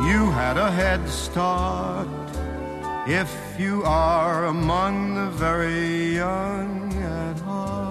you 0.07 0.31
had 0.31 0.55
a 0.57 0.71
head 0.71 1.09
start 1.09 2.07
if 3.07 3.59
you 3.59 3.83
are 3.83 4.45
among 4.45 5.15
the 5.15 5.29
very 5.31 6.15
young 6.15 6.93
at 7.03 7.39
heart. 7.39 7.83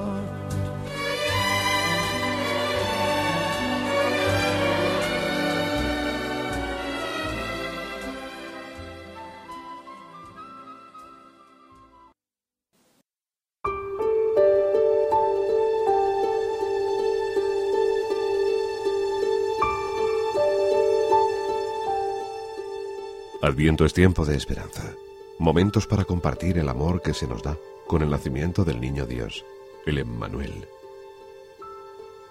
Adviento 23.42 23.84
es 23.84 23.92
tiempo 23.92 24.24
de 24.24 24.36
esperanza, 24.36 24.94
momentos 25.42 25.88
para 25.88 26.04
compartir 26.04 26.56
el 26.56 26.68
amor 26.68 27.02
que 27.02 27.12
se 27.12 27.26
nos 27.26 27.42
da 27.42 27.58
con 27.88 28.00
el 28.02 28.10
nacimiento 28.10 28.64
del 28.64 28.80
niño 28.80 29.06
Dios, 29.06 29.44
el 29.84 29.98
Emmanuel. 29.98 30.68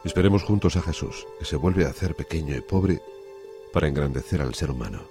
Esperemos 0.05 0.43
juntos 0.43 0.77
a 0.77 0.81
Jesús, 0.81 1.27
que 1.37 1.43
se 1.43 1.57
vuelve 1.57 1.85
a 1.85 1.89
hacer 1.89 2.15
pequeño 2.15 2.55
y 2.55 2.61
pobre 2.61 3.01
para 3.73 3.89
engrandecer 3.89 4.41
al 4.41 4.55
ser 4.55 4.71
humano. 4.71 5.01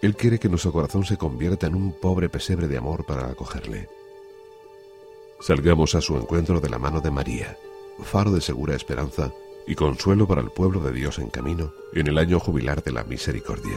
Él 0.00 0.16
quiere 0.16 0.38
que 0.38 0.48
nuestro 0.48 0.72
corazón 0.72 1.04
se 1.04 1.18
convierta 1.18 1.66
en 1.66 1.74
un 1.74 1.92
pobre 1.92 2.30
pesebre 2.30 2.68
de 2.68 2.78
amor 2.78 3.04
para 3.04 3.28
acogerle. 3.28 3.90
Salgamos 5.40 5.94
a 5.94 6.00
su 6.00 6.16
encuentro 6.16 6.58
de 6.58 6.70
la 6.70 6.78
mano 6.78 7.02
de 7.02 7.10
María, 7.10 7.58
faro 8.02 8.30
de 8.30 8.40
segura 8.40 8.74
esperanza 8.74 9.30
y 9.66 9.74
consuelo 9.74 10.26
para 10.26 10.40
el 10.40 10.50
pueblo 10.50 10.80
de 10.80 10.92
Dios 10.92 11.18
en 11.18 11.28
camino 11.28 11.74
en 11.92 12.06
el 12.06 12.16
año 12.16 12.40
jubilar 12.40 12.82
de 12.82 12.92
la 12.92 13.04
misericordia. 13.04 13.76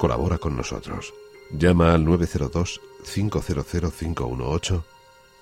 Colabora 0.00 0.38
con 0.38 0.56
nosotros. 0.56 1.12
Llama 1.50 1.92
al 1.92 2.06
902-500-518, 2.06 4.82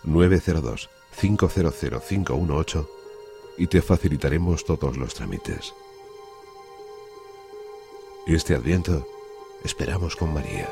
902-500-518 0.05 2.89
y 3.57 3.69
te 3.69 3.81
facilitaremos 3.81 4.65
todos 4.65 4.97
los 4.97 5.15
trámites. 5.15 5.73
Este 8.27 8.57
adviento 8.57 9.07
esperamos 9.63 10.17
con 10.17 10.35
María. 10.35 10.69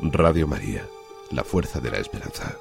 Radio 0.00 0.48
María, 0.48 0.88
la 1.30 1.44
fuerza 1.44 1.78
de 1.78 1.92
la 1.92 1.98
esperanza. 1.98 2.58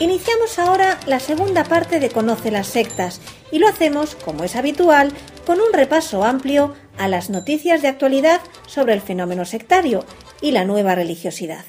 Iniciamos 0.00 0.60
ahora 0.60 1.00
la 1.06 1.18
segunda 1.18 1.64
parte 1.64 1.98
de 1.98 2.08
Conoce 2.08 2.52
las 2.52 2.68
sectas 2.68 3.20
y 3.50 3.58
lo 3.58 3.66
hacemos, 3.66 4.14
como 4.14 4.44
es 4.44 4.54
habitual, 4.54 5.12
con 5.44 5.60
un 5.60 5.72
repaso 5.72 6.22
amplio 6.22 6.76
a 6.98 7.08
las 7.08 7.30
noticias 7.30 7.82
de 7.82 7.88
actualidad 7.88 8.40
sobre 8.68 8.94
el 8.94 9.00
fenómeno 9.00 9.44
sectario 9.44 10.06
y 10.40 10.52
la 10.52 10.64
nueva 10.64 10.94
religiosidad. 10.94 11.64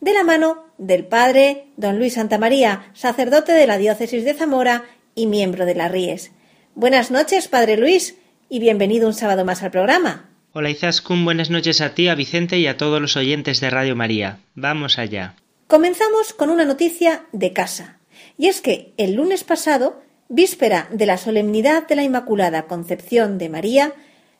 De 0.00 0.12
la 0.12 0.22
mano 0.22 0.66
del 0.78 1.06
padre 1.06 1.66
don 1.76 1.98
Luis 1.98 2.14
Santamaría, 2.14 2.88
sacerdote 2.94 3.50
de 3.50 3.66
la 3.66 3.78
diócesis 3.78 4.24
de 4.24 4.34
Zamora 4.34 4.84
y 5.16 5.26
miembro 5.26 5.66
de 5.66 5.74
la 5.74 5.88
Ries. 5.88 6.30
Buenas 6.76 7.10
noches, 7.10 7.48
padre 7.48 7.76
Luis, 7.76 8.16
y 8.48 8.60
bienvenido 8.60 9.08
un 9.08 9.14
sábado 9.14 9.44
más 9.44 9.64
al 9.64 9.72
programa. 9.72 10.30
Hola 10.52 10.70
Izaskun, 10.70 11.24
buenas 11.24 11.50
noches 11.50 11.80
a 11.80 11.94
ti, 11.94 12.06
a 12.06 12.14
Vicente 12.14 12.58
y 12.58 12.68
a 12.68 12.76
todos 12.76 13.00
los 13.00 13.16
oyentes 13.16 13.60
de 13.60 13.70
Radio 13.70 13.96
María. 13.96 14.38
Vamos 14.54 14.98
allá. 15.00 15.34
Comenzamos 15.72 16.34
con 16.34 16.50
una 16.50 16.66
noticia 16.66 17.24
de 17.32 17.54
casa, 17.54 17.98
y 18.36 18.48
es 18.48 18.60
que 18.60 18.92
el 18.98 19.14
lunes 19.14 19.42
pasado, 19.42 20.02
víspera 20.28 20.86
de 20.92 21.06
la 21.06 21.16
solemnidad 21.16 21.88
de 21.88 21.96
la 21.96 22.02
Inmaculada 22.02 22.66
Concepción 22.66 23.38
de 23.38 23.48
María, 23.48 23.94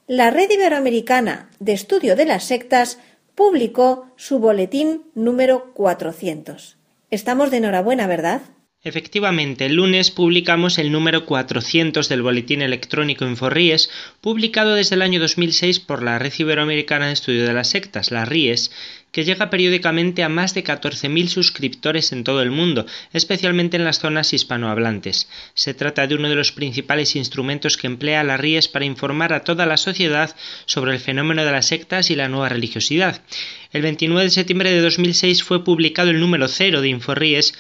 la 0.06 0.30
Red 0.30 0.50
Iberoamericana 0.50 1.48
de 1.58 1.72
Estudio 1.72 2.16
de 2.16 2.26
las 2.26 2.44
Sectas 2.44 2.98
publicó 3.34 4.12
su 4.16 4.40
boletín 4.40 5.04
número 5.14 5.72
400. 5.72 6.76
Estamos 7.08 7.50
de 7.50 7.56
enhorabuena, 7.56 8.06
¿verdad? 8.06 8.42
Efectivamente, 8.84 9.66
el 9.66 9.76
lunes 9.76 10.10
publicamos 10.10 10.76
el 10.76 10.90
número 10.90 11.24
400 11.24 12.08
del 12.08 12.20
Boletín 12.20 12.62
Electrónico 12.62 13.24
Inforríes, 13.24 13.88
publicado 14.20 14.74
desde 14.74 14.96
el 14.96 15.02
año 15.02 15.20
2006 15.20 15.78
por 15.78 16.02
la 16.02 16.18
Red 16.18 16.32
Iberoamericana 16.36 17.06
de 17.06 17.12
Estudio 17.12 17.46
de 17.46 17.52
las 17.52 17.70
Sectas, 17.70 18.10
la 18.10 18.24
RIES, 18.24 18.72
que 19.12 19.24
llega 19.24 19.50
periódicamente 19.50 20.24
a 20.24 20.30
más 20.30 20.54
de 20.54 20.64
14.000 20.64 21.28
suscriptores 21.28 22.12
en 22.12 22.24
todo 22.24 22.42
el 22.42 22.50
mundo, 22.50 22.86
especialmente 23.12 23.76
en 23.76 23.84
las 23.84 24.00
zonas 24.00 24.32
hispanohablantes. 24.32 25.28
Se 25.54 25.74
trata 25.74 26.06
de 26.06 26.14
uno 26.14 26.30
de 26.30 26.34
los 26.34 26.50
principales 26.50 27.14
instrumentos 27.14 27.76
que 27.76 27.86
emplea 27.86 28.24
la 28.24 28.38
RIES 28.38 28.68
para 28.68 28.86
informar 28.86 29.34
a 29.34 29.44
toda 29.44 29.66
la 29.66 29.76
sociedad 29.76 30.34
sobre 30.64 30.92
el 30.92 30.98
fenómeno 30.98 31.44
de 31.44 31.52
las 31.52 31.66
sectas 31.66 32.10
y 32.10 32.16
la 32.16 32.28
nueva 32.28 32.48
religiosidad. 32.48 33.22
El 33.70 33.82
29 33.82 34.24
de 34.24 34.30
septiembre 34.30 34.72
de 34.72 34.80
2006 34.80 35.44
fue 35.44 35.62
publicado 35.62 36.10
el 36.10 36.18
número 36.18 36.48
cero 36.48 36.80
de 36.80 36.88
Inforríes 36.88 37.54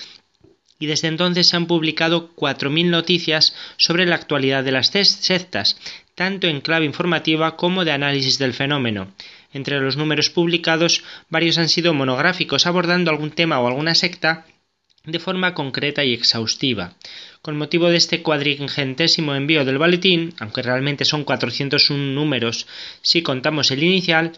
y 0.78 0.86
desde 0.86 1.08
entonces 1.08 1.48
se 1.48 1.56
han 1.56 1.66
publicado 1.66 2.34
4.000 2.34 2.86
noticias 2.86 3.54
sobre 3.76 4.06
la 4.06 4.16
actualidad 4.16 4.64
de 4.64 4.72
las 4.72 4.88
sectas, 4.88 5.78
tanto 6.14 6.48
en 6.48 6.60
clave 6.60 6.86
informativa 6.86 7.56
como 7.56 7.84
de 7.84 7.92
análisis 7.92 8.38
del 8.38 8.52
fenómeno. 8.52 9.12
Entre 9.52 9.80
los 9.80 9.96
números 9.96 10.30
publicados, 10.30 11.04
varios 11.28 11.58
han 11.58 11.68
sido 11.68 11.94
monográficos 11.94 12.66
abordando 12.66 13.10
algún 13.10 13.30
tema 13.30 13.60
o 13.60 13.66
alguna 13.66 13.94
secta 13.94 14.46
de 15.04 15.18
forma 15.18 15.54
concreta 15.54 16.04
y 16.04 16.14
exhaustiva. 16.14 16.94
Con 17.42 17.56
motivo 17.56 17.88
de 17.88 17.96
este 17.96 18.22
cuadringentésimo 18.22 19.34
envío 19.34 19.64
del 19.64 19.78
boletín, 19.78 20.34
aunque 20.38 20.62
realmente 20.62 21.04
son 21.04 21.24
401 21.24 22.14
números 22.14 22.66
si 23.02 23.22
contamos 23.22 23.70
el 23.72 23.82
inicial, 23.82 24.32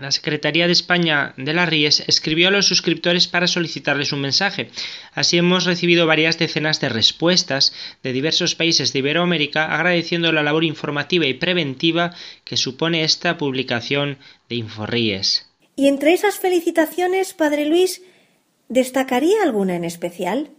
la 0.00 0.10
Secretaría 0.10 0.66
de 0.66 0.72
España 0.72 1.34
de 1.36 1.52
la 1.52 1.66
Ries 1.66 2.02
escribió 2.06 2.48
a 2.48 2.50
los 2.50 2.66
suscriptores 2.66 3.28
para 3.28 3.46
solicitarles 3.46 4.12
un 4.12 4.22
mensaje. 4.22 4.70
Así 5.12 5.36
hemos 5.36 5.64
recibido 5.64 6.06
varias 6.06 6.38
decenas 6.38 6.80
de 6.80 6.88
respuestas 6.88 7.72
de 8.02 8.12
diversos 8.12 8.54
países 8.54 8.92
de 8.92 9.00
Iberoamérica 9.00 9.74
agradeciendo 9.74 10.32
la 10.32 10.42
labor 10.42 10.64
informativa 10.64 11.26
y 11.26 11.34
preventiva 11.34 12.14
que 12.44 12.56
supone 12.56 13.04
esta 13.04 13.36
publicación 13.36 14.18
de 14.48 14.56
Inforríes. 14.56 15.46
Y 15.76 15.88
entre 15.88 16.12
esas 16.12 16.38
felicitaciones, 16.38 17.32
Padre 17.34 17.66
Luis, 17.66 18.02
¿destacaría 18.68 19.42
alguna 19.42 19.76
en 19.76 19.84
especial? 19.84 20.50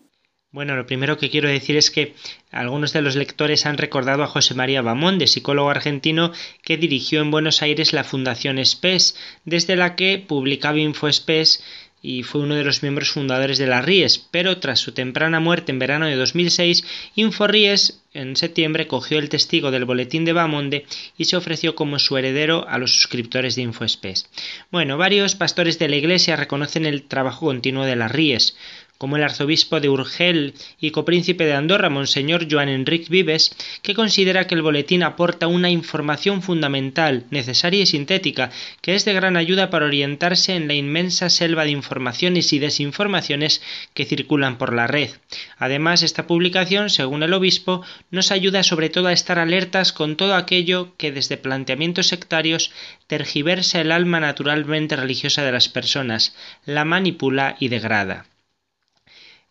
Bueno, 0.53 0.75
lo 0.75 0.85
primero 0.85 1.17
que 1.17 1.29
quiero 1.29 1.47
decir 1.47 1.77
es 1.77 1.91
que 1.91 2.13
algunos 2.51 2.91
de 2.91 3.01
los 3.01 3.15
lectores 3.15 3.65
han 3.65 3.77
recordado 3.77 4.21
a 4.21 4.27
José 4.27 4.53
María 4.53 4.81
Bamonde, 4.81 5.27
psicólogo 5.27 5.69
argentino 5.69 6.33
que 6.61 6.75
dirigió 6.75 7.21
en 7.21 7.31
Buenos 7.31 7.61
Aires 7.61 7.93
la 7.93 8.03
Fundación 8.03 8.63
SPES, 8.63 9.15
desde 9.45 9.77
la 9.77 9.95
que 9.95 10.17
publicaba 10.19 10.77
InfoSPES 10.77 11.63
y 12.01 12.23
fue 12.23 12.41
uno 12.41 12.55
de 12.55 12.65
los 12.65 12.81
miembros 12.81 13.11
fundadores 13.11 13.59
de 13.59 13.67
la 13.67 13.81
RIES, 13.81 14.27
pero 14.31 14.57
tras 14.57 14.79
su 14.79 14.91
temprana 14.91 15.39
muerte 15.39 15.71
en 15.71 15.79
verano 15.79 16.07
de 16.07 16.15
2006, 16.15 16.83
InfoRIES 17.15 18.01
en 18.13 18.35
septiembre 18.35 18.87
cogió 18.87 19.19
el 19.19 19.29
testigo 19.29 19.71
del 19.71 19.85
boletín 19.85 20.25
de 20.25 20.33
Bamonde 20.33 20.85
y 21.17 21.25
se 21.25 21.37
ofreció 21.37 21.75
como 21.75 21.97
su 21.97 22.17
heredero 22.17 22.67
a 22.67 22.77
los 22.77 22.91
suscriptores 22.91 23.55
de 23.55 23.61
InfoSPES. 23.61 24.27
Bueno, 24.69 24.97
varios 24.97 25.35
pastores 25.35 25.79
de 25.79 25.87
la 25.87 25.95
Iglesia 25.95 26.35
reconocen 26.35 26.85
el 26.85 27.03
trabajo 27.03 27.45
continuo 27.45 27.85
de 27.85 27.95
la 27.95 28.09
RIES, 28.09 28.57
como 29.01 29.17
el 29.17 29.23
arzobispo 29.23 29.79
de 29.79 29.89
Urgel 29.89 30.53
y 30.79 30.91
copríncipe 30.91 31.43
de 31.43 31.55
Andorra, 31.55 31.89
Monseñor 31.89 32.45
Joan 32.47 32.69
Enric 32.69 33.09
Vives, 33.09 33.49
que 33.81 33.95
considera 33.95 34.45
que 34.45 34.53
el 34.53 34.61
boletín 34.61 35.01
aporta 35.01 35.47
una 35.47 35.71
información 35.71 36.43
fundamental, 36.43 37.25
necesaria 37.31 37.81
y 37.81 37.87
sintética, 37.87 38.51
que 38.79 38.93
es 38.93 39.03
de 39.03 39.13
gran 39.13 39.37
ayuda 39.37 39.71
para 39.71 39.87
orientarse 39.87 40.55
en 40.55 40.67
la 40.67 40.75
inmensa 40.75 41.31
selva 41.31 41.63
de 41.63 41.71
informaciones 41.71 42.53
y 42.53 42.59
desinformaciones 42.59 43.63
que 43.95 44.05
circulan 44.05 44.59
por 44.59 44.71
la 44.71 44.85
red. 44.85 45.09
Además, 45.57 46.03
esta 46.03 46.27
publicación, 46.27 46.91
según 46.91 47.23
el 47.23 47.33
obispo, 47.33 47.83
nos 48.11 48.31
ayuda 48.31 48.61
sobre 48.61 48.89
todo 48.89 49.07
a 49.07 49.13
estar 49.13 49.39
alertas 49.39 49.93
con 49.93 50.15
todo 50.15 50.35
aquello 50.35 50.93
que 50.97 51.11
desde 51.11 51.37
planteamientos 51.37 52.05
sectarios 52.05 52.69
tergiversa 53.07 53.81
el 53.81 53.91
alma 53.91 54.19
naturalmente 54.19 54.95
religiosa 54.95 55.43
de 55.43 55.53
las 55.53 55.69
personas, 55.69 56.35
la 56.67 56.85
manipula 56.85 57.55
y 57.59 57.69
degrada. 57.69 58.27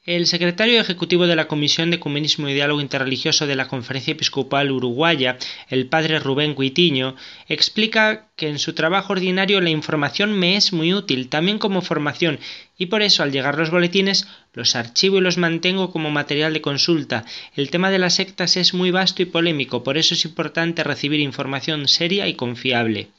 El 0.07 0.27
secretario 0.27 0.81
ejecutivo 0.81 1.27
de 1.27 1.37
la 1.37 1.47
Comisión 1.47 1.91
de 1.91 1.97
Ecumenismo 1.97 2.49
y 2.49 2.55
Diálogo 2.55 2.81
Interreligioso 2.81 3.47
de 3.47 3.55
la 3.55 3.69
Conferencia 3.69 4.13
Episcopal 4.13 4.71
Uruguaya, 4.71 5.37
el 5.69 5.89
padre 5.89 6.19
Rubén 6.19 6.57
Guitiño, 6.57 7.17
explica 7.49 8.29
que 8.35 8.49
en 8.49 8.59
su 8.59 8.73
trabajo 8.73 9.13
ordinario 9.13 9.61
la 9.61 9.69
información 9.69 10.33
me 10.33 10.57
es 10.57 10.73
muy 10.73 10.95
útil, 10.95 11.29
también 11.29 11.59
como 11.59 11.83
formación, 11.83 12.41
y 12.79 12.87
por 12.87 13.03
eso 13.03 13.23
al 13.23 13.31
llegar 13.31 13.59
los 13.59 13.71
boletines 13.71 14.27
los 14.55 14.75
archivo 14.75 15.19
y 15.19 15.21
los 15.21 15.37
mantengo 15.37 15.93
como 15.93 16.11
material 16.11 16.55
de 16.55 16.63
consulta. 16.63 17.27
El 17.55 17.69
tema 17.69 17.91
de 17.91 17.99
las 17.99 18.15
sectas 18.15 18.57
es 18.57 18.73
muy 18.73 18.91
vasto 18.91 19.21
y 19.21 19.27
polémico, 19.27 19.85
por 19.85 19.99
eso 19.99 20.15
es 20.15 20.25
importante 20.25 20.83
recibir 20.83 21.21
información 21.21 21.89
seria 21.89 22.27
y 22.27 22.33
confiable. 22.37 23.11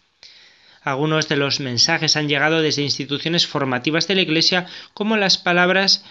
Algunos 0.82 1.29
de 1.29 1.36
los 1.36 1.59
mensajes 1.59 2.17
han 2.17 2.27
llegado 2.27 2.59
desde 2.59 2.82
instituciones 2.82 3.45
formativas 3.45 4.07
de 4.07 4.15
la 4.15 4.21
Iglesia 4.21 4.65
como 4.95 5.15
las 5.15 5.38
palabras 5.38 6.03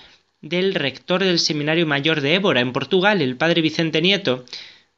del 0.43 0.75
rector 0.75 1.23
del 1.23 1.39
Seminario 1.39 1.87
Mayor 1.87 2.21
de 2.21 2.35
Évora, 2.35 2.61
en 2.61 2.73
Portugal, 2.73 3.21
el 3.23 3.37
padre 3.37 3.61
Vicente 3.61 4.01
Nieto. 4.01 4.45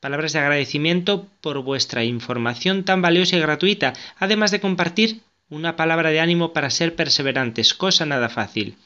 Palabras 0.01 0.33
de 0.33 0.41
agradecimiento 0.41 1.29
por 1.41 1.63
vuestra 1.63 2.05
información 2.05 2.85
tan 2.85 3.03
valiosa 3.03 3.37
y 3.37 3.41
gratuita, 3.41 3.93
además 4.19 4.51
de 4.51 4.61
compartir 4.61 5.21
una 5.49 5.77
palabra 5.77 6.11
de 6.11 6.21
ánimo 6.21 6.53
para 6.53 6.71
ser 6.71 6.97
perseverantes, 6.97 7.75
cosa 7.75 8.07
nada 8.07 8.29
fácil. 8.29 8.77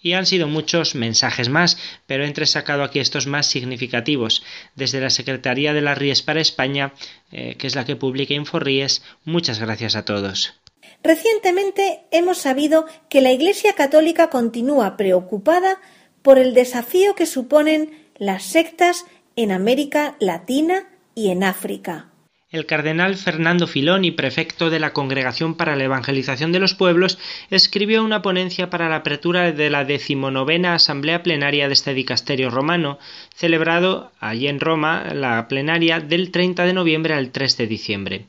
Y 0.00 0.12
han 0.12 0.26
sido 0.26 0.48
muchos 0.48 0.94
mensajes 0.94 1.48
más, 1.48 1.78
pero 2.06 2.24
he 2.24 2.26
entresacado 2.26 2.82
aquí 2.82 2.98
estos 2.98 3.26
más 3.26 3.46
significativos. 3.46 4.42
Desde 4.74 5.00
la 5.00 5.10
Secretaría 5.10 5.72
de 5.72 5.80
las 5.80 5.96
Ries 5.96 6.22
para 6.22 6.42
España, 6.42 6.92
eh, 7.32 7.56
que 7.58 7.66
es 7.66 7.74
la 7.74 7.86
que 7.86 7.96
publica 7.96 8.34
Inforríes, 8.34 9.02
muchas 9.24 9.58
gracias 9.58 9.96
a 9.96 10.04
todos. 10.04 10.54
Recientemente 11.02 12.00
hemos 12.10 12.38
sabido 12.38 12.86
que 13.08 13.20
la 13.20 13.32
Iglesia 13.32 13.74
Católica 13.74 14.30
continúa 14.30 14.96
preocupada 14.96 15.80
por 16.22 16.38
el 16.38 16.54
desafío 16.54 17.14
que 17.14 17.26
suponen 17.26 17.90
las 18.16 18.44
sectas 18.44 19.04
en 19.36 19.52
América 19.52 20.16
Latina 20.20 20.88
y 21.14 21.30
en 21.30 21.44
África. 21.44 22.08
El 22.54 22.66
cardenal 22.66 23.16
Fernando 23.16 23.66
Filoni, 23.66 24.12
prefecto 24.12 24.70
de 24.70 24.78
la 24.78 24.92
Congregación 24.92 25.56
para 25.56 25.74
la 25.74 25.82
Evangelización 25.82 26.52
de 26.52 26.60
los 26.60 26.74
Pueblos, 26.74 27.18
escribió 27.50 28.04
una 28.04 28.22
ponencia 28.22 28.70
para 28.70 28.88
la 28.88 28.94
apertura 28.94 29.50
de 29.50 29.70
la 29.70 29.84
decimonovena 29.84 30.74
Asamblea 30.74 31.24
Plenaria 31.24 31.66
de 31.66 31.72
este 31.72 31.94
dicasterio 31.94 32.50
romano, 32.50 33.00
celebrado 33.34 34.12
allí 34.20 34.46
en 34.46 34.60
Roma 34.60 35.02
la 35.12 35.48
plenaria 35.48 35.98
del 35.98 36.30
30 36.30 36.64
de 36.64 36.74
noviembre 36.74 37.14
al 37.14 37.32
3 37.32 37.56
de 37.56 37.66
diciembre. 37.66 38.26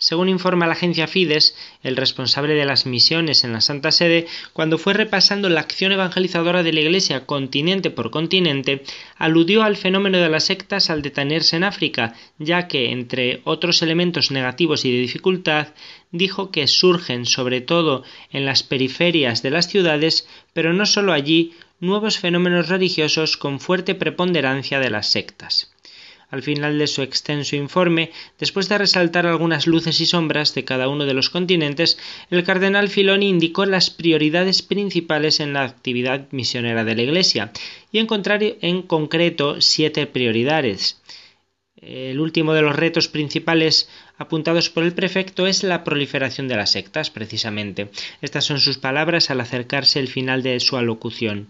Según 0.00 0.28
informa 0.28 0.68
la 0.68 0.74
agencia 0.74 1.08
Fides, 1.08 1.56
el 1.82 1.96
responsable 1.96 2.54
de 2.54 2.64
las 2.64 2.86
misiones 2.86 3.42
en 3.42 3.52
la 3.52 3.60
Santa 3.60 3.90
Sede, 3.90 4.28
cuando 4.52 4.78
fue 4.78 4.94
repasando 4.94 5.48
la 5.48 5.58
acción 5.58 5.90
evangelizadora 5.90 6.62
de 6.62 6.72
la 6.72 6.82
Iglesia 6.82 7.26
continente 7.26 7.90
por 7.90 8.12
continente, 8.12 8.84
aludió 9.16 9.64
al 9.64 9.76
fenómeno 9.76 10.18
de 10.18 10.28
las 10.28 10.44
sectas 10.44 10.88
al 10.88 11.02
detenerse 11.02 11.56
en 11.56 11.64
África, 11.64 12.14
ya 12.38 12.68
que, 12.68 12.92
entre 12.92 13.40
otros 13.42 13.82
elementos 13.82 14.30
negativos 14.30 14.84
y 14.84 14.92
de 14.92 15.00
dificultad, 15.00 15.74
dijo 16.12 16.52
que 16.52 16.68
surgen 16.68 17.26
sobre 17.26 17.60
todo 17.60 18.04
en 18.30 18.46
las 18.46 18.62
periferias 18.62 19.42
de 19.42 19.50
las 19.50 19.66
ciudades, 19.66 20.28
pero 20.52 20.72
no 20.72 20.86
solo 20.86 21.12
allí, 21.12 21.54
nuevos 21.80 22.20
fenómenos 22.20 22.68
religiosos 22.68 23.36
con 23.36 23.58
fuerte 23.58 23.96
preponderancia 23.96 24.78
de 24.78 24.90
las 24.90 25.08
sectas. 25.08 25.72
Al 26.30 26.42
final 26.42 26.78
de 26.78 26.86
su 26.86 27.00
extenso 27.00 27.56
informe, 27.56 28.10
después 28.38 28.68
de 28.68 28.76
resaltar 28.76 29.26
algunas 29.26 29.66
luces 29.66 29.98
y 30.00 30.06
sombras 30.06 30.54
de 30.54 30.64
cada 30.64 30.88
uno 30.88 31.06
de 31.06 31.14
los 31.14 31.30
continentes, 31.30 31.98
el 32.30 32.44
cardenal 32.44 32.90
Filoni 32.90 33.28
indicó 33.30 33.64
las 33.64 33.88
prioridades 33.88 34.60
principales 34.60 35.40
en 35.40 35.54
la 35.54 35.64
actividad 35.64 36.28
misionera 36.30 36.84
de 36.84 36.96
la 36.96 37.02
Iglesia 37.02 37.50
y 37.92 37.98
encontrar 37.98 38.42
en 38.42 38.82
concreto 38.82 39.62
siete 39.62 40.06
prioridades. 40.06 41.00
El 41.80 42.20
último 42.20 42.52
de 42.54 42.62
los 42.62 42.76
retos 42.76 43.08
principales 43.08 43.88
apuntados 44.18 44.68
por 44.68 44.82
el 44.82 44.92
prefecto 44.92 45.46
es 45.46 45.62
la 45.62 45.84
proliferación 45.84 46.48
de 46.48 46.56
las 46.56 46.72
sectas, 46.72 47.08
precisamente. 47.10 47.88
Estas 48.20 48.44
son 48.44 48.58
sus 48.58 48.78
palabras 48.78 49.30
al 49.30 49.40
acercarse 49.40 50.00
el 50.00 50.08
final 50.08 50.42
de 50.42 50.58
su 50.60 50.76
alocución. 50.76 51.48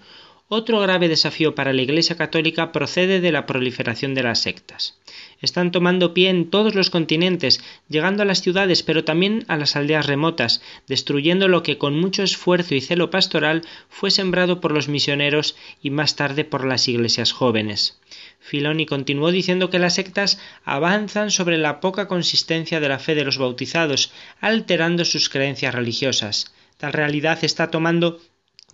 Otro 0.50 0.80
grave 0.80 1.08
desafío 1.08 1.54
para 1.54 1.74
la 1.74 1.82
Iglesia 1.82 2.16
católica 2.16 2.72
procede 2.72 3.20
de 3.20 3.32
la 3.32 3.44
proliferación 3.44 4.14
de 4.14 4.22
las 4.22 4.40
sectas. 4.40 4.98
Están 5.42 5.72
tomando 5.72 6.14
pie 6.14 6.30
en 6.30 6.48
todos 6.48 6.74
los 6.74 6.88
continentes, 6.88 7.60
llegando 7.90 8.22
a 8.22 8.24
las 8.26 8.40
ciudades, 8.40 8.82
pero 8.82 9.04
también 9.04 9.44
a 9.48 9.58
las 9.58 9.76
aldeas 9.76 10.06
remotas, 10.06 10.62
destruyendo 10.86 11.48
lo 11.48 11.62
que 11.62 11.76
con 11.76 12.00
mucho 12.00 12.22
esfuerzo 12.22 12.74
y 12.74 12.80
celo 12.80 13.10
pastoral 13.10 13.60
fue 13.90 14.10
sembrado 14.10 14.58
por 14.62 14.72
los 14.72 14.88
misioneros 14.88 15.54
y 15.82 15.90
más 15.90 16.16
tarde 16.16 16.46
por 16.46 16.64
las 16.64 16.88
iglesias 16.88 17.32
jóvenes. 17.32 18.00
Filoni 18.40 18.86
continuó 18.86 19.30
diciendo 19.30 19.68
que 19.68 19.78
las 19.78 19.96
sectas 19.96 20.40
avanzan 20.64 21.30
sobre 21.30 21.58
la 21.58 21.78
poca 21.80 22.08
consistencia 22.08 22.80
de 22.80 22.88
la 22.88 22.98
fe 22.98 23.14
de 23.14 23.26
los 23.26 23.36
bautizados, 23.36 24.12
alterando 24.40 25.04
sus 25.04 25.28
creencias 25.28 25.74
religiosas. 25.74 26.54
Tal 26.78 26.94
realidad 26.94 27.38
está 27.42 27.70
tomando 27.70 28.18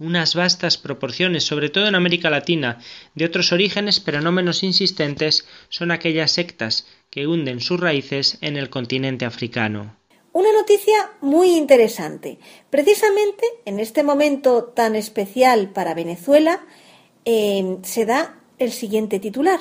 unas 0.01 0.34
vastas 0.34 0.76
proporciones, 0.76 1.45
sobre 1.45 1.68
todo 1.68 1.86
en 1.86 1.95
América 1.95 2.30
Latina, 2.30 2.80
de 3.14 3.24
otros 3.24 3.53
orígenes, 3.53 4.01
pero 4.01 4.20
no 4.20 4.32
menos 4.32 4.62
insistentes, 4.62 5.47
son 5.68 5.90
aquellas 5.90 6.32
sectas 6.32 6.86
que 7.11 7.26
hunden 7.26 7.61
sus 7.61 7.78
raíces 7.78 8.38
en 8.40 8.57
el 8.57 8.70
continente 8.70 9.24
africano. 9.24 9.97
Una 10.32 10.53
noticia 10.53 11.12
muy 11.20 11.51
interesante. 11.51 12.40
Precisamente 12.70 13.45
en 13.64 13.78
este 13.78 14.03
momento 14.03 14.64
tan 14.64 14.97
especial 14.97 15.70
para 15.70 15.95
Venezuela 15.95 16.66
eh, 17.24 17.78
se 17.82 18.05
da 18.05 18.40
el 18.59 18.72
siguiente 18.72 19.20
titular. 19.20 19.61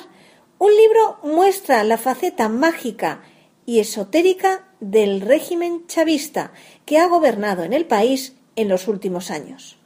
Un 0.57 0.71
libro 0.75 1.19
muestra 1.23 1.83
la 1.83 1.99
faceta 1.99 2.49
mágica 2.49 3.21
y 3.67 3.79
esotérica 3.79 4.67
del 4.79 5.21
régimen 5.21 5.85
chavista 5.85 6.53
que 6.85 6.97
ha 6.97 7.07
gobernado 7.07 7.63
en 7.63 7.73
el 7.73 7.85
país 7.85 8.35
en 8.55 8.67
los 8.67 8.87
últimos 8.87 9.29
años. 9.29 9.77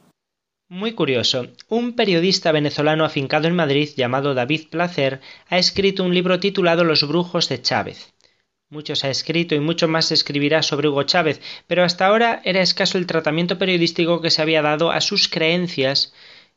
Muy 0.70 0.92
curioso, 0.92 1.46
un 1.68 1.94
periodista 1.96 2.52
venezolano 2.52 3.06
afincado 3.06 3.48
en 3.48 3.56
Madrid 3.56 3.88
llamado 3.96 4.34
David 4.34 4.68
Placer 4.68 5.22
ha 5.48 5.56
escrito 5.56 6.04
un 6.04 6.12
libro 6.12 6.40
titulado 6.40 6.84
Los 6.84 7.08
brujos 7.08 7.48
de 7.48 7.62
Chávez. 7.62 8.12
Muchos 8.68 9.02
ha 9.02 9.08
escrito 9.08 9.54
y 9.54 9.60
mucho 9.60 9.88
más 9.88 10.08
se 10.08 10.14
escribirá 10.14 10.62
sobre 10.62 10.88
Hugo 10.88 11.04
Chávez, 11.04 11.40
pero 11.66 11.84
hasta 11.84 12.04
ahora 12.04 12.42
era 12.44 12.60
escaso 12.60 12.98
el 12.98 13.06
tratamiento 13.06 13.56
periodístico 13.56 14.20
que 14.20 14.30
se 14.30 14.42
había 14.42 14.60
dado 14.60 14.90
a 14.90 15.00
sus 15.00 15.28
creencias 15.28 16.12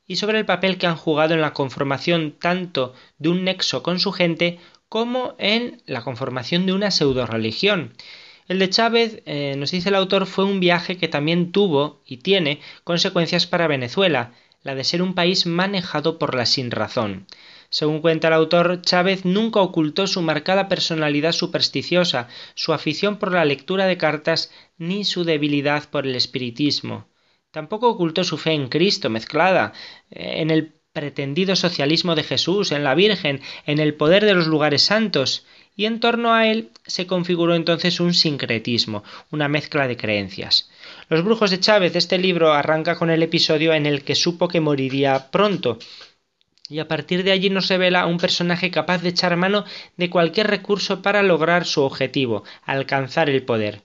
y 0.06 0.18
sobre 0.18 0.40
el 0.40 0.46
papel 0.46 0.78
que 0.78 0.88
han 0.88 0.98
jugado 0.98 1.34
en 1.34 1.40
la 1.40 1.54
conformación 1.54 2.34
tanto 2.38 2.94
de 3.18 3.30
un 3.30 3.46
nexo 3.46 3.82
con 3.82 4.02
su 4.02 4.12
gente 4.12 4.60
como 4.90 5.36
en 5.38 5.82
la 5.86 6.04
conformación 6.04 6.66
de 6.66 6.74
una 6.74 6.92
pseudo 6.92 7.26
religión. 7.28 7.94
El 8.48 8.60
de 8.60 8.70
Chávez, 8.70 9.22
eh, 9.26 9.56
nos 9.58 9.72
dice 9.72 9.90
el 9.90 9.96
autor, 9.96 10.26
fue 10.26 10.46
un 10.46 10.60
viaje 10.60 10.98
que 10.98 11.08
también 11.08 11.52
tuvo 11.52 12.02
y 12.06 12.18
tiene 12.18 12.60
consecuencias 12.84 13.48
para 13.48 13.68
Venezuela, 13.68 14.34
la 14.64 14.76
de 14.76 14.84
ser 14.84 15.02
un 15.02 15.16
país 15.16 15.46
manejado 15.46 16.20
por 16.20 16.36
la 16.36 16.46
sinrazón. 16.46 17.28
Según 17.70 18.02
cuenta 18.02 18.28
el 18.28 18.34
autor, 18.34 18.82
Chávez 18.82 19.24
nunca 19.24 19.62
ocultó 19.62 20.06
su 20.06 20.22
marcada 20.22 20.68
personalidad 20.68 21.32
supersticiosa, 21.32 22.28
su 22.54 22.74
afición 22.74 23.18
por 23.18 23.32
la 23.32 23.46
lectura 23.46 23.86
de 23.86 23.98
cartas, 23.98 24.52
ni 24.78 25.06
su 25.06 25.24
debilidad 25.24 25.90
por 25.90 26.06
el 26.06 26.16
espiritismo. 26.16 27.08
Tampoco 27.52 27.90
ocultó 27.90 28.24
su 28.24 28.38
fe 28.38 28.52
en 28.52 28.68
Cristo 28.68 29.10
mezclada, 29.10 29.74
eh, 30.10 30.42
en 30.42 30.52
el 30.52 30.74
pretendido 30.92 31.56
socialismo 31.56 32.16
de 32.16 32.24
Jesús, 32.24 32.74
en 32.74 32.84
la 32.84 32.96
Virgen, 32.96 33.40
en 33.66 33.80
el 33.80 33.94
poder 33.96 34.26
de 34.26 34.34
los 34.34 34.48
lugares 34.48 34.82
santos, 34.82 35.46
y 35.76 35.86
en 35.86 36.00
torno 36.00 36.34
a 36.34 36.48
él 36.48 36.70
se 36.86 37.08
configuró 37.08 37.56
entonces 37.56 38.00
un 38.00 38.14
sincretismo, 38.14 39.04
una 39.32 39.48
mezcla 39.48 39.88
de 39.88 39.98
creencias. 39.98 40.70
Los 41.10 41.24
brujos 41.24 41.52
de 41.52 41.60
Chávez, 41.60 41.96
este 41.96 42.18
libro 42.18 42.54
arranca 42.54 42.96
con 42.96 43.10
el 43.10 43.24
episodio 43.24 43.74
en 43.74 43.86
el 43.86 44.04
que 44.04 44.16
supo 44.16 44.48
que 44.48 44.60
moriría 44.60 45.32
pronto, 45.32 45.80
y 46.72 46.80
a 46.80 46.88
partir 46.88 47.24
de 47.24 47.32
allí 47.32 47.50
nos 47.50 47.68
revela 47.68 48.06
un 48.06 48.18
personaje 48.18 48.72
capaz 48.72 49.02
de 49.02 49.10
echar 49.10 49.36
mano 49.36 49.66
de 49.98 50.10
cualquier 50.10 50.48
recurso 50.48 51.02
para 51.02 51.22
lograr 51.22 51.66
su 51.66 51.82
objetivo, 51.82 52.46
alcanzar 52.64 53.30
el 53.30 53.44
poder. 53.44 53.82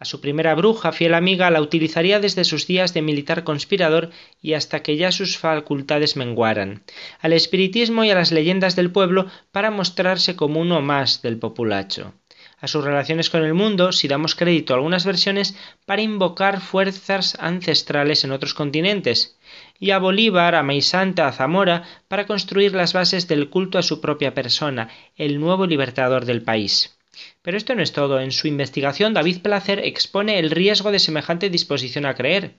A 0.00 0.06
su 0.06 0.20
primera 0.22 0.54
bruja, 0.54 0.92
fiel 0.92 1.14
amiga, 1.14 1.50
la 1.50 1.60
utilizaría 1.60 2.20
desde 2.20 2.44
sus 2.44 2.66
días 2.66 2.94
de 2.94 3.02
militar 3.02 3.44
conspirador 3.44 4.10
y 4.40 4.54
hasta 4.54 4.82
que 4.82 4.96
ya 4.96 5.12
sus 5.12 5.36
facultades 5.36 6.16
menguaran, 6.16 6.82
al 7.20 7.34
espiritismo 7.34 8.02
y 8.02 8.10
a 8.10 8.14
las 8.14 8.32
leyendas 8.32 8.76
del 8.76 8.90
pueblo 8.90 9.26
para 9.52 9.70
mostrarse 9.70 10.36
como 10.36 10.58
uno 10.58 10.80
más 10.80 11.20
del 11.20 11.38
populacho 11.38 12.14
a 12.60 12.68
sus 12.68 12.84
relaciones 12.84 13.30
con 13.30 13.42
el 13.42 13.54
mundo, 13.54 13.90
si 13.92 14.06
damos 14.06 14.34
crédito 14.34 14.72
a 14.72 14.76
algunas 14.76 15.06
versiones, 15.06 15.56
para 15.86 16.02
invocar 16.02 16.60
fuerzas 16.60 17.36
ancestrales 17.40 18.24
en 18.24 18.32
otros 18.32 18.54
continentes, 18.54 19.38
y 19.78 19.92
a 19.92 19.98
Bolívar, 19.98 20.54
a 20.54 20.62
Meisanta, 20.62 21.26
a 21.26 21.32
Zamora, 21.32 21.84
para 22.08 22.26
construir 22.26 22.74
las 22.74 22.92
bases 22.92 23.28
del 23.28 23.48
culto 23.48 23.78
a 23.78 23.82
su 23.82 24.00
propia 24.00 24.34
persona, 24.34 24.90
el 25.16 25.40
nuevo 25.40 25.66
libertador 25.66 26.26
del 26.26 26.42
país. 26.42 26.99
Pero 27.42 27.56
esto 27.56 27.74
no 27.74 27.82
es 27.82 27.92
todo. 27.92 28.20
En 28.20 28.32
su 28.32 28.48
investigación, 28.48 29.14
David 29.14 29.40
Placer 29.40 29.80
expone 29.84 30.38
el 30.38 30.50
riesgo 30.50 30.92
de 30.92 30.98
semejante 30.98 31.50
disposición 31.50 32.06
a 32.06 32.14
creer. 32.14 32.58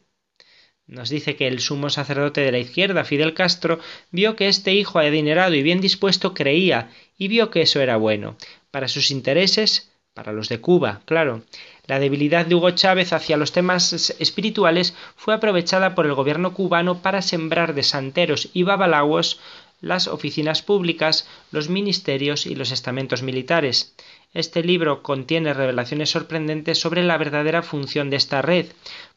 Nos 0.88 1.10
dice 1.10 1.36
que 1.36 1.48
el 1.48 1.60
sumo 1.60 1.90
sacerdote 1.90 2.42
de 2.42 2.52
la 2.52 2.60
izquierda, 2.60 3.04
Fidel 3.04 3.34
Castro, 3.34 3.80
vio 4.12 4.36
que 4.36 4.48
este 4.48 4.74
hijo 4.74 5.00
adinerado 5.00 5.54
y 5.54 5.62
bien 5.62 5.80
dispuesto 5.80 6.34
creía, 6.34 6.90
y 7.18 7.28
vio 7.28 7.50
que 7.52 7.62
eso 7.62 7.80
era 7.80 7.98
bueno. 7.98 8.36
Para 8.72 8.88
sus 8.88 9.12
intereses, 9.12 9.92
para 10.14 10.34
los 10.34 10.50
de 10.50 10.60
Cuba, 10.60 11.02
claro. 11.06 11.44
La 11.86 12.00
debilidad 12.00 12.46
de 12.46 12.56
Hugo 12.56 12.72
Chávez 12.72 13.14
hacia 13.14 13.38
los 13.38 13.52
temas 13.52 14.16
espirituales 14.20 14.96
fue 15.16 15.34
aprovechada 15.34 15.96
por 15.96 16.06
el 16.06 16.14
gobierno 16.14 16.54
cubano 16.54 17.02
para 17.02 17.22
sembrar 17.22 17.74
de 17.74 17.84
santeros 17.84 18.50
y 18.54 18.64
babalawos 18.64 19.40
las 19.80 20.08
oficinas 20.08 20.62
públicas, 20.62 21.28
los 21.52 21.70
ministerios 21.70 22.46
y 22.46 22.56
los 22.56 22.72
estamentos 22.72 23.24
militares. 23.24 23.96
Este 24.34 24.64
libro 24.64 25.04
contiene 25.04 25.54
revelaciones 25.54 26.10
sorprendentes 26.10 26.80
sobre 26.80 27.04
la 27.04 27.18
verdadera 27.18 27.64
función 27.64 28.10
de 28.10 28.16
esta 28.16 28.42
red. 28.42 28.68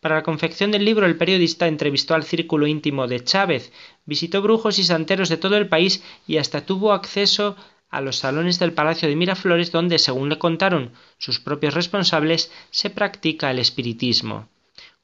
Para 0.01 0.17
la 0.17 0.23
confección 0.25 0.73
del 0.73 0.85
libro, 0.85 1.07
el 1.07 1.17
periodista 1.17 1.69
entrevistó 1.69 2.17
al 2.17 2.25
círculo 2.25 2.67
íntimo 2.67 3.07
de 3.07 3.23
Chávez, 3.23 3.73
visitó 4.07 4.43
brujos 4.43 4.81
y 4.81 4.85
santeros 4.85 5.29
de 5.29 5.37
todo 5.37 5.57
el 5.57 5.69
país 5.69 6.03
y 6.27 6.39
hasta 6.39 6.67
tuvo 6.67 6.93
acceso 6.93 7.57
a 7.91 8.01
los 8.01 8.17
salones 8.17 8.59
del 8.59 8.73
Palacio 8.73 9.09
de 9.09 9.15
Miraflores 9.15 9.71
donde, 9.71 10.01
según 10.01 10.31
le 10.31 10.39
contaron 10.39 10.91
sus 11.19 11.39
propios 11.39 11.75
responsables, 11.75 12.51
se 12.71 12.91
practica 12.91 13.53
el 13.53 13.61
espiritismo. 13.61 14.49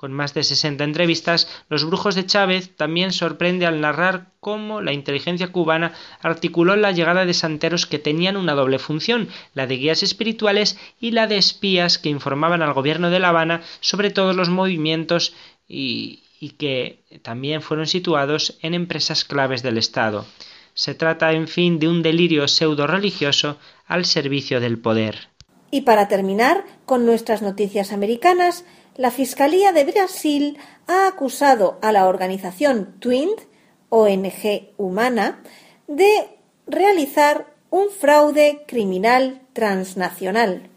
Con 0.01 0.15
más 0.15 0.33
de 0.33 0.45
sesenta 0.45 0.85
entrevistas, 0.85 1.47
Los 1.69 1.85
Brujos 1.85 2.15
de 2.15 2.25
Chávez 2.25 2.75
también 2.75 3.13
sorprende 3.13 3.67
al 3.67 3.83
narrar 3.83 4.29
cómo 4.41 4.81
la 4.81 4.95
inteligencia 4.95 5.53
cubana 5.53 5.93
articuló 6.23 6.75
la 6.75 6.91
llegada 6.91 7.27
de 7.27 7.35
santeros 7.35 7.85
que 7.85 7.99
tenían 7.99 8.39
una 8.39 8.55
doble 8.55 8.79
función, 8.79 9.29
la 9.53 9.67
de 9.67 9.77
guías 9.77 10.03
espirituales 10.03 10.79
y 11.03 11.11
la 11.11 11.27
de 11.27 11.37
espías 11.37 11.99
que 11.99 12.09
informaban 12.09 12.63
al 12.63 12.73
gobierno 12.73 13.11
de 13.11 13.21
La 13.21 13.29
Habana 13.29 13.61
sobre 13.81 14.09
todos 14.09 14.35
los 14.35 14.49
movimientos 14.49 15.35
y, 15.69 16.23
y 16.41 16.53
que 16.53 17.01
también 17.21 17.61
fueron 17.61 17.87
situados 17.87 18.57
en 18.63 18.73
empresas 18.73 19.27
claves 19.27 19.63
del 19.63 19.77
Estado. 19.77 20.25
Se 20.73 20.95
trata, 20.95 21.33
en 21.33 21.47
fin, 21.47 21.79
de 21.79 21.89
un 21.89 22.03
delirio 22.03 22.49
pseudo 22.49 22.87
religioso 22.87 23.59
al 23.87 24.07
servicio 24.07 24.61
del 24.61 24.79
poder. 24.79 25.29
Y 25.71 25.83
para 25.83 26.09
terminar 26.09 26.65
con 26.87 27.05
nuestras 27.07 27.43
noticias 27.43 27.93
americanas, 27.93 28.65
la 28.97 29.11
Fiscalía 29.11 29.73
de 29.73 29.85
Brasil 29.85 30.59
ha 30.87 31.07
acusado 31.07 31.79
a 31.83 31.93
la 31.93 32.07
organización 32.07 32.97
Twind, 33.01 33.39
ONG 33.89 34.73
humana, 34.77 35.43
de 35.87 36.29
realizar 36.67 37.55
un 37.71 37.91
fraude 37.91 38.65
criminal 38.67 39.43
transnacional. 39.53 40.69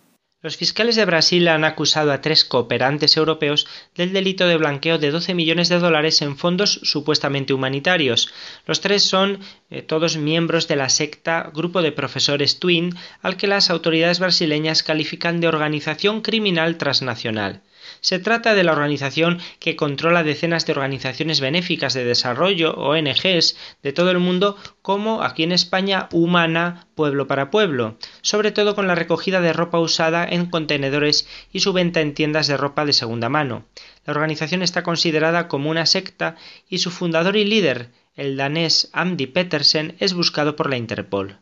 Los 0.42 0.58
fiscales 0.58 0.98
de 0.98 1.06
Brasil 1.06 1.48
han 1.48 1.64
acusado 1.64 2.12
a 2.12 2.20
tres 2.20 2.44
cooperantes 2.44 3.16
europeos 3.16 3.66
del 3.96 4.12
delito 4.12 4.46
de 4.46 4.58
blanqueo 4.58 4.98
de 4.98 5.10
12 5.10 5.34
millones 5.34 5.70
de 5.70 5.80
dólares 5.80 6.22
en 6.22 6.36
fondos 6.36 6.82
supuestamente 6.84 7.54
humanitarios. 7.54 8.34
Los 8.66 8.82
tres 8.82 9.04
son 9.04 9.40
eh, 9.70 9.82
todos 9.84 10.18
miembros 10.18 10.68
de 10.68 10.76
la 10.76 10.90
secta 10.90 11.50
Grupo 11.54 11.82
de 11.82 11.94
Profesores 11.94 12.60
Twin, 12.60 12.94
al 13.22 13.38
que 13.38 13.48
las 13.48 13.70
autoridades 13.70 14.20
brasileñas 14.20 14.84
califican 14.84 15.40
de 15.40 15.48
organización 15.48 16.20
criminal 16.22 16.78
transnacional. 16.78 17.62
Se 18.02 18.20
trata 18.20 18.54
de 18.54 18.64
la 18.64 18.72
organización 18.72 19.40
que 19.60 19.76
controla 19.76 20.24
decenas 20.24 20.66
de 20.66 20.74
organizaciones 20.74 21.40
benéficas 21.40 21.94
de 21.94 22.06
desarrollo, 22.06 22.74
ONGs, 22.76 23.56
de 23.82 23.94
todo 23.94 24.12
el 24.12 24.20
mundo, 24.20 24.58
como 24.82 25.24
aquí 25.24 25.44
en 25.44 25.52
España 25.52 26.10
Humana 26.12 26.88
Pueblo 26.96 27.28
para 27.28 27.50
Pueblo, 27.50 27.98
sobre 28.22 28.52
todo 28.52 28.76
con 28.76 28.88
la 28.88 28.96
recogida 28.96 29.42
de 29.42 29.54
ropa 29.54 29.80
usada 29.80 30.26
en 30.26 30.46
contenedores 30.48 31.28
y 31.52 31.62
su 31.62 31.74
venta 31.74 32.02
en 32.02 32.14
tiendas 32.14 32.48
de 32.48 32.58
ropa 32.58 32.86
de 32.86 32.94
segunda 32.94 33.30
mano. 33.30 33.66
La 34.06 34.12
organización 34.12 34.62
está 34.62 34.84
considerada 34.84 35.48
como 35.48 35.70
una 35.70 35.86
secta 35.86 36.36
y 36.70 36.80
su 36.80 36.92
fundador 36.92 37.36
y 37.38 37.46
líder, 37.46 37.90
el 38.16 38.38
danés 38.38 38.90
Andy 38.94 39.28
Petersen, 39.28 39.96
es 40.00 40.14
buscado 40.14 40.56
por 40.56 40.70
la 40.70 40.78
Interpol. 40.78 41.40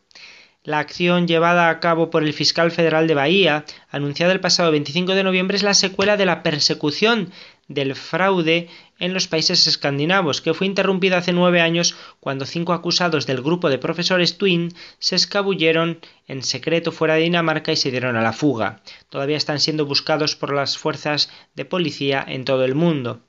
La 0.64 0.78
acción 0.78 1.26
llevada 1.26 1.70
a 1.70 1.80
cabo 1.80 2.08
por 2.08 2.22
el 2.22 2.32
fiscal 2.32 2.70
federal 2.70 3.08
de 3.08 3.14
Bahía, 3.14 3.64
anunciada 3.90 4.32
el 4.32 4.38
pasado 4.38 4.70
25 4.70 5.16
de 5.16 5.24
noviembre, 5.24 5.56
es 5.56 5.64
la 5.64 5.74
secuela 5.74 6.16
de 6.16 6.24
la 6.24 6.44
persecución 6.44 7.32
del 7.66 7.96
fraude 7.96 8.68
en 9.00 9.12
los 9.12 9.26
países 9.26 9.66
escandinavos, 9.66 10.40
que 10.40 10.54
fue 10.54 10.68
interrumpida 10.68 11.18
hace 11.18 11.32
nueve 11.32 11.60
años 11.60 11.96
cuando 12.20 12.46
cinco 12.46 12.74
acusados 12.74 13.26
del 13.26 13.42
grupo 13.42 13.70
de 13.70 13.78
profesores 13.78 14.38
Twin 14.38 14.72
se 15.00 15.16
escabulleron 15.16 15.98
en 16.28 16.44
secreto 16.44 16.92
fuera 16.92 17.14
de 17.14 17.22
Dinamarca 17.22 17.72
y 17.72 17.76
se 17.76 17.90
dieron 17.90 18.14
a 18.14 18.22
la 18.22 18.32
fuga. 18.32 18.82
Todavía 19.10 19.38
están 19.38 19.58
siendo 19.58 19.84
buscados 19.84 20.36
por 20.36 20.54
las 20.54 20.78
fuerzas 20.78 21.28
de 21.56 21.64
policía 21.64 22.24
en 22.24 22.44
todo 22.44 22.64
el 22.64 22.76
mundo. 22.76 23.22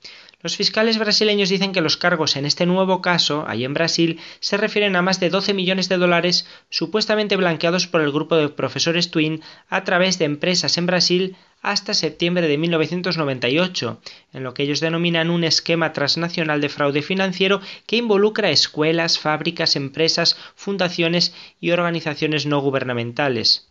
Los 0.44 0.58
fiscales 0.58 0.98
brasileños 0.98 1.48
dicen 1.48 1.72
que 1.72 1.80
los 1.80 1.96
cargos 1.96 2.36
en 2.36 2.44
este 2.44 2.66
nuevo 2.66 3.00
caso, 3.00 3.46
ahí 3.48 3.64
en 3.64 3.72
Brasil, 3.72 4.20
se 4.40 4.58
refieren 4.58 4.94
a 4.94 5.00
más 5.00 5.18
de 5.18 5.30
12 5.30 5.54
millones 5.54 5.88
de 5.88 5.96
dólares 5.96 6.46
supuestamente 6.68 7.36
blanqueados 7.36 7.86
por 7.86 8.02
el 8.02 8.12
grupo 8.12 8.36
de 8.36 8.50
profesores 8.50 9.10
Twin 9.10 9.40
a 9.70 9.84
través 9.84 10.18
de 10.18 10.26
empresas 10.26 10.76
en 10.76 10.84
Brasil 10.84 11.36
hasta 11.62 11.94
septiembre 11.94 12.46
de 12.46 12.58
1998, 12.58 14.02
en 14.34 14.44
lo 14.44 14.52
que 14.52 14.64
ellos 14.64 14.80
denominan 14.80 15.30
un 15.30 15.44
esquema 15.44 15.94
transnacional 15.94 16.60
de 16.60 16.68
fraude 16.68 17.00
financiero 17.00 17.62
que 17.86 17.96
involucra 17.96 18.50
escuelas, 18.50 19.18
fábricas, 19.18 19.76
empresas, 19.76 20.36
fundaciones 20.56 21.32
y 21.58 21.70
organizaciones 21.70 22.44
no 22.44 22.60
gubernamentales 22.60 23.70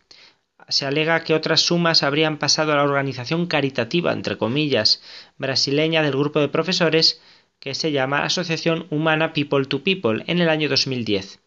se 0.69 0.85
alega 0.85 1.23
que 1.23 1.33
otras 1.33 1.61
sumas 1.61 2.03
habrían 2.03 2.37
pasado 2.37 2.71
a 2.71 2.75
la 2.75 2.83
organización 2.83 3.47
caritativa, 3.47 4.11
entre 4.11 4.37
comillas, 4.37 5.01
brasileña 5.37 6.01
del 6.01 6.13
grupo 6.13 6.39
de 6.39 6.49
profesores 6.49 7.21
que 7.59 7.75
se 7.75 7.91
llama 7.91 8.23
Asociación 8.23 8.87
Humana 8.89 9.33
People 9.33 9.65
to 9.65 9.83
People 9.83 10.23
en 10.27 10.39
el 10.39 10.49
año 10.49 10.69
2010. 10.69 11.39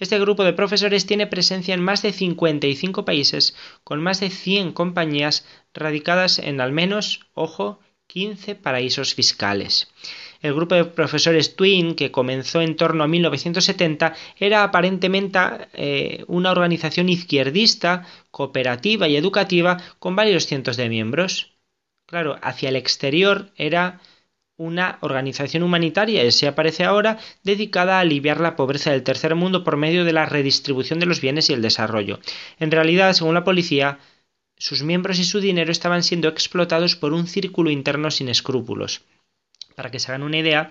Este 0.00 0.18
grupo 0.18 0.44
de 0.44 0.54
profesores 0.54 1.06
tiene 1.06 1.26
presencia 1.26 1.74
en 1.74 1.82
más 1.82 2.02
de 2.02 2.12
55 2.12 3.04
países, 3.04 3.54
con 3.84 4.02
más 4.02 4.18
de 4.20 4.30
100 4.30 4.72
compañías 4.72 5.46
radicadas 5.74 6.38
en 6.38 6.60
al 6.60 6.72
menos, 6.72 7.20
ojo, 7.34 7.80
15 8.06 8.56
paraísos 8.56 9.14
fiscales. 9.14 9.88
El 10.40 10.54
grupo 10.54 10.74
de 10.74 10.86
profesores 10.86 11.54
Twin, 11.54 11.94
que 11.94 12.10
comenzó 12.10 12.62
en 12.62 12.74
torno 12.74 13.04
a 13.04 13.08
1970, 13.08 14.14
era 14.38 14.64
aparentemente 14.64 15.38
eh, 15.74 16.24
una 16.28 16.50
organización 16.50 17.10
izquierdista, 17.10 18.06
cooperativa 18.30 19.06
y 19.06 19.16
educativa 19.16 19.76
con 19.98 20.16
varios 20.16 20.46
cientos 20.46 20.78
de 20.78 20.88
miembros. 20.88 21.52
Claro, 22.06 22.38
hacia 22.42 22.70
el 22.70 22.76
exterior 22.76 23.52
era 23.56 24.00
una 24.56 24.98
organización 25.02 25.62
humanitaria, 25.62 26.26
así 26.26 26.46
aparece 26.46 26.84
ahora, 26.84 27.18
dedicada 27.42 27.96
a 27.96 28.00
aliviar 28.00 28.40
la 28.40 28.56
pobreza 28.56 28.92
del 28.92 29.02
tercer 29.02 29.34
mundo 29.34 29.62
por 29.62 29.76
medio 29.76 30.04
de 30.04 30.12
la 30.12 30.26
redistribución 30.26 31.00
de 31.00 31.06
los 31.06 31.20
bienes 31.20 31.50
y 31.50 31.52
el 31.52 31.62
desarrollo. 31.62 32.18
En 32.58 32.70
realidad, 32.70 33.12
según 33.12 33.34
la 33.34 33.44
policía, 33.44 33.98
sus 34.56 34.82
miembros 34.82 35.18
y 35.18 35.24
su 35.24 35.40
dinero 35.40 35.70
estaban 35.72 36.02
siendo 36.02 36.28
explotados 36.28 36.96
por 36.96 37.12
un 37.12 37.26
círculo 37.26 37.70
interno 37.70 38.10
sin 38.10 38.28
escrúpulos. 38.28 39.02
Para 39.80 39.90
que 39.90 39.98
se 39.98 40.12
hagan 40.12 40.24
una 40.24 40.36
idea, 40.36 40.70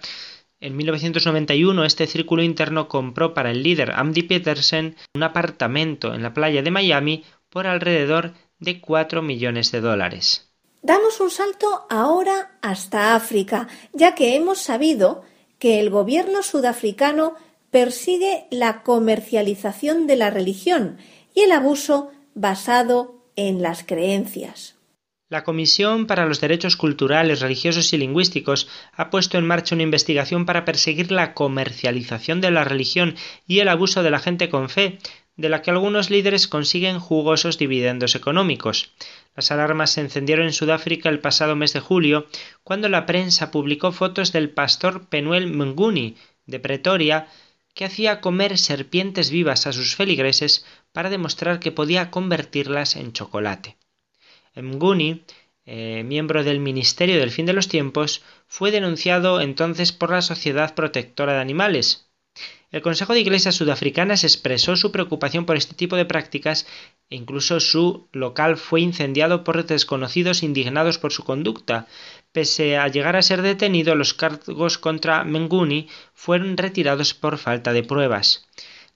en 0.60 0.78
1991 0.78 1.84
este 1.84 2.05
círculo 2.05 2.43
interno 2.43 2.88
compró 2.88 3.34
para 3.34 3.49
el 3.49 3.64
líder 3.64 3.93
Andy 3.95 4.22
Peterson 4.22 4.95
un 5.16 5.24
apartamento 5.24 6.14
en 6.14 6.22
la 6.22 6.32
playa 6.32 6.62
de 6.62 6.70
Miami 6.70 7.24
por 7.49 7.66
alrededor 7.66 8.36
de 8.60 8.80
4 8.80 9.24
millones 9.24 9.72
de 9.72 9.82
dólares. 9.82 10.51
Damos 10.84 11.20
un 11.22 11.32
salto 11.32 11.88
ahora 11.89 12.60
hasta 12.62 13.16
África, 13.16 13.68
ya 13.93 14.14
que 14.14 14.36
hemos 14.36 14.60
sabido 14.60 15.24
que 15.57 15.80
el 15.80 15.89
gobierno 15.89 16.43
sudafricano 16.43 17.34
persigue 17.72 18.45
la 18.51 18.84
comercialización 18.84 20.05
de 20.05 20.18
la 20.18 20.30
religión 20.30 20.99
y 21.34 21.41
el 21.41 21.51
abuso 21.51 22.12
basado 22.36 23.24
en 23.36 23.64
las 23.64 23.84
creencias. 23.84 24.79
La 25.32 25.44
Comisión 25.44 26.08
para 26.08 26.26
los 26.26 26.42
Derechos 26.42 26.76
Culturales, 26.76 27.40
Religiosos 27.40 27.94
y 27.94 28.00
Lingüísticos 28.00 28.68
ha 28.94 29.12
puesto 29.12 29.38
en 29.38 29.46
marcha 29.46 29.76
una 29.76 29.84
investigación 29.84 30.48
para 30.48 30.66
perseguir 30.66 31.12
la 31.12 31.36
comercialización 31.36 32.42
de 32.42 32.50
la 32.50 32.64
religión 32.64 33.16
y 33.46 33.60
el 33.60 33.68
abuso 33.68 34.02
de 34.02 34.10
la 34.10 34.18
gente 34.18 34.50
con 34.50 34.70
fe, 34.70 34.98
de 35.38 35.50
la 35.50 35.62
que 35.62 35.70
algunos 35.70 36.10
líderes 36.10 36.48
consiguen 36.48 36.98
jugosos 36.98 37.60
dividendos 37.60 38.16
económicos. 38.16 38.92
Las 39.36 39.52
alarmas 39.52 39.92
se 39.92 40.02
encendieron 40.02 40.48
en 40.48 40.54
Sudáfrica 40.54 41.10
el 41.10 41.20
pasado 41.20 41.56
mes 41.56 41.74
de 41.74 41.80
julio, 41.80 42.26
cuando 42.64 42.90
la 42.90 43.06
prensa 43.06 43.52
publicó 43.52 43.92
fotos 43.92 44.32
del 44.32 44.50
pastor 44.50 45.10
Penuel 45.10 45.46
Mnguni, 45.46 46.16
de 46.48 46.60
Pretoria, 46.60 47.28
que 47.76 47.86
hacía 47.86 48.20
comer 48.20 48.58
serpientes 48.58 49.30
vivas 49.30 49.68
a 49.68 49.74
sus 49.74 49.96
feligreses 49.96 50.66
para 50.92 51.12
demostrar 51.12 51.60
que 51.60 51.72
podía 51.72 52.10
convertirlas 52.10 52.96
en 52.96 53.14
chocolate. 53.14 53.78
Mnguni, 54.56 55.24
eh, 55.66 56.04
miembro 56.06 56.43
del 56.43 56.60
Ministerio 56.60 57.20
del 57.20 57.32
Fin 57.32 57.45
de 57.45 57.54
los 57.54 57.68
Tiempos, 57.68 58.24
fue 58.47 58.72
denunciado 58.72 59.41
entonces 59.41 59.91
por 59.91 60.12
la 60.12 60.22
Sociedad 60.22 60.76
Protectora 60.76 61.34
de 61.34 61.41
Animales, 61.41 62.10
el 62.72 62.84
Consejo 62.84 63.14
de 63.14 63.22
Iglesias 63.22 63.56
Sudafricanas 63.56 64.24
expresó 64.24 64.76
su 64.76 64.91
preocupación 64.91 65.47
por 65.47 65.58
este 65.58 65.74
tipo 65.74 65.95
de 65.95 66.06
prácticas 66.06 66.68
e 67.10 67.16
incluso 67.16 67.60
su 67.60 68.08
local 68.12 68.58
fue 68.58 68.82
incendiado 68.82 69.43
por 69.43 69.66
desconocidos 69.66 70.43
indignados 70.43 71.00
por 71.00 71.12
su 71.12 71.24
conducta. 71.24 71.88
Pese 72.32 72.78
a 72.78 72.88
llegar 72.88 73.16
a 73.16 73.24
ser 73.24 73.41
detenido, 73.41 73.95
los 73.95 74.14
cargos 74.14 74.78
contra 74.78 75.24
Menguni 75.24 75.88
fueron 76.14 76.58
retirados 76.58 77.16
por 77.16 77.39
falta 77.39 77.74
de 77.74 77.82
pruebas. 77.82 78.47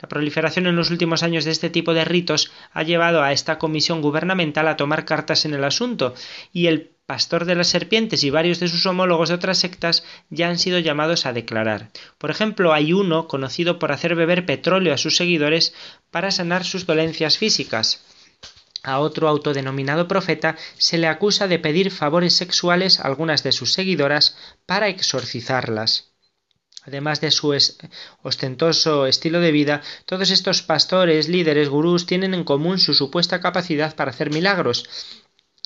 La 0.04 0.10
proliferación 0.10 0.68
en 0.68 0.76
los 0.76 0.92
últimos 0.92 1.24
años 1.24 1.46
de 1.46 1.52
este 1.52 1.70
tipo 1.70 1.94
de 1.94 2.04
ritos 2.04 2.52
ha 2.74 2.84
llevado 2.84 3.24
a 3.24 3.32
esta 3.32 3.58
comisión 3.58 4.02
gubernamental 4.02 4.68
a 4.68 4.76
tomar 4.76 5.06
cartas 5.06 5.46
en 5.46 5.54
el 5.54 5.64
asunto, 5.64 6.14
y 6.52 6.68
el 6.68 6.92
pastor 7.06 7.46
de 7.46 7.56
las 7.56 7.70
serpientes 7.70 8.26
y 8.26 8.30
varios 8.30 8.60
de 8.60 8.68
sus 8.68 8.86
homólogos 8.86 9.30
de 9.30 9.36
otras 9.36 9.60
sectas 9.60 10.04
ya 10.30 10.50
han 10.50 10.60
sido 10.60 10.80
llamados 10.80 11.26
a 11.26 11.32
declarar. 11.32 11.90
Por 12.18 12.32
ejemplo, 12.32 12.74
hay 12.74 12.92
uno 12.92 13.30
conocido 13.30 13.80
por 13.80 13.94
hacer 13.94 14.14
beber 14.16 14.46
petróleo 14.46 14.94
a 14.94 14.98
sus 14.98 15.16
seguidores 15.16 15.74
para 16.12 16.32
sanar 16.32 16.66
sus 16.66 16.86
dolencias 16.86 17.38
físicas. 17.38 18.04
A 18.84 19.00
otro 19.00 19.30
autodenominado 19.30 20.10
profeta 20.10 20.58
se 20.78 20.98
le 20.98 21.08
acusa 21.08 21.48
de 21.48 21.60
pedir 21.60 21.92
favores 21.92 22.34
sexuales 22.34 23.00
a 23.00 23.04
algunas 23.04 23.42
de 23.42 23.54
sus 23.54 23.72
seguidoras 23.72 24.36
para 24.66 24.90
exorcizarlas. 24.90 26.13
Además 26.86 27.22
de 27.22 27.32
su 27.32 27.56
ostentoso 28.22 29.08
estilo 29.08 29.40
de 29.40 29.52
vida, 29.52 29.82
todos 30.06 30.32
estos 30.32 30.62
pastores, 30.62 31.30
líderes, 31.30 31.70
gurús 31.70 32.06
tienen 32.06 32.34
en 32.34 32.44
común 32.44 32.78
su 32.78 32.94
supuesta 32.94 33.40
capacidad 33.40 33.96
para 33.96 34.12
hacer 34.12 34.32
milagros, 34.32 34.86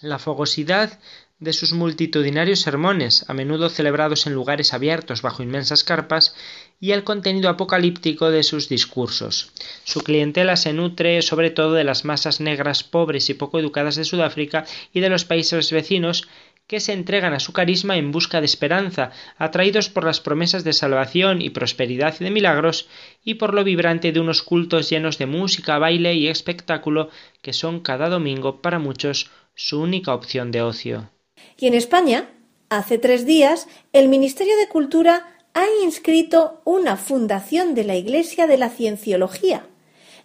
la 0.01 0.19
fogosidad 0.19 0.99
de 1.39 1.53
sus 1.53 1.73
multitudinarios 1.73 2.61
sermones, 2.61 3.25
a 3.27 3.33
menudo 3.33 3.69
celebrados 3.69 4.25
en 4.25 4.33
lugares 4.33 4.73
abiertos 4.73 5.21
bajo 5.21 5.43
inmensas 5.43 5.83
carpas, 5.83 6.35
y 6.79 6.91
el 6.91 7.03
contenido 7.03 7.49
apocalíptico 7.49 8.31
de 8.31 8.43
sus 8.43 8.69
discursos. 8.69 9.51
Su 9.83 10.01
clientela 10.01 10.55
se 10.55 10.73
nutre 10.73 11.21
sobre 11.21 11.51
todo 11.51 11.73
de 11.73 11.83
las 11.83 12.05
masas 12.05 12.39
negras 12.39 12.83
pobres 12.83 13.29
y 13.29 13.35
poco 13.35 13.59
educadas 13.59 13.95
de 13.95 14.05
Sudáfrica 14.05 14.65
y 14.93 14.99
de 14.99 15.09
los 15.09 15.25
países 15.25 15.71
vecinos 15.71 16.27
que 16.67 16.81
se 16.81 16.91
entregan 16.91 17.33
a 17.33 17.39
su 17.39 17.53
carisma 17.53 17.97
en 17.97 18.11
busca 18.11 18.41
de 18.41 18.45
esperanza, 18.45 19.11
atraídos 19.37 19.89
por 19.89 20.03
las 20.03 20.19
promesas 20.19 20.65
de 20.65 20.73
salvación 20.73 21.41
y 21.41 21.49
prosperidad 21.49 22.15
y 22.19 22.25
de 22.25 22.31
milagros, 22.31 22.89
y 23.23 23.35
por 23.35 23.53
lo 23.53 23.63
vibrante 23.63 24.11
de 24.11 24.19
unos 24.19 24.43
cultos 24.43 24.89
llenos 24.89 25.17
de 25.17 25.25
música, 25.25 25.79
baile 25.79 26.13
y 26.15 26.27
espectáculo 26.27 27.09
que 27.41 27.53
son 27.53 27.79
cada 27.79 28.09
domingo 28.09 28.61
para 28.61 28.79
muchos 28.79 29.31
su 29.55 29.81
única 29.81 30.13
opción 30.13 30.51
de 30.51 30.61
ocio. 30.61 31.09
Y 31.57 31.67
en 31.67 31.73
España, 31.73 32.29
hace 32.69 32.97
tres 32.97 33.25
días, 33.25 33.67
el 33.93 34.09
Ministerio 34.09 34.57
de 34.57 34.67
Cultura 34.67 35.37
ha 35.53 35.65
inscrito 35.83 36.61
una 36.65 36.97
fundación 36.97 37.73
de 37.73 37.85
la 37.85 37.95
Iglesia 37.95 38.45
de 38.45 38.57
la 38.57 38.69
Cienciología, 38.69 39.65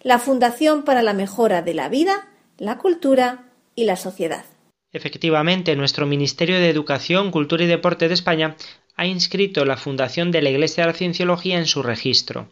la 0.03 0.19
Fundación 0.19 0.83
para 0.83 1.01
la 1.01 1.13
Mejora 1.13 1.61
de 1.61 1.73
la 1.73 1.87
Vida, 1.87 2.27
la 2.57 2.77
Cultura 2.77 3.45
y 3.75 3.85
la 3.85 3.95
Sociedad. 3.95 4.45
Efectivamente, 4.93 5.75
nuestro 5.75 6.05
Ministerio 6.05 6.59
de 6.59 6.69
Educación, 6.69 7.31
Cultura 7.31 7.63
y 7.63 7.67
Deporte 7.67 8.07
de 8.07 8.13
España 8.13 8.55
ha 8.95 9.07
inscrito 9.07 9.65
la 9.65 9.75
Fundación 9.75 10.31
de 10.31 10.43
la 10.43 10.51
Iglesia 10.51 10.83
de 10.83 10.91
la 10.91 10.97
Cienciología 10.97 11.57
en 11.57 11.65
su 11.65 11.81
registro. 11.81 12.49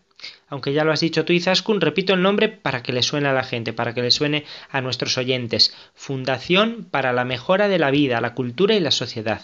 Aunque 0.49 0.73
ya 0.73 0.83
lo 0.83 0.91
has 0.91 0.99
dicho 0.99 1.23
tú, 1.23 1.33
Izaskun, 1.33 1.81
repito 1.81 2.13
el 2.13 2.21
nombre 2.21 2.49
para 2.49 2.81
que 2.81 2.93
le 2.93 3.03
suene 3.03 3.29
a 3.29 3.33
la 3.33 3.43
gente, 3.43 3.73
para 3.73 3.93
que 3.93 4.01
le 4.01 4.11
suene 4.11 4.45
a 4.69 4.81
nuestros 4.81 5.17
oyentes. 5.17 5.75
Fundación 5.93 6.87
para 6.89 7.13
la 7.13 7.25
Mejora 7.25 7.67
de 7.67 7.79
la 7.79 7.91
Vida, 7.91 8.21
la 8.21 8.33
Cultura 8.33 8.75
y 8.75 8.79
la 8.79 8.91
Sociedad. 8.91 9.41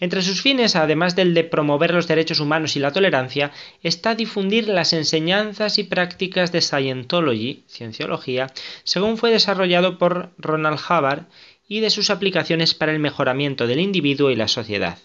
Entre 0.00 0.22
sus 0.22 0.42
fines, 0.42 0.76
además 0.76 1.14
del 1.16 1.34
de 1.34 1.44
promover 1.44 1.94
los 1.94 2.08
derechos 2.08 2.40
humanos 2.40 2.76
y 2.76 2.80
la 2.80 2.92
tolerancia, 2.92 3.52
está 3.82 4.14
difundir 4.14 4.68
las 4.68 4.92
enseñanzas 4.92 5.78
y 5.78 5.84
prácticas 5.84 6.52
de 6.52 6.60
Scientology, 6.60 7.64
cienciología, 7.68 8.48
según 8.82 9.16
fue 9.16 9.30
desarrollado 9.30 9.96
por 9.98 10.30
Ronald 10.36 10.80
Hubbard 10.80 11.26
y 11.68 11.80
de 11.80 11.90
sus 11.90 12.10
aplicaciones 12.10 12.74
para 12.74 12.92
el 12.92 12.98
mejoramiento 12.98 13.66
del 13.66 13.80
individuo 13.80 14.30
y 14.30 14.36
la 14.36 14.48
sociedad. 14.48 14.98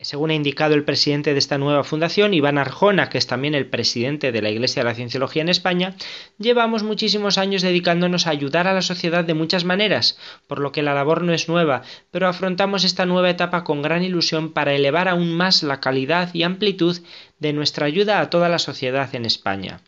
Según 0.00 0.30
ha 0.30 0.34
indicado 0.34 0.74
el 0.74 0.84
presidente 0.84 1.32
de 1.32 1.40
esta 1.40 1.58
nueva 1.58 1.82
fundación, 1.82 2.32
Iván 2.32 2.56
Arjona, 2.56 3.08
que 3.08 3.18
es 3.18 3.26
también 3.26 3.56
el 3.56 3.66
presidente 3.66 4.30
de 4.30 4.42
la 4.42 4.50
Iglesia 4.50 4.84
de 4.84 4.88
la 4.88 4.94
Cienciología 4.94 5.42
en 5.42 5.48
España, 5.48 5.96
llevamos 6.38 6.84
muchísimos 6.84 7.36
años 7.36 7.62
dedicándonos 7.62 8.28
a 8.28 8.30
ayudar 8.30 8.68
a 8.68 8.74
la 8.74 8.82
sociedad 8.82 9.24
de 9.24 9.34
muchas 9.34 9.64
maneras, 9.64 10.16
por 10.46 10.60
lo 10.60 10.70
que 10.70 10.82
la 10.82 10.94
labor 10.94 11.22
no 11.22 11.32
es 11.32 11.48
nueva, 11.48 11.82
pero 12.12 12.28
afrontamos 12.28 12.84
esta 12.84 13.06
nueva 13.06 13.30
etapa 13.30 13.64
con 13.64 13.82
gran 13.82 14.04
ilusión 14.04 14.52
para 14.52 14.72
elevar 14.72 15.08
aún 15.08 15.32
más 15.32 15.64
la 15.64 15.80
calidad 15.80 16.32
y 16.32 16.44
amplitud 16.44 17.00
de 17.40 17.52
nuestra 17.52 17.86
ayuda 17.86 18.20
a 18.20 18.30
toda 18.30 18.48
la 18.48 18.60
sociedad 18.60 19.12
en 19.16 19.26
España. 19.26 19.80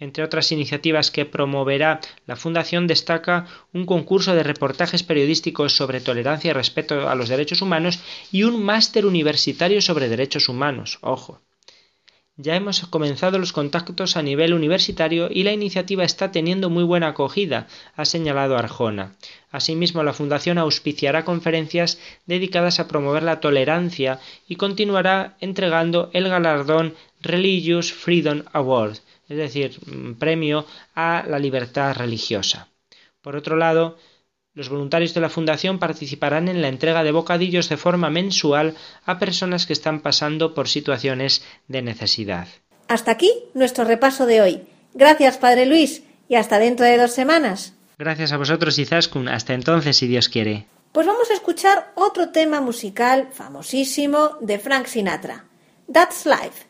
Entre 0.00 0.24
otras 0.24 0.50
iniciativas 0.50 1.10
que 1.10 1.26
promoverá 1.26 2.00
la 2.26 2.34
Fundación 2.34 2.86
destaca 2.86 3.46
un 3.74 3.84
concurso 3.84 4.34
de 4.34 4.42
reportajes 4.42 5.02
periodísticos 5.02 5.76
sobre 5.76 6.00
tolerancia 6.00 6.50
y 6.50 6.54
respeto 6.54 7.08
a 7.10 7.14
los 7.14 7.28
derechos 7.28 7.60
humanos 7.60 8.00
y 8.32 8.44
un 8.44 8.64
máster 8.64 9.04
universitario 9.04 9.82
sobre 9.82 10.08
derechos 10.08 10.48
humanos. 10.48 10.98
Ojo. 11.02 11.42
Ya 12.42 12.56
hemos 12.56 12.80
comenzado 12.86 13.38
los 13.38 13.52
contactos 13.52 14.16
a 14.16 14.22
nivel 14.22 14.54
universitario 14.54 15.28
y 15.30 15.42
la 15.42 15.52
iniciativa 15.52 16.04
está 16.04 16.32
teniendo 16.32 16.70
muy 16.70 16.84
buena 16.84 17.08
acogida, 17.08 17.66
ha 17.94 18.06
señalado 18.06 18.56
Arjona. 18.56 19.16
Asimismo, 19.50 20.02
la 20.02 20.14
Fundación 20.14 20.56
auspiciará 20.56 21.26
conferencias 21.26 21.98
dedicadas 22.24 22.80
a 22.80 22.88
promover 22.88 23.24
la 23.24 23.40
tolerancia 23.40 24.20
y 24.48 24.56
continuará 24.56 25.36
entregando 25.40 26.08
el 26.14 26.30
galardón 26.30 26.94
Religious 27.20 27.92
Freedom 27.92 28.44
Award, 28.54 28.96
es 29.30 29.36
decir, 29.36 29.78
premio 30.18 30.66
a 30.94 31.24
la 31.26 31.38
libertad 31.38 31.94
religiosa. 31.96 32.68
Por 33.22 33.36
otro 33.36 33.56
lado, 33.56 33.96
los 34.54 34.68
voluntarios 34.68 35.14
de 35.14 35.20
la 35.20 35.28
Fundación 35.28 35.78
participarán 35.78 36.48
en 36.48 36.60
la 36.60 36.68
entrega 36.68 37.04
de 37.04 37.12
bocadillos 37.12 37.68
de 37.68 37.76
forma 37.76 38.10
mensual 38.10 38.74
a 39.06 39.20
personas 39.20 39.66
que 39.66 39.72
están 39.72 40.00
pasando 40.00 40.52
por 40.52 40.68
situaciones 40.68 41.44
de 41.68 41.80
necesidad. 41.80 42.48
Hasta 42.88 43.12
aquí 43.12 43.30
nuestro 43.54 43.84
repaso 43.84 44.26
de 44.26 44.40
hoy. 44.40 44.62
Gracias, 44.94 45.38
Padre 45.38 45.64
Luis, 45.66 46.02
y 46.28 46.34
hasta 46.34 46.58
dentro 46.58 46.84
de 46.84 46.98
dos 46.98 47.12
semanas. 47.12 47.74
Gracias 47.98 48.32
a 48.32 48.36
vosotros, 48.36 48.78
Izaskun. 48.80 49.28
Hasta 49.28 49.54
entonces, 49.54 49.96
si 49.96 50.08
Dios 50.08 50.28
quiere. 50.28 50.66
Pues 50.90 51.06
vamos 51.06 51.30
a 51.30 51.34
escuchar 51.34 51.92
otro 51.94 52.30
tema 52.30 52.60
musical 52.60 53.28
famosísimo 53.32 54.38
de 54.40 54.58
Frank 54.58 54.86
Sinatra. 54.86 55.44
That's 55.92 56.26
Life. 56.26 56.69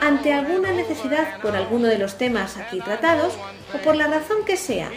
ante 0.00 0.32
alguna 0.32 0.72
necesidad 0.72 1.42
por 1.42 1.56
alguno 1.56 1.88
de 1.88 1.98
los 1.98 2.16
temas 2.16 2.56
aquí 2.56 2.80
tratados 2.80 3.34
o 3.74 3.78
por 3.84 3.96
la 3.96 4.06
razón 4.06 4.46
que 4.46 4.56
sea, 4.56 4.90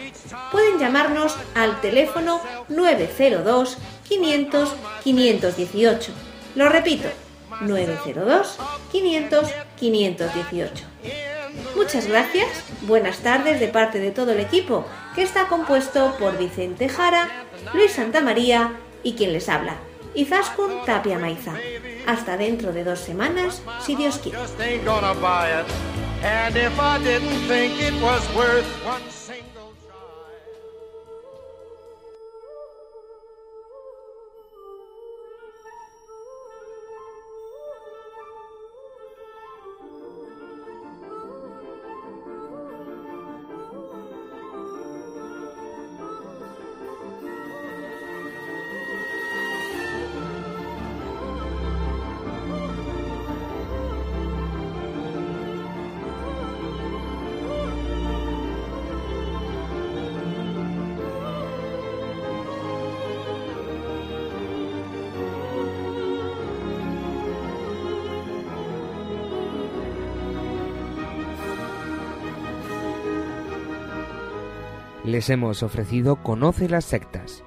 pueden 0.50 0.78
llamarnos 0.78 1.36
al 1.54 1.82
teléfono 1.82 2.40
902 2.70 3.76
500 4.08 4.76
518. 5.04 6.12
Lo 6.54 6.70
repito, 6.70 7.08
902 7.60 8.56
500 8.90 9.50
518. 9.76 10.84
Muchas 11.76 12.06
gracias, 12.06 12.48
buenas 12.82 13.18
tardes 13.18 13.58
de 13.58 13.66
parte 13.68 13.98
de 13.98 14.12
todo 14.12 14.32
el 14.32 14.40
equipo, 14.40 14.86
que 15.14 15.22
está 15.22 15.48
compuesto 15.48 16.14
por 16.18 16.38
Vicente 16.38 16.88
Jara, 16.88 17.28
Luis 17.72 17.92
Santamaría 17.92 18.72
y 19.02 19.14
quien 19.14 19.32
les 19.32 19.48
habla, 19.48 19.76
Izaskun 20.14 20.84
Tapia 20.84 21.18
Maiza. 21.18 21.54
Hasta 22.06 22.36
dentro 22.36 22.72
de 22.72 22.84
dos 22.84 23.00
semanas, 23.00 23.60
si 23.84 23.96
Dios 23.96 24.18
quiere. 24.18 24.38
Les 75.14 75.30
hemos 75.30 75.62
ofrecido 75.62 76.16
Conoce 76.16 76.68
las 76.68 76.84
sectas 76.84 77.44